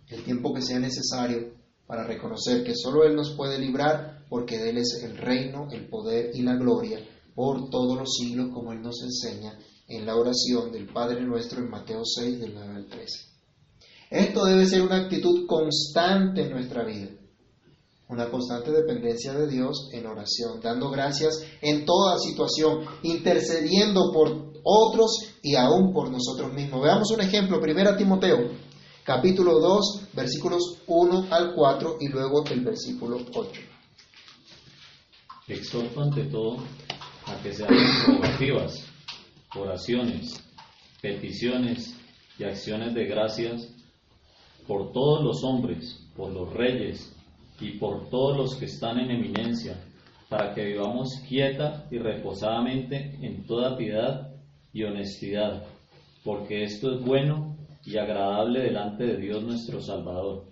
el 0.09 0.23
tiempo 0.23 0.53
que 0.53 0.61
sea 0.61 0.79
necesario 0.79 1.53
para 1.87 2.05
reconocer 2.05 2.63
que 2.63 2.75
solo 2.75 3.03
Él 3.03 3.15
nos 3.15 3.35
puede 3.35 3.59
librar 3.59 4.25
porque 4.29 4.69
Él 4.69 4.77
es 4.77 5.01
el 5.03 5.17
reino, 5.17 5.67
el 5.71 5.87
poder 5.87 6.31
y 6.33 6.41
la 6.41 6.55
gloria 6.55 6.99
por 7.35 7.69
todos 7.69 7.97
los 7.97 8.15
siglos 8.15 8.49
como 8.53 8.71
Él 8.71 8.81
nos 8.81 9.01
enseña 9.03 9.57
en 9.87 10.05
la 10.05 10.15
oración 10.15 10.71
del 10.71 10.87
Padre 10.87 11.21
nuestro 11.21 11.59
en 11.59 11.69
Mateo 11.69 12.01
6 12.03 12.39
del 12.39 12.53
9 12.55 12.75
al 12.75 12.87
13. 12.87 13.35
Esto 14.09 14.45
debe 14.45 14.65
ser 14.65 14.81
una 14.81 14.97
actitud 14.97 15.45
constante 15.45 16.43
en 16.43 16.51
nuestra 16.51 16.83
vida, 16.83 17.09
una 18.07 18.29
constante 18.29 18.71
dependencia 18.71 19.33
de 19.33 19.47
Dios 19.47 19.89
en 19.91 20.05
oración, 20.05 20.59
dando 20.61 20.89
gracias 20.89 21.43
en 21.61 21.85
toda 21.85 22.19
situación, 22.19 22.85
intercediendo 23.03 24.11
por 24.13 24.53
otros 24.63 25.33
y 25.41 25.55
aún 25.55 25.93
por 25.93 26.09
nosotros 26.11 26.53
mismos. 26.53 26.83
Veamos 26.83 27.11
un 27.11 27.21
ejemplo, 27.21 27.59
1 27.59 27.97
Timoteo 27.97 28.65
capítulo 29.05 29.59
2, 29.59 30.13
versículos 30.13 30.79
1 30.87 31.27
al 31.29 31.53
4 31.53 31.97
y 32.01 32.07
luego 32.07 32.43
el 32.45 32.61
versículo 32.61 33.19
8. 33.35 33.61
Exhorto 35.47 36.01
ante 36.01 36.23
todo 36.23 36.57
a 37.27 37.35
que 37.43 37.53
se 37.53 37.65
hagan 37.65 37.77
rogativas, 38.07 38.83
oraciones, 39.55 40.43
peticiones 41.01 41.93
y 42.39 42.45
acciones 42.45 42.95
de 42.95 43.05
gracias 43.05 43.67
por 44.67 44.91
todos 44.91 45.23
los 45.23 45.43
hombres, 45.43 45.99
por 46.15 46.31
los 46.31 46.51
reyes 46.51 47.14
y 47.59 47.77
por 47.77 48.09
todos 48.09 48.37
los 48.37 48.55
que 48.55 48.65
están 48.65 48.99
en 48.99 49.11
eminencia, 49.11 49.79
para 50.29 50.53
que 50.53 50.65
vivamos 50.65 51.09
quieta 51.27 51.87
y 51.91 51.97
reposadamente 51.97 53.17
en 53.21 53.45
toda 53.45 53.77
piedad 53.77 54.33
y 54.73 54.83
honestidad, 54.83 55.63
porque 56.23 56.63
esto 56.63 56.95
es 56.95 57.05
bueno 57.05 57.55
y 57.85 57.97
agradable 57.97 58.61
delante 58.61 59.05
de 59.05 59.17
Dios 59.17 59.43
nuestro 59.43 59.79
Salvador, 59.79 60.45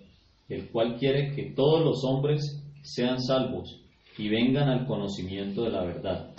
el 0.48 0.70
cual 0.70 0.96
quiere 0.98 1.34
que 1.34 1.52
todos 1.54 1.84
los 1.84 2.04
hombres 2.04 2.62
sean 2.82 3.20
salvos 3.20 3.80
y 4.16 4.28
vengan 4.28 4.68
al 4.68 4.86
conocimiento 4.86 5.62
de 5.62 5.70
la 5.70 5.84
verdad. 5.84 6.34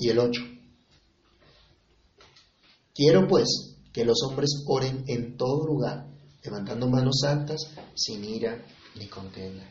Y 0.00 0.08
el 0.08 0.18
8. 0.18 0.42
Quiero 2.94 3.28
pues 3.28 3.78
que 3.92 4.04
los 4.04 4.22
hombres 4.22 4.64
oren 4.66 5.04
en 5.06 5.36
todo 5.36 5.66
lugar, 5.66 6.06
levantando 6.42 6.88
manos 6.88 7.18
santas, 7.22 7.60
sin 7.94 8.24
ira 8.24 8.64
ni 8.96 9.06
contenda. 9.06 9.64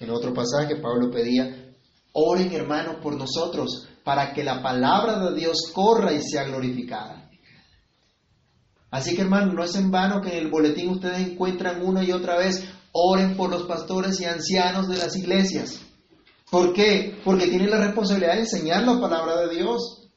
En 0.00 0.10
otro 0.10 0.32
pasaje 0.32 0.76
Pablo 0.76 1.10
pedía, 1.10 1.74
oren 2.12 2.52
hermanos 2.52 2.96
por 3.02 3.16
nosotros, 3.16 3.88
para 4.04 4.32
que 4.32 4.44
la 4.44 4.62
palabra 4.62 5.18
de 5.18 5.34
Dios 5.38 5.70
corra 5.72 6.12
y 6.12 6.22
sea 6.22 6.44
glorificada. 6.44 7.28
Así 8.90 9.14
que 9.14 9.22
hermano, 9.22 9.52
no 9.52 9.62
es 9.62 9.74
en 9.74 9.90
vano 9.90 10.22
que 10.22 10.30
en 10.30 10.46
el 10.46 10.50
boletín 10.50 10.88
ustedes 10.90 11.28
encuentran 11.28 11.82
una 11.82 12.02
y 12.02 12.12
otra 12.12 12.38
vez, 12.38 12.64
oren 12.92 13.36
por 13.36 13.50
los 13.50 13.64
pastores 13.64 14.18
y 14.20 14.24
ancianos 14.24 14.88
de 14.88 14.96
las 14.96 15.14
iglesias. 15.14 15.80
¿Por 16.50 16.72
qué? 16.72 17.20
Porque 17.22 17.48
tienen 17.48 17.70
la 17.70 17.84
responsabilidad 17.84 18.34
de 18.34 18.40
enseñar 18.40 18.84
la 18.84 18.98
palabra 18.98 19.40
de 19.42 19.54
Dios. 19.54 20.08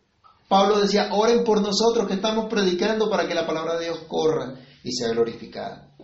Pablo 0.48 0.80
decía, 0.80 1.10
oren 1.12 1.44
por 1.44 1.62
nosotros 1.62 2.08
que 2.08 2.14
estamos 2.14 2.46
predicando 2.50 3.10
para 3.10 3.28
que 3.28 3.36
la 3.36 3.46
palabra 3.46 3.78
de 3.78 3.86
Dios 3.86 4.00
corra 4.08 4.56
y 4.84 4.92
sea 4.92 5.10
glorificada. 5.10 5.96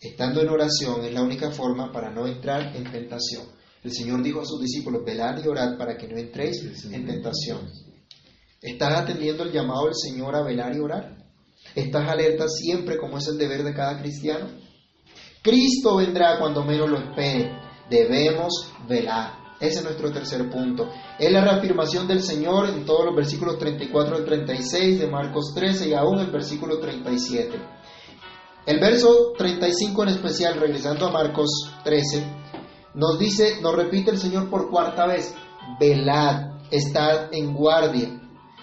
Estando 0.00 0.40
en 0.40 0.48
oración 0.48 1.04
es 1.04 1.12
la 1.12 1.22
única 1.22 1.50
forma 1.50 1.92
para 1.92 2.10
no 2.10 2.26
entrar 2.26 2.74
en 2.74 2.90
tentación. 2.90 3.44
El 3.82 3.92
Señor 3.92 4.22
dijo 4.22 4.40
a 4.40 4.46
sus 4.46 4.60
discípulos, 4.60 5.04
velad 5.04 5.42
y 5.42 5.48
orad 5.48 5.76
para 5.76 5.96
que 5.96 6.08
no 6.08 6.16
entréis 6.18 6.84
en 6.84 7.06
tentación. 7.06 7.70
¿Estás 8.62 9.00
atendiendo 9.00 9.42
el 9.42 9.52
llamado 9.52 9.84
del 9.84 9.94
Señor 9.94 10.36
a 10.36 10.42
velar 10.42 10.74
y 10.76 10.80
orar? 10.80 11.16
¿Estás 11.74 12.08
alerta 12.08 12.46
siempre 12.48 12.98
como 12.98 13.18
es 13.18 13.26
el 13.28 13.38
deber 13.38 13.62
de 13.62 13.74
cada 13.74 13.98
cristiano? 14.00 14.48
Cristo 15.42 15.96
vendrá 15.96 16.38
cuando 16.38 16.64
menos 16.64 16.90
lo 16.90 16.98
espere. 16.98 17.50
Debemos 17.88 18.70
velar. 18.86 19.40
Ese 19.60 19.78
es 19.78 19.84
nuestro 19.84 20.10
tercer 20.10 20.48
punto. 20.50 20.90
Es 21.18 21.30
la 21.30 21.42
reafirmación 21.42 22.08
del 22.08 22.22
Señor 22.22 22.70
en 22.70 22.84
todos 22.84 23.06
los 23.06 23.16
versículos 23.16 23.58
34 23.58 24.16
al 24.16 24.24
36 24.24 25.00
de 25.00 25.06
Marcos 25.06 25.52
13 25.54 25.88
y 25.88 25.94
aún 25.94 26.18
el 26.18 26.30
versículo 26.30 26.78
37. 26.78 27.58
El 28.66 28.78
verso 28.78 29.32
35 29.38 30.02
en 30.02 30.08
especial, 30.10 30.60
regresando 30.60 31.06
a 31.06 31.12
Marcos 31.12 31.50
13, 31.84 32.24
nos 32.94 33.18
dice, 33.18 33.60
nos 33.62 33.74
repite 33.74 34.10
el 34.10 34.18
Señor 34.18 34.50
por 34.50 34.70
cuarta 34.70 35.06
vez, 35.06 35.34
velad, 35.78 36.60
estad 36.70 37.32
en 37.32 37.54
guardia. 37.54 38.20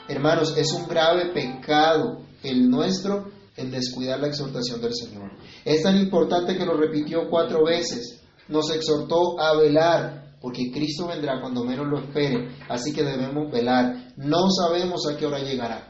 Hermanos, 0.07 0.55
es 0.57 0.71
un 0.73 0.87
grave 0.87 1.31
pecado 1.33 2.19
el 2.43 2.69
nuestro 2.69 3.31
el 3.57 3.71
descuidar 3.71 4.19
la 4.19 4.27
exhortación 4.27 4.79
del 4.79 4.93
Señor. 4.93 5.31
Es 5.65 5.81
tan 5.81 5.97
importante 5.97 6.55
que 6.55 6.65
lo 6.65 6.77
repitió 6.77 7.27
cuatro 7.29 7.65
veces. 7.65 8.21
Nos 8.47 8.69
exhortó 8.69 9.39
a 9.39 9.57
velar, 9.57 10.37
porque 10.39 10.71
Cristo 10.71 11.07
vendrá 11.07 11.41
cuando 11.41 11.65
menos 11.65 11.87
lo 11.87 11.99
espere. 11.99 12.49
Así 12.69 12.93
que 12.93 13.03
debemos 13.03 13.51
velar. 13.51 14.13
No 14.15 14.49
sabemos 14.51 15.01
a 15.09 15.17
qué 15.17 15.25
hora 15.25 15.39
llegará. 15.39 15.86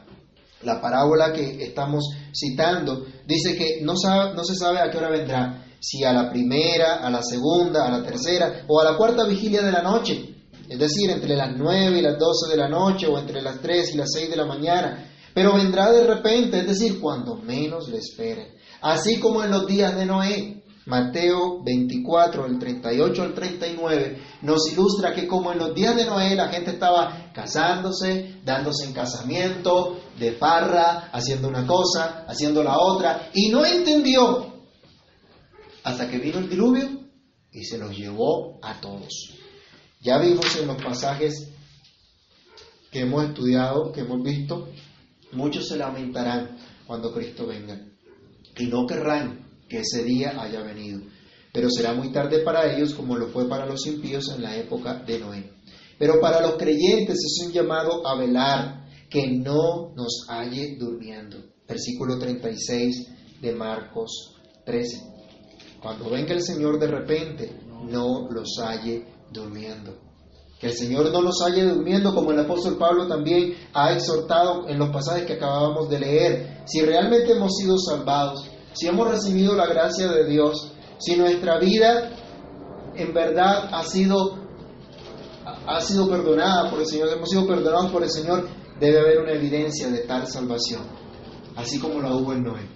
La 0.62 0.80
parábola 0.80 1.32
que 1.32 1.62
estamos 1.62 2.04
citando 2.32 3.06
dice 3.26 3.56
que 3.56 3.80
no, 3.82 3.94
no 4.34 4.44
se 4.44 4.54
sabe 4.54 4.80
a 4.80 4.90
qué 4.90 4.98
hora 4.98 5.10
vendrá. 5.10 5.64
Si 5.80 6.02
a 6.02 6.12
la 6.12 6.28
primera, 6.30 6.96
a 6.96 7.10
la 7.10 7.22
segunda, 7.22 7.86
a 7.86 7.90
la 7.90 8.02
tercera 8.02 8.64
o 8.66 8.80
a 8.80 8.84
la 8.84 8.96
cuarta 8.96 9.24
vigilia 9.24 9.62
de 9.62 9.72
la 9.72 9.82
noche. 9.82 10.34
Es 10.68 10.78
decir, 10.78 11.10
entre 11.10 11.36
las 11.36 11.56
nueve 11.56 11.98
y 11.98 12.02
las 12.02 12.18
doce 12.18 12.50
de 12.50 12.56
la 12.56 12.68
noche 12.68 13.06
o 13.06 13.18
entre 13.18 13.40
las 13.40 13.60
tres 13.60 13.94
y 13.94 13.96
las 13.96 14.10
seis 14.12 14.28
de 14.28 14.36
la 14.36 14.44
mañana 14.44 15.08
pero 15.38 15.54
vendrá 15.54 15.92
de 15.92 16.04
repente, 16.04 16.58
es 16.58 16.66
decir, 16.66 16.98
cuando 17.00 17.36
menos 17.36 17.88
le 17.88 17.98
esperen. 17.98 18.48
Así 18.80 19.20
como 19.20 19.44
en 19.44 19.52
los 19.52 19.68
días 19.68 19.96
de 19.96 20.04
Noé. 20.04 20.57
Mateo 20.88 21.62
24, 21.62 22.46
el 22.46 22.58
38 22.58 23.22
al 23.22 23.34
39, 23.34 24.22
nos 24.42 24.72
ilustra 24.72 25.14
que 25.14 25.26
como 25.26 25.52
en 25.52 25.58
los 25.58 25.74
días 25.74 25.94
de 25.94 26.06
Noé 26.06 26.34
la 26.34 26.48
gente 26.48 26.72
estaba 26.72 27.30
casándose, 27.32 28.40
dándose 28.44 28.86
en 28.86 28.92
casamiento, 28.92 30.00
de 30.18 30.32
parra, 30.32 31.10
haciendo 31.12 31.48
una 31.48 31.66
cosa, 31.66 32.24
haciendo 32.26 32.62
la 32.62 32.78
otra, 32.78 33.30
y 33.34 33.50
no 33.50 33.64
entendió 33.64 34.52
hasta 35.84 36.08
que 36.10 36.18
vino 36.18 36.38
el 36.38 36.48
diluvio 36.48 36.88
y 37.52 37.64
se 37.64 37.78
los 37.78 37.96
llevó 37.96 38.58
a 38.62 38.80
todos. 38.80 39.34
Ya 40.00 40.18
vimos 40.18 40.56
en 40.56 40.66
los 40.66 40.82
pasajes 40.82 41.50
que 42.90 43.00
hemos 43.00 43.24
estudiado, 43.24 43.92
que 43.92 44.00
hemos 44.00 44.22
visto, 44.22 44.68
Muchos 45.32 45.68
se 45.68 45.76
lamentarán 45.76 46.56
cuando 46.86 47.12
Cristo 47.12 47.46
venga 47.46 47.78
y 48.56 48.66
no 48.66 48.86
querrán 48.86 49.47
que 49.68 49.80
ese 49.80 50.02
día 50.04 50.40
haya 50.40 50.62
venido. 50.62 51.00
Pero 51.52 51.70
será 51.70 51.94
muy 51.94 52.12
tarde 52.12 52.40
para 52.40 52.72
ellos 52.72 52.94
como 52.94 53.16
lo 53.16 53.28
fue 53.28 53.48
para 53.48 53.66
los 53.66 53.86
impíos 53.86 54.32
en 54.34 54.42
la 54.42 54.56
época 54.56 55.02
de 55.06 55.18
Noé. 55.18 55.52
Pero 55.98 56.20
para 56.20 56.40
los 56.40 56.56
creyentes 56.56 57.16
es 57.16 57.46
un 57.46 57.52
llamado 57.52 58.06
a 58.06 58.16
velar, 58.16 58.86
que 59.10 59.26
no 59.26 59.94
nos 59.96 60.26
halle 60.28 60.76
durmiendo. 60.78 61.38
Versículo 61.66 62.18
36 62.18 63.40
de 63.40 63.52
Marcos 63.52 64.36
13. 64.64 65.02
Cuando 65.80 66.10
venga 66.10 66.34
el 66.34 66.42
Señor 66.42 66.78
de 66.78 66.88
repente, 66.88 67.60
no 67.88 68.28
los 68.30 68.58
halle 68.60 69.06
durmiendo. 69.32 70.08
Que 70.60 70.66
el 70.66 70.72
Señor 70.72 71.12
no 71.12 71.22
nos 71.22 71.40
haya 71.42 71.72
durmiendo 71.72 72.14
como 72.14 72.32
el 72.32 72.40
apóstol 72.40 72.76
Pablo 72.78 73.06
también 73.06 73.54
ha 73.72 73.92
exhortado 73.92 74.68
en 74.68 74.78
los 74.78 74.90
pasajes 74.90 75.24
que 75.24 75.34
acabábamos 75.34 75.88
de 75.88 76.00
leer. 76.00 76.62
Si 76.66 76.80
realmente 76.80 77.32
hemos 77.32 77.56
sido 77.56 77.78
salvados, 77.78 78.44
si 78.78 78.86
hemos 78.86 79.08
recibido 79.08 79.56
la 79.56 79.66
gracia 79.66 80.06
de 80.08 80.24
Dios, 80.28 80.72
si 80.98 81.16
nuestra 81.16 81.58
vida 81.58 82.10
en 82.94 83.12
verdad 83.12 83.68
ha 83.72 83.82
sido, 83.82 84.38
ha 85.66 85.80
sido 85.80 86.08
perdonada 86.08 86.70
por 86.70 86.80
el 86.80 86.86
Señor, 86.86 87.08
hemos 87.08 87.28
sido 87.28 87.44
perdonados 87.44 87.90
por 87.90 88.04
el 88.04 88.10
Señor, 88.10 88.48
debe 88.78 89.00
haber 89.00 89.18
una 89.18 89.32
evidencia 89.32 89.90
de 89.90 89.98
tal 90.00 90.28
salvación, 90.28 90.82
así 91.56 91.80
como 91.80 92.00
la 92.00 92.14
hubo 92.14 92.32
en 92.32 92.44
Noé. 92.44 92.68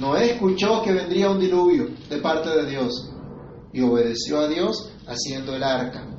Noé 0.00 0.32
escuchó 0.32 0.80
que 0.82 0.92
vendría 0.92 1.28
un 1.28 1.38
diluvio 1.38 1.88
de 2.08 2.16
parte 2.22 2.48
de 2.48 2.64
Dios 2.64 3.10
y 3.70 3.82
obedeció 3.82 4.40
a 4.40 4.48
Dios 4.48 4.90
haciendo 5.06 5.54
el 5.54 5.62
arca 5.62 6.13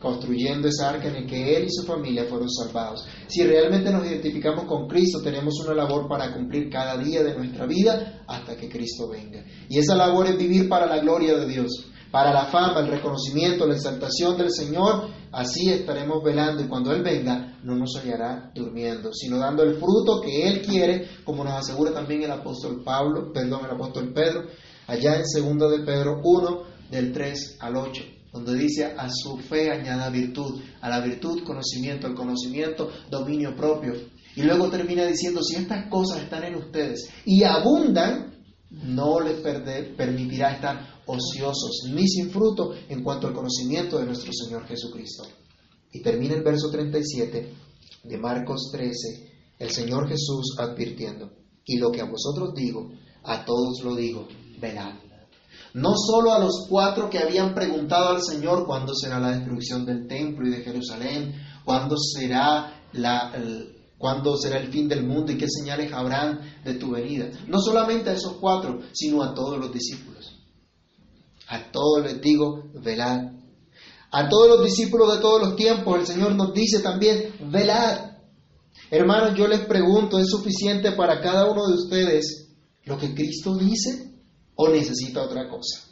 construyendo 0.00 0.68
esa 0.68 0.90
arca 0.90 1.08
en 1.08 1.16
el 1.16 1.26
que 1.26 1.56
él 1.56 1.64
y 1.64 1.70
su 1.70 1.84
familia 1.84 2.24
fueron 2.24 2.48
salvados. 2.50 3.06
Si 3.26 3.42
realmente 3.42 3.90
nos 3.90 4.06
identificamos 4.06 4.64
con 4.64 4.86
Cristo, 4.86 5.20
tenemos 5.22 5.54
una 5.64 5.74
labor 5.74 6.08
para 6.08 6.32
cumplir 6.32 6.70
cada 6.70 6.96
día 6.96 7.22
de 7.22 7.36
nuestra 7.36 7.66
vida 7.66 8.22
hasta 8.26 8.56
que 8.56 8.68
Cristo 8.68 9.08
venga. 9.08 9.44
Y 9.68 9.78
esa 9.78 9.96
labor 9.96 10.26
es 10.26 10.38
vivir 10.38 10.68
para 10.68 10.86
la 10.86 10.98
gloria 10.98 11.36
de 11.36 11.46
Dios, 11.46 11.90
para 12.10 12.32
la 12.32 12.46
fama, 12.46 12.80
el 12.80 12.88
reconocimiento, 12.88 13.66
la 13.66 13.74
exaltación 13.74 14.36
del 14.38 14.50
Señor. 14.50 15.08
Así 15.32 15.70
estaremos 15.70 16.22
velando 16.22 16.62
y 16.62 16.68
cuando 16.68 16.92
Él 16.92 17.02
venga 17.02 17.58
no 17.62 17.74
nos 17.74 17.96
hallará 17.96 18.50
durmiendo, 18.54 19.10
sino 19.12 19.38
dando 19.38 19.62
el 19.62 19.74
fruto 19.74 20.20
que 20.20 20.48
Él 20.48 20.62
quiere, 20.62 21.08
como 21.24 21.44
nos 21.44 21.54
asegura 21.54 21.92
también 21.92 22.22
el 22.22 22.30
apóstol 22.30 22.82
Pablo, 22.84 23.32
perdón, 23.32 23.64
el 23.64 23.72
apóstol 23.72 24.12
Pedro, 24.14 24.44
allá 24.86 25.16
en 25.16 25.58
2 25.58 25.70
de 25.70 25.84
Pedro 25.84 26.20
1, 26.22 26.62
del 26.90 27.12
3 27.12 27.58
al 27.60 27.76
8 27.76 28.17
donde 28.32 28.54
dice 28.56 28.84
a 28.84 29.08
su 29.10 29.38
fe 29.38 29.70
añada 29.70 30.10
virtud, 30.10 30.60
a 30.80 30.88
la 30.88 31.00
virtud 31.00 31.42
conocimiento, 31.44 32.06
al 32.06 32.14
conocimiento 32.14 32.90
dominio 33.10 33.56
propio. 33.56 33.94
Y 34.36 34.42
luego 34.42 34.70
termina 34.70 35.04
diciendo, 35.06 35.42
si 35.42 35.56
estas 35.56 35.88
cosas 35.88 36.22
están 36.22 36.44
en 36.44 36.56
ustedes 36.56 37.08
y 37.24 37.42
abundan, 37.42 38.34
no 38.70 39.20
les 39.20 39.40
permitirá 39.96 40.52
estar 40.52 41.02
ociosos 41.06 41.88
ni 41.92 42.06
sin 42.06 42.30
fruto 42.30 42.74
en 42.88 43.02
cuanto 43.02 43.26
al 43.26 43.34
conocimiento 43.34 43.98
de 43.98 44.06
nuestro 44.06 44.30
Señor 44.32 44.66
Jesucristo. 44.66 45.24
Y 45.90 46.02
termina 46.02 46.34
el 46.34 46.42
verso 46.42 46.70
37 46.70 47.54
de 48.04 48.18
Marcos 48.18 48.68
13, 48.70 49.56
el 49.58 49.70
Señor 49.70 50.06
Jesús 50.06 50.54
advirtiendo, 50.58 51.32
y 51.64 51.78
lo 51.78 51.90
que 51.90 52.02
a 52.02 52.04
vosotros 52.04 52.52
digo, 52.54 52.92
a 53.24 53.44
todos 53.44 53.82
lo 53.82 53.96
digo, 53.96 54.28
velad 54.60 55.07
no 55.74 55.94
solo 55.96 56.32
a 56.32 56.38
los 56.38 56.66
cuatro 56.68 57.10
que 57.10 57.18
habían 57.18 57.54
preguntado 57.54 58.10
al 58.10 58.22
Señor 58.22 58.66
cuándo 58.66 58.94
será 58.94 59.18
la 59.18 59.32
destrucción 59.32 59.84
del 59.84 60.06
templo 60.06 60.46
y 60.46 60.50
de 60.50 60.62
Jerusalén, 60.62 61.34
cuándo 61.64 61.96
será 61.96 62.82
la, 62.92 63.32
el, 63.34 63.76
cuándo 63.98 64.36
será 64.36 64.58
el 64.58 64.68
fin 64.68 64.88
del 64.88 65.04
mundo 65.04 65.32
y 65.32 65.36
qué 65.36 65.46
señales 65.48 65.92
habrán 65.92 66.40
de 66.64 66.74
tu 66.74 66.92
venida. 66.92 67.30
No 67.46 67.60
solamente 67.60 68.10
a 68.10 68.14
esos 68.14 68.34
cuatro, 68.40 68.80
sino 68.92 69.22
a 69.22 69.34
todos 69.34 69.58
los 69.58 69.72
discípulos. 69.72 70.36
A 71.48 71.70
todos 71.70 72.04
les 72.04 72.20
digo, 72.20 72.64
velad. 72.74 73.32
A 74.10 74.28
todos 74.28 74.48
los 74.48 74.64
discípulos 74.64 75.14
de 75.14 75.20
todos 75.20 75.40
los 75.42 75.56
tiempos, 75.56 75.98
el 75.98 76.06
Señor 76.06 76.34
nos 76.34 76.54
dice 76.54 76.80
también, 76.80 77.34
velad. 77.50 78.12
Hermanos, 78.90 79.36
yo 79.36 79.46
les 79.48 79.60
pregunto, 79.66 80.18
¿es 80.18 80.30
suficiente 80.30 80.92
para 80.92 81.20
cada 81.20 81.50
uno 81.50 81.66
de 81.66 81.74
ustedes 81.74 82.48
lo 82.84 82.96
que 82.96 83.14
Cristo 83.14 83.54
dice? 83.56 84.07
O 84.60 84.68
necesita 84.68 85.22
otra 85.22 85.48
cosa. 85.48 85.86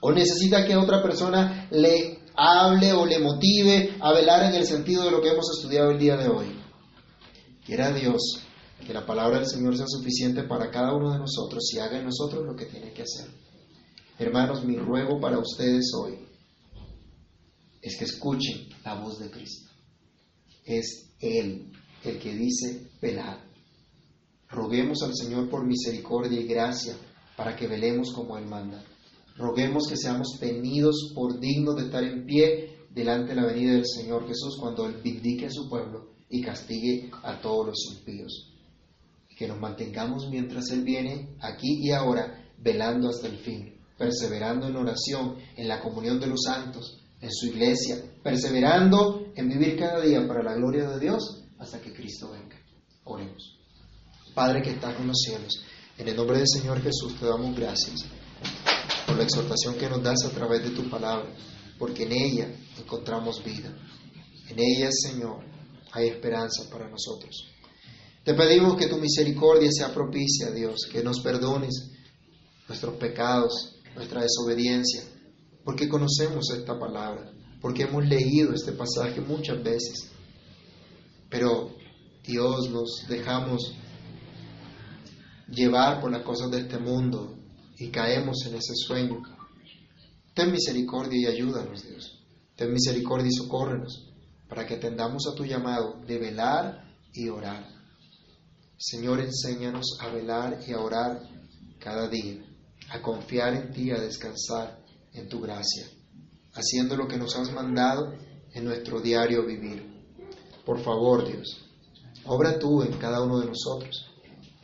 O 0.00 0.12
necesita 0.12 0.64
que 0.64 0.76
otra 0.76 1.02
persona 1.02 1.66
le 1.72 2.20
hable 2.36 2.92
o 2.92 3.04
le 3.04 3.18
motive 3.18 3.96
a 4.00 4.12
velar 4.12 4.44
en 4.44 4.54
el 4.54 4.66
sentido 4.66 5.04
de 5.04 5.10
lo 5.10 5.20
que 5.20 5.30
hemos 5.30 5.50
estudiado 5.56 5.90
el 5.90 5.98
día 5.98 6.16
de 6.16 6.28
hoy. 6.28 6.46
Quiera 7.66 7.92
Dios 7.92 8.40
que 8.86 8.94
la 8.94 9.04
palabra 9.04 9.38
del 9.38 9.48
Señor 9.48 9.76
sea 9.76 9.86
suficiente 9.88 10.44
para 10.44 10.70
cada 10.70 10.94
uno 10.94 11.12
de 11.12 11.18
nosotros 11.18 11.64
y 11.74 11.80
haga 11.80 11.98
en 11.98 12.04
nosotros 12.04 12.44
lo 12.44 12.54
que 12.54 12.66
tiene 12.66 12.92
que 12.92 13.02
hacer. 13.02 13.26
Hermanos, 14.18 14.64
mi 14.64 14.76
ruego 14.76 15.18
para 15.20 15.38
ustedes 15.38 15.90
hoy 15.98 16.18
es 17.82 17.96
que 17.98 18.04
escuchen 18.04 18.68
la 18.84 18.94
voz 18.94 19.18
de 19.18 19.30
Cristo. 19.30 19.70
Es 20.64 21.10
Él 21.18 21.72
el 22.04 22.18
que 22.20 22.32
dice 22.32 22.90
velar. 23.02 23.42
Roguemos 24.48 25.02
al 25.02 25.16
Señor 25.16 25.48
por 25.50 25.66
misericordia 25.66 26.38
y 26.38 26.46
gracia 26.46 26.96
para 27.36 27.56
que 27.56 27.66
velemos 27.66 28.12
como 28.14 28.36
Él 28.38 28.46
manda. 28.46 28.82
Roguemos 29.36 29.88
que 29.88 29.96
seamos 29.96 30.38
tenidos 30.38 31.12
por 31.14 31.40
dignos 31.40 31.76
de 31.76 31.82
estar 31.86 32.04
en 32.04 32.24
pie 32.24 32.86
delante 32.90 33.34
de 33.34 33.40
la 33.40 33.46
venida 33.46 33.72
del 33.72 33.86
Señor 33.86 34.26
Jesús 34.28 34.56
cuando 34.60 34.86
Él 34.86 35.00
vindique 35.02 35.46
a 35.46 35.50
su 35.50 35.68
pueblo 35.68 36.14
y 36.28 36.40
castigue 36.40 37.10
a 37.22 37.40
todos 37.40 37.66
los 37.66 37.96
impíos. 37.96 38.52
Que 39.36 39.48
nos 39.48 39.58
mantengamos 39.58 40.28
mientras 40.30 40.70
Él 40.70 40.82
viene 40.82 41.36
aquí 41.40 41.80
y 41.82 41.90
ahora, 41.90 42.52
velando 42.58 43.08
hasta 43.08 43.26
el 43.26 43.38
fin, 43.38 43.74
perseverando 43.98 44.68
en 44.68 44.76
oración, 44.76 45.36
en 45.56 45.66
la 45.66 45.80
comunión 45.80 46.20
de 46.20 46.28
los 46.28 46.42
santos, 46.44 47.00
en 47.20 47.32
su 47.32 47.46
iglesia, 47.46 47.96
perseverando 48.22 49.32
en 49.34 49.48
vivir 49.48 49.76
cada 49.76 50.00
día 50.00 50.26
para 50.28 50.44
la 50.44 50.54
gloria 50.54 50.88
de 50.88 51.00
Dios 51.00 51.44
hasta 51.58 51.80
que 51.80 51.92
Cristo 51.92 52.30
venga. 52.30 52.56
Oremos. 53.04 53.58
Padre 54.34 54.62
que 54.62 54.70
está 54.70 54.94
con 54.94 55.06
los 55.08 55.18
cielos. 55.18 55.64
En 55.96 56.08
el 56.08 56.16
nombre 56.16 56.38
del 56.38 56.48
Señor 56.48 56.82
Jesús 56.82 57.14
te 57.20 57.26
damos 57.26 57.54
gracias 57.54 58.04
por 59.06 59.16
la 59.16 59.22
exhortación 59.22 59.76
que 59.76 59.88
nos 59.88 60.02
das 60.02 60.24
a 60.24 60.30
través 60.30 60.64
de 60.64 60.70
tu 60.70 60.90
palabra, 60.90 61.32
porque 61.78 62.02
en 62.02 62.12
ella 62.12 62.48
encontramos 62.76 63.44
vida. 63.44 63.72
En 64.48 64.58
ella, 64.58 64.90
Señor, 64.90 65.44
hay 65.92 66.08
esperanza 66.08 66.68
para 66.68 66.88
nosotros. 66.88 67.48
Te 68.24 68.34
pedimos 68.34 68.76
que 68.76 68.88
tu 68.88 68.96
misericordia 68.96 69.70
sea 69.70 69.94
propicia, 69.94 70.50
Dios, 70.50 70.88
que 70.90 71.04
nos 71.04 71.20
perdones 71.20 71.92
nuestros 72.66 72.96
pecados, 72.96 73.76
nuestra 73.94 74.22
desobediencia, 74.22 75.04
porque 75.64 75.88
conocemos 75.88 76.50
esta 76.50 76.76
palabra, 76.76 77.30
porque 77.60 77.84
hemos 77.84 78.04
leído 78.04 78.52
este 78.52 78.72
pasaje 78.72 79.20
muchas 79.20 79.62
veces. 79.62 80.10
Pero, 81.30 81.70
Dios, 82.24 82.68
nos 82.70 83.06
dejamos 83.08 83.74
llevar 85.54 86.00
por 86.00 86.10
las 86.10 86.22
cosas 86.22 86.50
de 86.50 86.60
este 86.60 86.78
mundo 86.78 87.36
y 87.78 87.90
caemos 87.90 88.44
en 88.46 88.54
ese 88.56 88.74
sueño. 88.74 89.22
Ten 90.34 90.50
misericordia 90.50 91.18
y 91.20 91.26
ayúdanos, 91.26 91.82
Dios. 91.82 92.24
Ten 92.56 92.72
misericordia 92.72 93.28
y 93.28 93.32
socórrenos 93.32 94.12
para 94.48 94.66
que 94.66 94.74
atendamos 94.74 95.26
a 95.26 95.34
tu 95.34 95.44
llamado 95.44 96.00
de 96.06 96.18
velar 96.18 96.84
y 97.12 97.28
orar. 97.28 97.68
Señor, 98.76 99.20
enséñanos 99.20 99.98
a 100.00 100.08
velar 100.08 100.60
y 100.66 100.72
a 100.72 100.80
orar 100.80 101.22
cada 101.78 102.08
día, 102.08 102.44
a 102.90 103.00
confiar 103.00 103.54
en 103.54 103.72
ti, 103.72 103.90
a 103.90 104.00
descansar 104.00 104.78
en 105.12 105.28
tu 105.28 105.40
gracia, 105.40 105.86
haciendo 106.52 106.96
lo 106.96 107.06
que 107.06 107.16
nos 107.16 107.36
has 107.36 107.52
mandado 107.52 108.12
en 108.52 108.64
nuestro 108.64 109.00
diario 109.00 109.46
vivir. 109.46 109.94
Por 110.64 110.82
favor, 110.82 111.26
Dios, 111.26 111.64
obra 112.24 112.58
tú 112.58 112.82
en 112.82 112.92
cada 112.98 113.22
uno 113.22 113.38
de 113.38 113.46
nosotros, 113.46 114.13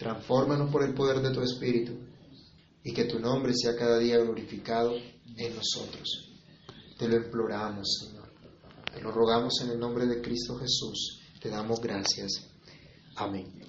transfórmanos 0.00 0.72
por 0.72 0.82
el 0.82 0.94
poder 0.94 1.20
de 1.20 1.30
tu 1.30 1.42
Espíritu 1.42 1.92
y 2.82 2.94
que 2.94 3.04
tu 3.04 3.20
nombre 3.20 3.52
sea 3.54 3.76
cada 3.76 3.98
día 3.98 4.16
glorificado 4.16 4.94
en 4.94 5.54
nosotros. 5.54 6.30
Te 6.98 7.06
lo 7.06 7.16
imploramos, 7.16 7.98
Señor. 8.00 8.30
Te 8.94 9.02
lo 9.02 9.12
rogamos 9.12 9.60
en 9.62 9.72
el 9.72 9.78
nombre 9.78 10.06
de 10.06 10.22
Cristo 10.22 10.56
Jesús. 10.56 11.20
Te 11.38 11.50
damos 11.50 11.80
gracias. 11.82 12.48
Amén. 13.16 13.60